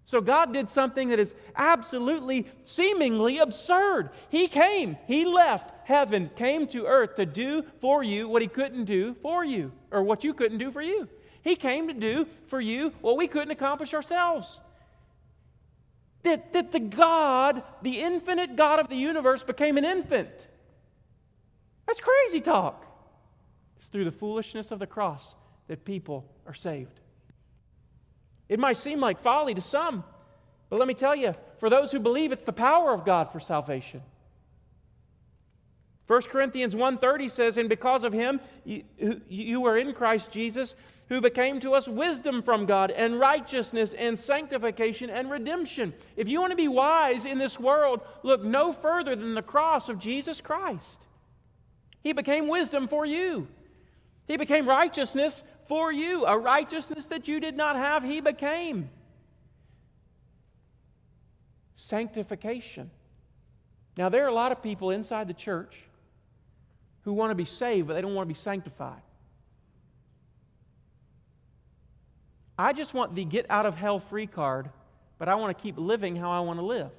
So 0.09 0.21
God 0.21 0.53
did 0.53 0.71
something 0.71 1.09
that 1.09 1.19
is 1.19 1.35
absolutely, 1.55 2.47
seemingly 2.65 3.37
absurd. 3.37 4.09
He 4.29 4.47
came, 4.47 4.97
He 5.05 5.23
left 5.23 5.71
heaven, 5.87 6.31
came 6.35 6.65
to 6.69 6.87
earth 6.87 7.17
to 7.17 7.27
do 7.27 7.63
for 7.79 8.01
you 8.01 8.27
what 8.27 8.41
He 8.41 8.47
couldn't 8.47 8.85
do 8.85 9.13
for 9.21 9.45
you, 9.45 9.71
or 9.91 10.01
what 10.01 10.23
you 10.23 10.33
couldn't 10.33 10.57
do 10.57 10.71
for 10.71 10.81
you. 10.81 11.07
He 11.43 11.55
came 11.55 11.89
to 11.89 11.93
do 11.93 12.25
for 12.47 12.59
you 12.59 12.91
what 13.01 13.17
we 13.17 13.27
couldn't 13.27 13.51
accomplish 13.51 13.93
ourselves. 13.93 14.59
That, 16.23 16.53
that 16.53 16.71
the 16.71 16.79
God, 16.79 17.61
the 17.83 18.01
infinite 18.01 18.55
God 18.55 18.79
of 18.79 18.89
the 18.89 18.95
universe, 18.95 19.43
became 19.43 19.77
an 19.77 19.85
infant. 19.85 20.47
That's 21.85 22.01
crazy 22.01 22.41
talk. 22.41 22.83
It's 23.77 23.89
through 23.89 24.05
the 24.05 24.11
foolishness 24.11 24.71
of 24.71 24.79
the 24.79 24.87
cross 24.87 25.35
that 25.67 25.85
people 25.85 26.25
are 26.47 26.55
saved. 26.55 26.98
It 28.49 28.59
might 28.59 28.77
seem 28.77 28.99
like 28.99 29.21
folly 29.21 29.53
to 29.53 29.61
some, 29.61 30.03
but 30.69 30.79
let 30.79 30.87
me 30.87 30.95
tell 30.95 31.15
you, 31.15 31.35
for 31.59 31.69
those 31.69 31.91
who 31.91 31.99
believe, 31.99 32.31
it's 32.31 32.45
the 32.45 32.51
power 32.51 32.91
of 32.91 33.05
God 33.05 33.31
for 33.31 33.39
salvation. 33.39 34.01
1 36.07 36.21
Corinthians 36.29 36.75
1:30 36.75 37.29
says, 37.29 37.57
"And 37.59 37.69
because 37.69 38.03
of 38.03 38.11
him 38.11 38.41
you, 38.65 38.83
you 39.29 39.65
are 39.65 39.77
in 39.77 39.93
Christ 39.93 40.31
Jesus, 40.31 40.73
who 41.07 41.21
became 41.21 41.59
to 41.59 41.75
us 41.75 41.87
wisdom 41.87 42.41
from 42.41 42.65
God 42.65 42.89
and 42.89 43.19
righteousness 43.19 43.93
and 43.93 44.19
sanctification 44.19 45.11
and 45.11 45.29
redemption." 45.29 45.93
If 46.15 46.27
you 46.27 46.41
want 46.41 46.49
to 46.49 46.57
be 46.57 46.67
wise 46.67 47.25
in 47.25 47.37
this 47.37 47.59
world, 47.59 48.01
look 48.23 48.43
no 48.43 48.73
further 48.73 49.15
than 49.15 49.35
the 49.35 49.43
cross 49.43 49.87
of 49.87 49.99
Jesus 49.99 50.41
Christ. 50.41 50.97
He 52.01 52.11
became 52.13 52.47
wisdom 52.47 52.87
for 52.87 53.05
you. 53.05 53.47
He 54.27 54.37
became 54.37 54.67
righteousness 54.67 55.43
for 55.69 55.91
you, 55.91 56.25
a 56.25 56.37
righteousness 56.37 57.05
that 57.05 57.27
you 57.27 57.39
did 57.39 57.55
not 57.55 57.77
have, 57.77 58.03
He 58.03 58.19
became. 58.19 58.89
Sanctification. 61.75 62.89
Now, 63.95 64.09
there 64.09 64.25
are 64.25 64.27
a 64.27 64.33
lot 64.33 64.51
of 64.51 64.61
people 64.63 64.89
inside 64.89 65.27
the 65.27 65.33
church 65.33 65.77
who 67.03 67.13
want 67.13 67.31
to 67.31 67.35
be 67.35 67.45
saved, 67.45 67.87
but 67.87 67.93
they 67.93 68.01
don't 68.01 68.15
want 68.15 68.27
to 68.27 68.33
be 68.33 68.39
sanctified. 68.39 69.01
I 72.57 72.73
just 72.73 72.93
want 72.93 73.15
the 73.15 73.23
get 73.23 73.45
out 73.49 73.65
of 73.65 73.75
hell 73.75 73.99
free 73.99 74.27
card, 74.27 74.69
but 75.17 75.29
I 75.29 75.35
want 75.35 75.57
to 75.57 75.61
keep 75.61 75.77
living 75.77 76.15
how 76.15 76.31
I 76.31 76.41
want 76.41 76.59
to 76.59 76.65
live. 76.65 76.91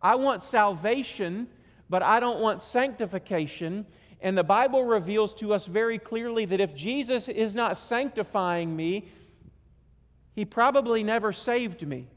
I 0.00 0.16
want 0.16 0.44
salvation, 0.44 1.48
but 1.88 2.02
I 2.02 2.20
don't 2.20 2.40
want 2.40 2.62
sanctification. 2.62 3.86
And 4.20 4.36
the 4.36 4.44
Bible 4.44 4.84
reveals 4.84 5.34
to 5.34 5.52
us 5.52 5.66
very 5.66 5.98
clearly 5.98 6.44
that 6.46 6.60
if 6.60 6.74
Jesus 6.74 7.28
is 7.28 7.54
not 7.54 7.76
sanctifying 7.76 8.74
me, 8.74 9.08
he 10.34 10.44
probably 10.44 11.02
never 11.02 11.32
saved 11.32 11.86
me. 11.86 12.08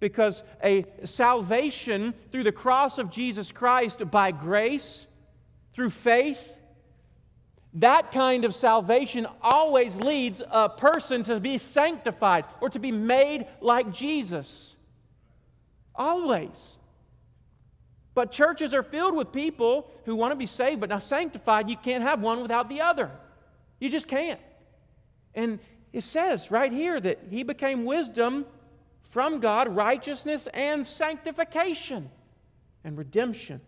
Because 0.00 0.42
a 0.62 0.84
salvation 1.04 2.14
through 2.30 2.44
the 2.44 2.52
cross 2.52 2.98
of 2.98 3.10
Jesus 3.10 3.50
Christ 3.50 4.08
by 4.10 4.30
grace, 4.30 5.06
through 5.74 5.90
faith, 5.90 6.40
that 7.74 8.12
kind 8.12 8.44
of 8.44 8.54
salvation 8.54 9.26
always 9.42 9.94
leads 9.96 10.40
a 10.50 10.68
person 10.68 11.22
to 11.24 11.38
be 11.40 11.58
sanctified 11.58 12.44
or 12.60 12.70
to 12.70 12.78
be 12.78 12.92
made 12.92 13.46
like 13.60 13.92
Jesus. 13.92 14.76
Always. 15.94 16.77
But 18.18 18.32
churches 18.32 18.74
are 18.74 18.82
filled 18.82 19.14
with 19.14 19.30
people 19.30 19.88
who 20.04 20.16
want 20.16 20.32
to 20.32 20.36
be 20.36 20.46
saved 20.46 20.80
but 20.80 20.88
not 20.88 21.04
sanctified. 21.04 21.70
You 21.70 21.76
can't 21.76 22.02
have 22.02 22.20
one 22.20 22.42
without 22.42 22.68
the 22.68 22.80
other. 22.80 23.12
You 23.78 23.88
just 23.88 24.08
can't. 24.08 24.40
And 25.36 25.60
it 25.92 26.02
says 26.02 26.50
right 26.50 26.72
here 26.72 26.98
that 26.98 27.20
he 27.30 27.44
became 27.44 27.84
wisdom 27.84 28.44
from 29.10 29.38
God, 29.38 29.68
righteousness 29.68 30.48
and 30.52 30.84
sanctification 30.84 32.10
and 32.82 32.98
redemption. 32.98 33.60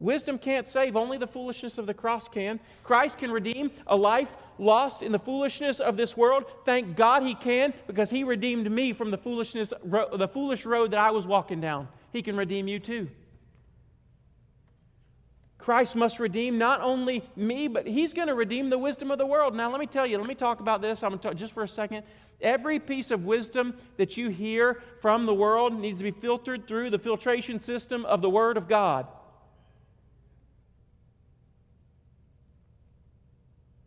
Wisdom 0.00 0.38
can't 0.38 0.66
save, 0.66 0.96
only 0.96 1.18
the 1.18 1.26
foolishness 1.26 1.76
of 1.76 1.84
the 1.84 1.92
cross 1.92 2.30
can. 2.30 2.58
Christ 2.82 3.18
can 3.18 3.30
redeem 3.30 3.72
a 3.88 3.94
life 3.94 4.34
lost 4.56 5.02
in 5.02 5.12
the 5.12 5.18
foolishness 5.18 5.80
of 5.80 5.98
this 5.98 6.16
world. 6.16 6.46
Thank 6.64 6.96
God 6.96 7.22
he 7.22 7.34
can 7.34 7.74
because 7.86 8.08
he 8.08 8.24
redeemed 8.24 8.70
me 8.70 8.94
from 8.94 9.10
the 9.10 9.18
foolishness 9.18 9.68
the 9.84 10.30
foolish 10.32 10.64
road 10.64 10.92
that 10.92 11.00
I 11.00 11.10
was 11.10 11.26
walking 11.26 11.60
down. 11.60 11.88
He 12.16 12.22
can 12.22 12.34
redeem 12.34 12.66
you 12.66 12.78
too. 12.78 13.10
Christ 15.58 15.94
must 15.94 16.18
redeem 16.18 16.56
not 16.56 16.80
only 16.80 17.22
me, 17.36 17.68
but 17.68 17.86
He's 17.86 18.14
going 18.14 18.28
to 18.28 18.34
redeem 18.34 18.70
the 18.70 18.78
wisdom 18.78 19.10
of 19.10 19.18
the 19.18 19.26
world. 19.26 19.54
Now, 19.54 19.70
let 19.70 19.78
me 19.78 19.86
tell 19.86 20.06
you, 20.06 20.16
let 20.16 20.26
me 20.26 20.34
talk 20.34 20.60
about 20.60 20.80
this. 20.80 21.02
I'm 21.02 21.10
going 21.10 21.18
to 21.18 21.28
talk 21.28 21.36
just 21.36 21.52
for 21.52 21.62
a 21.62 21.68
second. 21.68 22.04
Every 22.40 22.78
piece 22.78 23.10
of 23.10 23.26
wisdom 23.26 23.74
that 23.98 24.16
you 24.16 24.30
hear 24.30 24.82
from 25.02 25.26
the 25.26 25.34
world 25.34 25.78
needs 25.78 26.00
to 26.00 26.04
be 26.04 26.10
filtered 26.10 26.66
through 26.66 26.88
the 26.88 26.98
filtration 26.98 27.60
system 27.60 28.06
of 28.06 28.22
the 28.22 28.30
Word 28.30 28.56
of 28.56 28.66
God. 28.66 29.06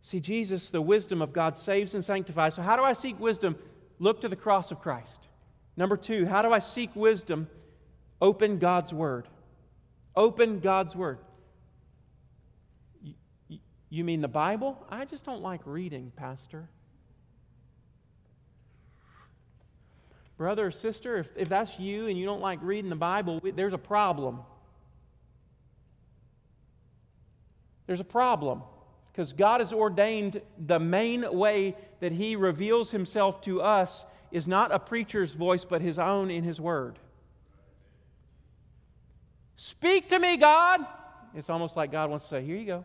See, 0.02 0.20
Jesus, 0.20 0.70
the 0.70 0.80
wisdom 0.80 1.20
of 1.20 1.32
God, 1.32 1.58
saves 1.58 1.96
and 1.96 2.04
sanctifies. 2.04 2.54
So, 2.54 2.62
how 2.62 2.76
do 2.76 2.84
I 2.84 2.92
seek 2.92 3.18
wisdom? 3.18 3.56
Look 3.98 4.20
to 4.20 4.28
the 4.28 4.36
cross 4.36 4.70
of 4.70 4.80
Christ. 4.80 5.18
Number 5.76 5.96
two, 5.96 6.26
how 6.26 6.42
do 6.42 6.52
I 6.52 6.60
seek 6.60 6.94
wisdom? 6.94 7.48
Open 8.20 8.58
God's 8.58 8.92
Word. 8.92 9.26
Open 10.14 10.60
God's 10.60 10.94
Word. 10.94 11.18
You 13.88 14.04
mean 14.04 14.20
the 14.20 14.28
Bible? 14.28 14.78
I 14.88 15.04
just 15.04 15.24
don't 15.24 15.42
like 15.42 15.60
reading, 15.64 16.12
Pastor. 16.16 16.68
Brother 20.36 20.68
or 20.68 20.70
sister, 20.70 21.18
if, 21.18 21.28
if 21.36 21.48
that's 21.48 21.78
you 21.78 22.06
and 22.06 22.16
you 22.16 22.24
don't 22.24 22.40
like 22.40 22.60
reading 22.62 22.88
the 22.88 22.96
Bible, 22.96 23.42
there's 23.54 23.74
a 23.74 23.78
problem. 23.78 24.40
There's 27.86 28.00
a 28.00 28.04
problem 28.04 28.62
because 29.12 29.32
God 29.32 29.60
has 29.60 29.72
ordained 29.72 30.40
the 30.66 30.78
main 30.78 31.30
way 31.36 31.76
that 31.98 32.12
He 32.12 32.36
reveals 32.36 32.90
Himself 32.90 33.42
to 33.42 33.60
us 33.60 34.04
is 34.30 34.46
not 34.46 34.72
a 34.72 34.78
preacher's 34.78 35.34
voice, 35.34 35.64
but 35.64 35.82
His 35.82 35.98
own 35.98 36.30
in 36.30 36.44
His 36.44 36.60
Word. 36.60 36.98
Speak 39.62 40.08
to 40.08 40.18
me, 40.18 40.38
God. 40.38 40.80
It's 41.34 41.50
almost 41.50 41.76
like 41.76 41.92
God 41.92 42.08
wants 42.08 42.24
to 42.24 42.36
say, 42.36 42.42
Here 42.42 42.56
you 42.56 42.64
go. 42.64 42.84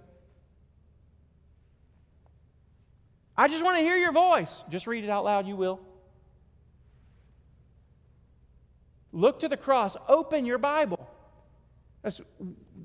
I 3.37 3.47
just 3.47 3.63
want 3.63 3.77
to 3.77 3.81
hear 3.81 3.95
your 3.95 4.11
voice. 4.11 4.61
Just 4.69 4.85
read 4.85 5.05
it 5.05 5.09
out 5.09 5.23
loud, 5.23 5.47
you 5.47 5.55
will. 5.55 5.79
Look 9.13 9.39
to 9.39 9.47
the 9.47 9.55
cross. 9.55 9.95
Open 10.09 10.45
your 10.45 10.57
Bible. 10.57 11.09
That's, 12.03 12.19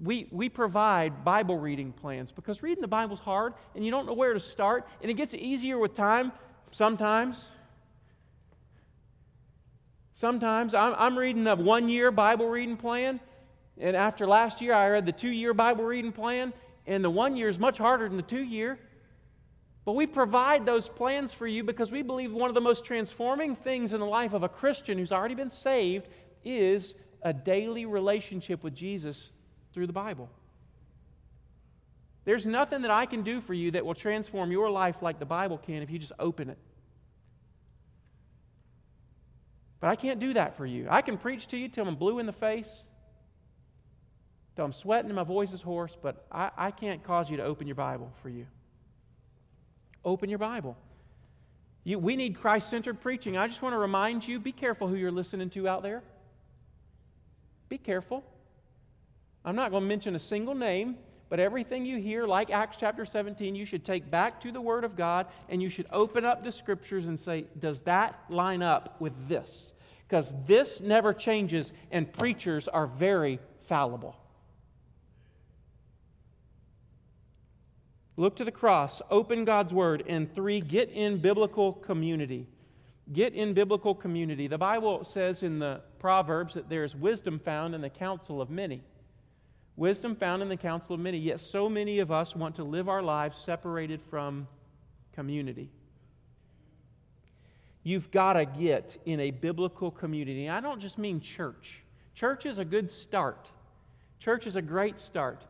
we, 0.00 0.28
we 0.30 0.48
provide 0.48 1.24
Bible 1.24 1.58
reading 1.58 1.92
plans 1.92 2.30
because 2.30 2.62
reading 2.62 2.82
the 2.82 2.86
Bible 2.86 3.14
is 3.14 3.20
hard 3.20 3.54
and 3.74 3.84
you 3.84 3.90
don't 3.90 4.06
know 4.06 4.14
where 4.14 4.34
to 4.34 4.40
start, 4.40 4.86
and 5.02 5.10
it 5.10 5.14
gets 5.14 5.34
easier 5.34 5.78
with 5.78 5.94
time 5.94 6.30
sometimes. 6.70 7.48
Sometimes 10.14 10.74
I'm, 10.76 10.94
I'm 10.96 11.18
reading 11.18 11.42
the 11.42 11.56
one 11.56 11.88
year 11.88 12.12
Bible 12.12 12.46
reading 12.46 12.76
plan, 12.76 13.18
and 13.80 13.96
after 13.96 14.26
last 14.26 14.60
year, 14.60 14.74
I 14.74 14.88
read 14.90 15.06
the 15.06 15.12
two 15.12 15.30
year 15.30 15.54
Bible 15.54 15.84
reading 15.84 16.12
plan, 16.12 16.52
and 16.86 17.02
the 17.02 17.10
one 17.10 17.36
year 17.36 17.48
is 17.48 17.58
much 17.58 17.78
harder 17.78 18.08
than 18.08 18.16
the 18.16 18.22
two 18.22 18.42
year. 18.42 18.78
But 19.84 19.92
we 19.92 20.06
provide 20.06 20.66
those 20.66 20.88
plans 20.88 21.32
for 21.32 21.46
you 21.46 21.64
because 21.64 21.90
we 21.90 22.02
believe 22.02 22.32
one 22.32 22.50
of 22.50 22.54
the 22.54 22.60
most 22.60 22.84
transforming 22.84 23.56
things 23.56 23.92
in 23.92 24.00
the 24.00 24.06
life 24.06 24.34
of 24.34 24.42
a 24.42 24.48
Christian 24.48 24.98
who's 24.98 25.12
already 25.12 25.34
been 25.34 25.50
saved 25.50 26.08
is 26.44 26.94
a 27.22 27.32
daily 27.32 27.86
relationship 27.86 28.62
with 28.62 28.74
Jesus 28.74 29.30
through 29.72 29.86
the 29.86 29.92
Bible. 29.92 30.28
There's 32.24 32.44
nothing 32.44 32.82
that 32.82 32.90
I 32.90 33.06
can 33.06 33.22
do 33.22 33.40
for 33.40 33.54
you 33.54 33.70
that 33.70 33.84
will 33.84 33.94
transform 33.94 34.52
your 34.52 34.70
life 34.70 34.96
like 35.00 35.18
the 35.18 35.24
Bible 35.24 35.58
can 35.58 35.82
if 35.82 35.90
you 35.90 35.98
just 35.98 36.12
open 36.18 36.50
it. 36.50 36.58
But 39.80 39.88
I 39.88 39.96
can't 39.96 40.20
do 40.20 40.34
that 40.34 40.58
for 40.58 40.66
you. 40.66 40.86
I 40.90 41.00
can 41.00 41.16
preach 41.16 41.48
to 41.48 41.56
you 41.56 41.68
till 41.68 41.88
I'm 41.88 41.96
blue 41.96 42.18
in 42.18 42.26
the 42.26 42.32
face, 42.32 42.84
till 44.60 44.66
I'm 44.66 44.74
sweating 44.74 45.06
and 45.06 45.16
my 45.16 45.24
voice 45.24 45.54
is 45.54 45.62
hoarse, 45.62 45.96
but 46.02 46.26
I, 46.30 46.50
I 46.54 46.70
can't 46.70 47.02
cause 47.02 47.30
you 47.30 47.38
to 47.38 47.42
open 47.44 47.66
your 47.66 47.76
Bible 47.76 48.12
for 48.20 48.28
you. 48.28 48.46
Open 50.04 50.28
your 50.28 50.38
Bible. 50.38 50.76
You, 51.82 51.98
we 51.98 52.14
need 52.14 52.38
Christ 52.38 52.68
centered 52.68 53.00
preaching. 53.00 53.38
I 53.38 53.46
just 53.46 53.62
want 53.62 53.72
to 53.72 53.78
remind 53.78 54.28
you 54.28 54.38
be 54.38 54.52
careful 54.52 54.86
who 54.86 54.96
you're 54.96 55.10
listening 55.10 55.48
to 55.50 55.66
out 55.66 55.82
there. 55.82 56.02
Be 57.70 57.78
careful. 57.78 58.22
I'm 59.46 59.56
not 59.56 59.70
going 59.70 59.82
to 59.84 59.88
mention 59.88 60.14
a 60.14 60.18
single 60.18 60.54
name, 60.54 60.98
but 61.30 61.40
everything 61.40 61.86
you 61.86 61.96
hear, 61.96 62.26
like 62.26 62.50
Acts 62.50 62.76
chapter 62.78 63.06
17, 63.06 63.54
you 63.54 63.64
should 63.64 63.82
take 63.82 64.10
back 64.10 64.42
to 64.42 64.52
the 64.52 64.60
Word 64.60 64.84
of 64.84 64.94
God 64.94 65.26
and 65.48 65.62
you 65.62 65.70
should 65.70 65.86
open 65.90 66.26
up 66.26 66.44
the 66.44 66.52
Scriptures 66.52 67.06
and 67.06 67.18
say, 67.18 67.46
Does 67.58 67.80
that 67.80 68.20
line 68.28 68.60
up 68.60 69.00
with 69.00 69.14
this? 69.26 69.72
Because 70.06 70.34
this 70.46 70.82
never 70.82 71.14
changes, 71.14 71.72
and 71.90 72.12
preachers 72.12 72.68
are 72.68 72.86
very 72.86 73.40
fallible. 73.66 74.19
Look 78.20 78.36
to 78.36 78.44
the 78.44 78.52
cross, 78.52 79.00
open 79.10 79.46
God's 79.46 79.72
Word, 79.72 80.04
and 80.06 80.30
three, 80.34 80.60
get 80.60 80.90
in 80.90 81.16
biblical 81.16 81.72
community. 81.72 82.46
Get 83.14 83.32
in 83.32 83.54
biblical 83.54 83.94
community. 83.94 84.46
The 84.46 84.58
Bible 84.58 85.06
says 85.06 85.42
in 85.42 85.58
the 85.58 85.80
Proverbs 85.98 86.52
that 86.52 86.68
there 86.68 86.84
is 86.84 86.94
wisdom 86.94 87.38
found 87.38 87.74
in 87.74 87.80
the 87.80 87.88
counsel 87.88 88.42
of 88.42 88.50
many. 88.50 88.82
Wisdom 89.76 90.14
found 90.14 90.42
in 90.42 90.50
the 90.50 90.56
counsel 90.58 90.96
of 90.96 91.00
many, 91.00 91.16
yet 91.16 91.40
so 91.40 91.66
many 91.66 92.00
of 92.00 92.12
us 92.12 92.36
want 92.36 92.56
to 92.56 92.62
live 92.62 92.90
our 92.90 93.00
lives 93.00 93.38
separated 93.38 94.02
from 94.10 94.46
community. 95.14 95.70
You've 97.84 98.10
got 98.10 98.34
to 98.34 98.44
get 98.44 98.98
in 99.06 99.18
a 99.18 99.30
biblical 99.30 99.90
community. 99.90 100.46
I 100.50 100.60
don't 100.60 100.78
just 100.78 100.98
mean 100.98 101.20
church. 101.22 101.80
Church 102.14 102.44
is 102.44 102.58
a 102.58 102.66
good 102.66 102.92
start. 102.92 103.48
Church 104.18 104.46
is 104.46 104.56
a 104.56 104.62
great 104.62 105.00
start. 105.00 105.40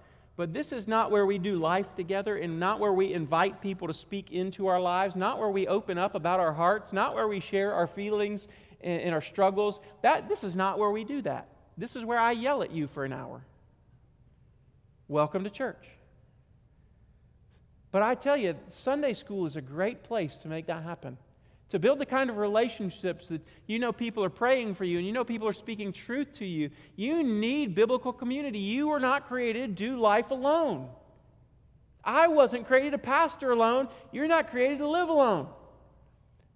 But 0.40 0.54
this 0.54 0.72
is 0.72 0.88
not 0.88 1.10
where 1.10 1.26
we 1.26 1.36
do 1.36 1.56
life 1.56 1.94
together 1.94 2.38
and 2.38 2.58
not 2.58 2.80
where 2.80 2.94
we 2.94 3.12
invite 3.12 3.60
people 3.60 3.86
to 3.88 3.92
speak 3.92 4.30
into 4.30 4.68
our 4.68 4.80
lives, 4.80 5.14
not 5.14 5.38
where 5.38 5.50
we 5.50 5.66
open 5.66 5.98
up 5.98 6.14
about 6.14 6.40
our 6.40 6.54
hearts, 6.54 6.94
not 6.94 7.14
where 7.14 7.28
we 7.28 7.40
share 7.40 7.74
our 7.74 7.86
feelings 7.86 8.48
and, 8.80 9.02
and 9.02 9.14
our 9.14 9.20
struggles. 9.20 9.80
That, 10.00 10.30
this 10.30 10.42
is 10.42 10.56
not 10.56 10.78
where 10.78 10.88
we 10.88 11.04
do 11.04 11.20
that. 11.20 11.48
This 11.76 11.94
is 11.94 12.06
where 12.06 12.18
I 12.18 12.32
yell 12.32 12.62
at 12.62 12.70
you 12.70 12.86
for 12.86 13.04
an 13.04 13.12
hour. 13.12 13.42
Welcome 15.08 15.44
to 15.44 15.50
church. 15.50 15.86
But 17.92 18.00
I 18.00 18.14
tell 18.14 18.38
you, 18.38 18.56
Sunday 18.70 19.12
school 19.12 19.44
is 19.44 19.56
a 19.56 19.60
great 19.60 20.04
place 20.04 20.38
to 20.38 20.48
make 20.48 20.68
that 20.68 20.84
happen. 20.84 21.18
To 21.70 21.78
build 21.78 21.98
the 21.98 22.06
kind 22.06 22.30
of 22.30 22.36
relationships 22.36 23.28
that 23.28 23.40
you 23.66 23.78
know 23.78 23.92
people 23.92 24.24
are 24.24 24.30
praying 24.30 24.74
for 24.74 24.84
you 24.84 24.98
and 24.98 25.06
you 25.06 25.12
know 25.12 25.24
people 25.24 25.48
are 25.48 25.52
speaking 25.52 25.92
truth 25.92 26.34
to 26.34 26.44
you. 26.44 26.70
You 26.96 27.22
need 27.22 27.74
biblical 27.74 28.12
community. 28.12 28.58
You 28.58 28.88
were 28.88 29.00
not 29.00 29.28
created 29.28 29.76
to 29.76 29.84
do 29.84 29.96
life 29.98 30.30
alone. 30.30 30.88
I 32.02 32.28
wasn't 32.28 32.66
created 32.66 32.92
to 32.92 32.98
pastor 32.98 33.50
alone. 33.50 33.88
You're 34.10 34.26
not 34.26 34.50
created 34.50 34.78
to 34.78 34.88
live 34.88 35.08
alone. 35.08 35.48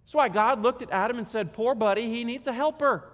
That's 0.04 0.14
why 0.14 0.28
God 0.28 0.62
looked 0.62 0.82
at 0.82 0.90
Adam 0.90 1.18
and 1.18 1.28
said, 1.28 1.52
Poor 1.52 1.74
buddy, 1.74 2.08
he 2.08 2.24
needs 2.24 2.46
a 2.46 2.52
helper. 2.52 3.04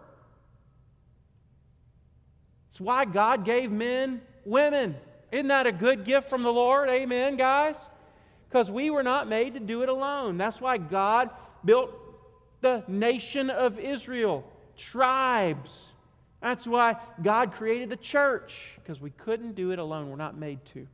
It's 2.70 2.80
why 2.80 3.04
God 3.04 3.44
gave 3.44 3.70
men 3.70 4.22
women. 4.44 4.96
Isn't 5.32 5.48
that 5.48 5.66
a 5.66 5.72
good 5.72 6.04
gift 6.04 6.30
from 6.30 6.42
the 6.42 6.52
Lord? 6.52 6.88
Amen, 6.88 7.36
guys? 7.36 7.76
Because 8.48 8.70
we 8.70 8.90
were 8.90 9.02
not 9.02 9.28
made 9.28 9.54
to 9.54 9.60
do 9.60 9.82
it 9.82 9.88
alone. 9.88 10.38
That's 10.38 10.60
why 10.60 10.78
God 10.78 11.30
built 11.64 11.90
the 12.60 12.84
nation 12.88 13.50
of 13.50 13.78
Israel, 13.78 14.44
tribes. 14.76 15.86
That's 16.40 16.66
why 16.66 16.96
God 17.22 17.52
created 17.52 17.90
the 17.90 17.96
church, 17.96 18.72
because 18.76 19.00
we 19.00 19.10
couldn't 19.10 19.54
do 19.54 19.72
it 19.72 19.78
alone. 19.78 20.10
We're 20.10 20.16
not 20.16 20.36
made 20.36 20.64
to. 20.74 20.86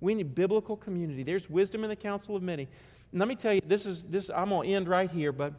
We 0.00 0.14
need 0.14 0.34
biblical 0.34 0.76
community. 0.76 1.22
There's 1.22 1.48
wisdom 1.48 1.84
in 1.84 1.90
the 1.90 1.96
counsel 1.96 2.34
of 2.34 2.42
many. 2.42 2.68
And 3.12 3.18
let 3.20 3.28
me 3.28 3.36
tell 3.36 3.54
you, 3.54 3.60
this 3.66 3.86
is 3.86 4.02
this 4.04 4.30
I'm 4.30 4.48
gonna 4.48 4.68
end 4.68 4.88
right 4.88 5.10
here, 5.10 5.32
but 5.32 5.52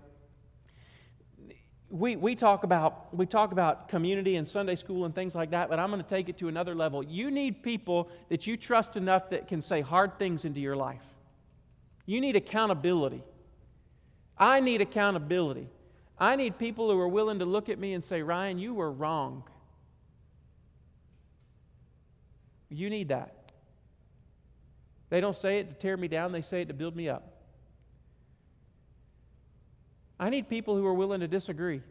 we, 1.89 2.15
we 2.15 2.33
talk 2.33 2.63
about 2.63 3.15
we 3.15 3.27
talk 3.27 3.51
about 3.51 3.87
community 3.87 4.35
and 4.35 4.47
Sunday 4.47 4.75
school 4.75 5.05
and 5.05 5.13
things 5.13 5.35
like 5.35 5.51
that, 5.51 5.69
but 5.69 5.79
I'm 5.79 5.91
to 5.91 6.01
take 6.01 6.27
it 6.27 6.39
to 6.39 6.47
another 6.47 6.73
level. 6.73 7.03
You 7.03 7.29
need 7.29 7.61
people 7.61 8.09
that 8.29 8.47
you 8.47 8.57
trust 8.57 8.97
enough 8.97 9.29
that 9.29 9.47
can 9.47 9.61
say 9.61 9.81
hard 9.81 10.17
things 10.17 10.43
into 10.43 10.59
your 10.59 10.75
life. 10.75 11.03
You 12.07 12.19
need 12.19 12.35
accountability. 12.35 13.23
I 14.37 14.59
need 14.59 14.81
accountability. 14.81 15.67
I 16.17 16.35
need 16.35 16.57
people 16.57 16.89
who 16.89 16.99
are 16.99 17.07
willing 17.07 17.39
to 17.39 17.45
look 17.45 17.69
at 17.69 17.79
me 17.79 17.93
and 17.93 18.03
say, 18.03 18.21
Ryan, 18.21 18.59
you 18.59 18.73
were 18.73 18.91
wrong. 18.91 19.43
You 22.69 22.89
need 22.89 23.09
that. 23.09 23.51
They 25.09 25.21
don't 25.21 25.35
say 25.35 25.59
it 25.59 25.69
to 25.69 25.75
tear 25.75 25.95
me 25.95 26.07
down, 26.07 26.31
they 26.31 26.41
say 26.41 26.61
it 26.61 26.69
to 26.69 26.73
build 26.73 26.95
me 26.95 27.07
up. 27.07 27.41
I 30.19 30.29
need 30.29 30.49
people 30.49 30.75
who 30.75 30.85
are 30.85 30.93
willing 30.93 31.19
to 31.19 31.27
disagree. 31.27 31.81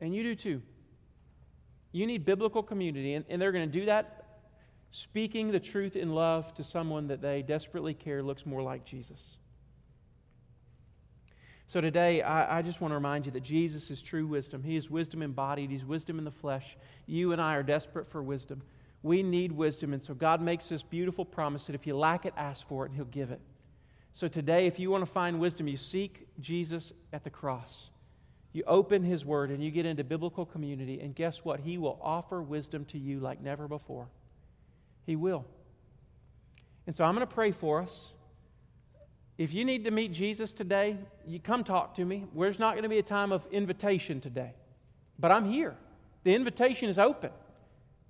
And 0.00 0.14
you 0.14 0.22
do 0.22 0.34
too. 0.34 0.62
You 1.92 2.06
need 2.06 2.24
biblical 2.24 2.62
community, 2.62 3.14
and, 3.14 3.24
and 3.28 3.40
they're 3.40 3.52
going 3.52 3.70
to 3.70 3.78
do 3.78 3.86
that 3.86 4.20
speaking 4.92 5.52
the 5.52 5.60
truth 5.60 5.94
in 5.94 6.14
love 6.14 6.52
to 6.54 6.64
someone 6.64 7.08
that 7.08 7.20
they 7.20 7.42
desperately 7.42 7.94
care 7.94 8.22
looks 8.22 8.44
more 8.44 8.62
like 8.62 8.84
Jesus. 8.84 9.38
So 11.70 11.80
today, 11.80 12.20
I, 12.20 12.58
I, 12.58 12.62
just 12.62 12.80
want 12.80 12.90
to 12.90 12.96
remind 12.96 13.26
you 13.26 13.30
that 13.30 13.44
Jesus 13.44 13.92
is 13.92 14.02
true 14.02 14.26
wisdom. 14.26 14.60
He 14.60 14.74
is 14.74 14.90
wisdom 14.90 15.22
embodied, 15.22 15.70
He's 15.70 15.84
wisdom 15.84 16.18
in 16.18 16.24
the 16.24 16.30
flesh. 16.32 16.76
You 17.06 17.30
and 17.30 17.40
I 17.40 17.54
are 17.54 17.62
desperate 17.62 18.10
for 18.10 18.24
wisdom. 18.24 18.60
We 19.04 19.22
need 19.22 19.52
wisdom. 19.52 19.92
And 19.92 20.02
so 20.02 20.12
God 20.12 20.42
makes 20.42 20.68
this 20.68 20.82
beautiful 20.82 21.24
promise 21.24 21.66
that 21.66 21.76
if 21.76 21.86
you 21.86 21.96
lack 21.96 22.26
it, 22.26 22.34
ask 22.36 22.66
for 22.66 22.84
it, 22.84 22.88
and 22.88 22.96
He'll 22.96 23.04
give 23.04 23.30
it. 23.30 23.38
So 24.14 24.26
today, 24.26 24.66
if 24.66 24.80
you 24.80 24.90
want 24.90 25.06
to 25.06 25.12
find 25.12 25.38
wisdom, 25.38 25.68
you 25.68 25.76
seek 25.76 26.26
Jesus 26.40 26.92
at 27.12 27.22
the 27.22 27.30
cross. 27.30 27.90
You 28.52 28.64
open 28.66 29.04
His 29.04 29.24
Word 29.24 29.50
and 29.50 29.62
you 29.62 29.70
get 29.70 29.86
into 29.86 30.02
biblical 30.02 30.44
community, 30.44 30.98
and 30.98 31.14
guess 31.14 31.44
what? 31.44 31.60
He 31.60 31.78
will 31.78 32.00
offer 32.02 32.42
wisdom 32.42 32.84
to 32.86 32.98
you 32.98 33.20
like 33.20 33.40
never 33.40 33.68
before. 33.68 34.08
He 35.06 35.14
will. 35.14 35.44
And 36.88 36.96
so 36.96 37.04
I'm 37.04 37.14
going 37.14 37.24
to 37.24 37.32
pray 37.32 37.52
for 37.52 37.80
us. 37.80 38.10
If 39.40 39.54
you 39.54 39.64
need 39.64 39.84
to 39.84 39.90
meet 39.90 40.12
Jesus 40.12 40.52
today, 40.52 40.98
you 41.26 41.40
come 41.40 41.64
talk 41.64 41.94
to 41.94 42.04
me. 42.04 42.26
There's 42.36 42.58
not 42.58 42.72
going 42.72 42.82
to 42.82 42.90
be 42.90 42.98
a 42.98 43.02
time 43.02 43.32
of 43.32 43.42
invitation 43.50 44.20
today, 44.20 44.52
but 45.18 45.32
I'm 45.32 45.50
here. 45.50 45.74
The 46.24 46.34
invitation 46.34 46.90
is 46.90 46.98
open. 46.98 47.30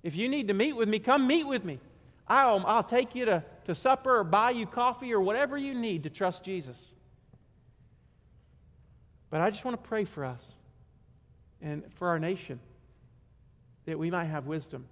If 0.03 0.13
you 0.13 0.27
need 0.27 0.49
to 0.49 0.53
meet 0.53 0.73
with 0.73 0.89
me, 0.89 0.99
come 0.99 1.25
meet 1.25 1.47
with 1.47 1.63
me. 1.63 1.79
I'll, 2.27 2.61
I'll 2.67 2.83
take 2.83 3.15
you 3.15 3.23
to, 3.23 3.45
to 3.63 3.73
supper 3.73 4.17
or 4.19 4.25
buy 4.25 4.51
you 4.51 4.65
coffee 4.65 5.13
or 5.13 5.21
whatever 5.21 5.57
you 5.57 5.73
need 5.73 6.03
to 6.03 6.09
trust 6.09 6.43
Jesus. 6.43 6.75
But 9.29 9.39
I 9.39 9.49
just 9.51 9.63
want 9.63 9.81
to 9.81 9.87
pray 9.87 10.03
for 10.03 10.25
us 10.25 10.45
and 11.61 11.81
for 11.95 12.09
our 12.09 12.19
nation 12.19 12.59
that 13.85 13.97
we 13.97 14.11
might 14.11 14.25
have 14.25 14.47
wisdom 14.47 14.85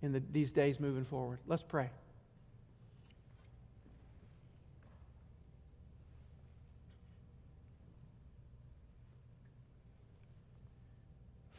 in 0.00 0.12
the, 0.12 0.22
these 0.32 0.52
days 0.52 0.80
moving 0.80 1.04
forward. 1.04 1.38
Let's 1.46 1.62
pray. 1.62 1.90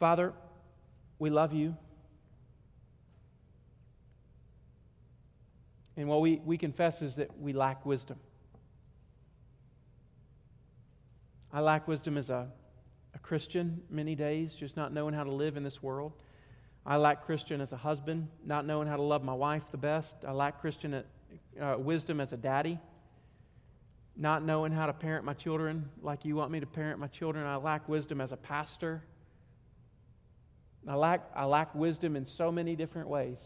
Father, 0.04 0.34
we 1.18 1.30
love 1.30 1.54
you. 1.54 1.74
And 5.96 6.08
what 6.08 6.20
we, 6.20 6.42
we 6.44 6.58
confess 6.58 7.00
is 7.00 7.14
that 7.14 7.40
we 7.40 7.54
lack 7.54 7.86
wisdom. 7.86 8.18
I 11.50 11.60
lack 11.60 11.88
wisdom 11.88 12.18
as 12.18 12.28
a, 12.28 12.48
a 13.14 13.18
Christian 13.20 13.80
many 13.88 14.14
days, 14.14 14.52
just 14.52 14.76
not 14.76 14.92
knowing 14.92 15.14
how 15.14 15.24
to 15.24 15.32
live 15.32 15.56
in 15.56 15.64
this 15.64 15.82
world. 15.82 16.12
I 16.84 16.96
lack 16.98 17.24
Christian 17.24 17.62
as 17.62 17.72
a 17.72 17.78
husband, 17.78 18.28
not 18.44 18.66
knowing 18.66 18.86
how 18.86 18.96
to 18.96 19.02
love 19.02 19.24
my 19.24 19.32
wife 19.32 19.62
the 19.70 19.78
best. 19.78 20.16
I 20.28 20.32
lack 20.32 20.60
Christian 20.60 21.02
uh, 21.58 21.76
wisdom 21.78 22.20
as 22.20 22.34
a 22.34 22.36
daddy, 22.36 22.78
not 24.18 24.44
knowing 24.44 24.70
how 24.70 24.84
to 24.84 24.92
parent 24.92 25.24
my 25.24 25.32
children 25.32 25.88
like 26.02 26.26
you 26.26 26.36
want 26.36 26.50
me 26.50 26.60
to 26.60 26.66
parent 26.66 27.00
my 27.00 27.06
children. 27.06 27.46
I 27.46 27.56
lack 27.56 27.88
wisdom 27.88 28.20
as 28.20 28.32
a 28.32 28.36
pastor. 28.36 29.02
I 30.86 30.94
lack, 30.94 31.30
I 31.34 31.44
lack 31.44 31.74
wisdom 31.74 32.16
in 32.16 32.26
so 32.26 32.52
many 32.52 32.76
different 32.76 33.08
ways. 33.08 33.38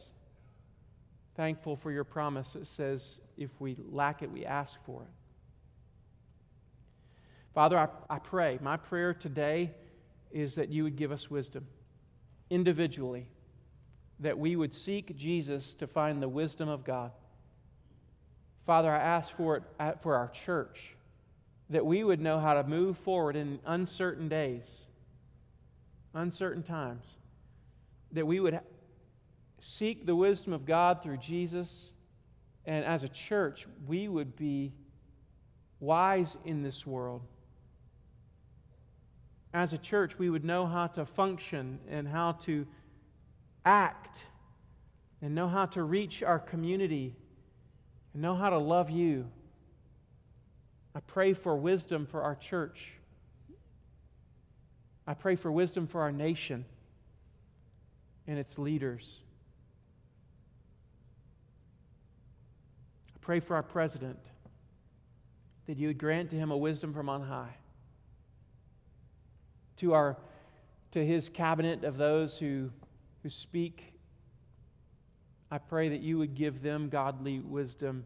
Thankful 1.36 1.76
for 1.76 1.92
your 1.92 2.04
promise 2.04 2.52
that 2.54 2.66
says 2.66 3.18
if 3.36 3.50
we 3.60 3.76
lack 3.90 4.22
it, 4.22 4.30
we 4.30 4.44
ask 4.44 4.76
for 4.84 5.02
it. 5.02 5.08
Father, 7.54 7.78
I, 7.78 7.88
I 8.10 8.18
pray, 8.18 8.58
my 8.60 8.76
prayer 8.76 9.14
today 9.14 9.72
is 10.30 10.56
that 10.56 10.68
you 10.68 10.84
would 10.84 10.96
give 10.96 11.12
us 11.12 11.30
wisdom 11.30 11.66
individually, 12.50 13.26
that 14.20 14.38
we 14.38 14.56
would 14.56 14.74
seek 14.74 15.16
Jesus 15.16 15.74
to 15.74 15.86
find 15.86 16.20
the 16.22 16.28
wisdom 16.28 16.68
of 16.68 16.84
God. 16.84 17.12
Father, 18.66 18.92
I 18.92 18.98
ask 18.98 19.34
for 19.36 19.56
it 19.56 19.62
for 20.02 20.16
our 20.16 20.28
church, 20.28 20.96
that 21.70 21.86
we 21.86 22.04
would 22.04 22.20
know 22.20 22.38
how 22.38 22.54
to 22.54 22.64
move 22.64 22.98
forward 22.98 23.36
in 23.36 23.60
uncertain 23.64 24.28
days, 24.28 24.86
uncertain 26.14 26.62
times, 26.62 27.04
that 28.12 28.26
we 28.26 28.40
would 28.40 28.60
seek 29.60 30.06
the 30.06 30.14
wisdom 30.14 30.52
of 30.52 30.64
God 30.64 31.02
through 31.02 31.18
Jesus, 31.18 31.90
and 32.64 32.84
as 32.84 33.02
a 33.02 33.08
church, 33.08 33.66
we 33.86 34.08
would 34.08 34.36
be 34.36 34.72
wise 35.80 36.36
in 36.44 36.62
this 36.62 36.86
world 36.86 37.22
as 39.54 39.72
a 39.72 39.78
church, 39.78 40.18
we 40.18 40.28
would 40.28 40.44
know 40.44 40.66
how 40.66 40.86
to 40.88 41.06
function 41.06 41.78
and 41.88 42.06
how 42.06 42.32
to 42.32 42.66
act 43.64 44.22
and 45.22 45.34
know 45.34 45.48
how 45.48 45.66
to 45.66 45.82
reach 45.82 46.22
our 46.22 46.38
community 46.38 47.16
and 48.12 48.22
know 48.22 48.34
how 48.34 48.50
to 48.50 48.58
love 48.58 48.90
you. 48.90 49.26
I 50.94 51.00
pray 51.00 51.32
for 51.32 51.56
wisdom 51.56 52.06
for 52.06 52.22
our 52.22 52.34
church. 52.34 52.92
I 55.06 55.14
pray 55.14 55.36
for 55.36 55.50
wisdom 55.50 55.86
for 55.86 56.02
our 56.02 56.12
nation 56.12 56.64
and 58.28 58.38
its 58.38 58.58
leaders. 58.58 59.22
I 63.16 63.18
pray 63.20 63.40
for 63.40 63.56
our 63.56 63.62
president 63.62 64.18
that 65.66 65.76
you 65.76 65.88
would 65.88 65.98
grant 65.98 66.30
to 66.30 66.36
him 66.36 66.50
a 66.50 66.56
wisdom 66.56 66.94
from 66.94 67.08
on 67.08 67.22
high 67.22 67.54
to, 69.78 69.94
our, 69.94 70.16
to 70.92 71.04
his 71.04 71.28
cabinet 71.28 71.84
of 71.84 71.96
those 71.96 72.36
who, 72.36 72.70
who 73.22 73.30
speak. 73.30 73.94
I 75.50 75.58
pray 75.58 75.88
that 75.88 76.00
you 76.00 76.18
would 76.18 76.34
give 76.34 76.62
them 76.62 76.88
godly 76.88 77.40
wisdom 77.40 78.04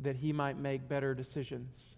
that 0.00 0.16
he 0.16 0.32
might 0.32 0.58
make 0.58 0.88
better 0.88 1.14
decisions. 1.14 1.96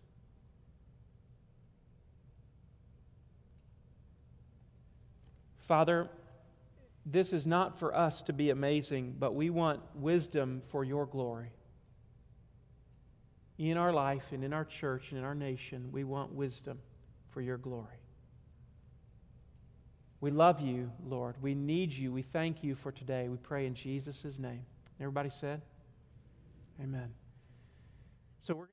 Father, 5.66 6.08
this 7.06 7.32
is 7.32 7.46
not 7.46 7.78
for 7.78 7.94
us 7.94 8.22
to 8.22 8.32
be 8.32 8.50
amazing, 8.50 9.16
but 9.18 9.34
we 9.34 9.50
want 9.50 9.80
wisdom 9.94 10.62
for 10.68 10.84
your 10.84 11.06
glory. 11.06 11.52
In 13.58 13.76
our 13.76 13.92
life 13.92 14.24
and 14.32 14.44
in 14.44 14.52
our 14.52 14.64
church 14.64 15.10
and 15.10 15.18
in 15.18 15.24
our 15.24 15.34
nation, 15.34 15.88
we 15.92 16.04
want 16.04 16.32
wisdom 16.32 16.78
for 17.30 17.40
your 17.40 17.58
glory. 17.58 18.00
We 20.20 20.30
love 20.30 20.60
you, 20.60 20.90
Lord. 21.06 21.36
We 21.40 21.54
need 21.54 21.92
you. 21.92 22.12
We 22.12 22.22
thank 22.22 22.62
you 22.62 22.74
for 22.74 22.92
today. 22.92 23.28
We 23.28 23.38
pray 23.38 23.66
in 23.66 23.74
Jesus' 23.74 24.38
name. 24.38 24.64
Everybody 25.00 25.30
said? 25.30 25.62
Amen. 26.82 27.12
So 28.42 28.54
we're 28.54 28.66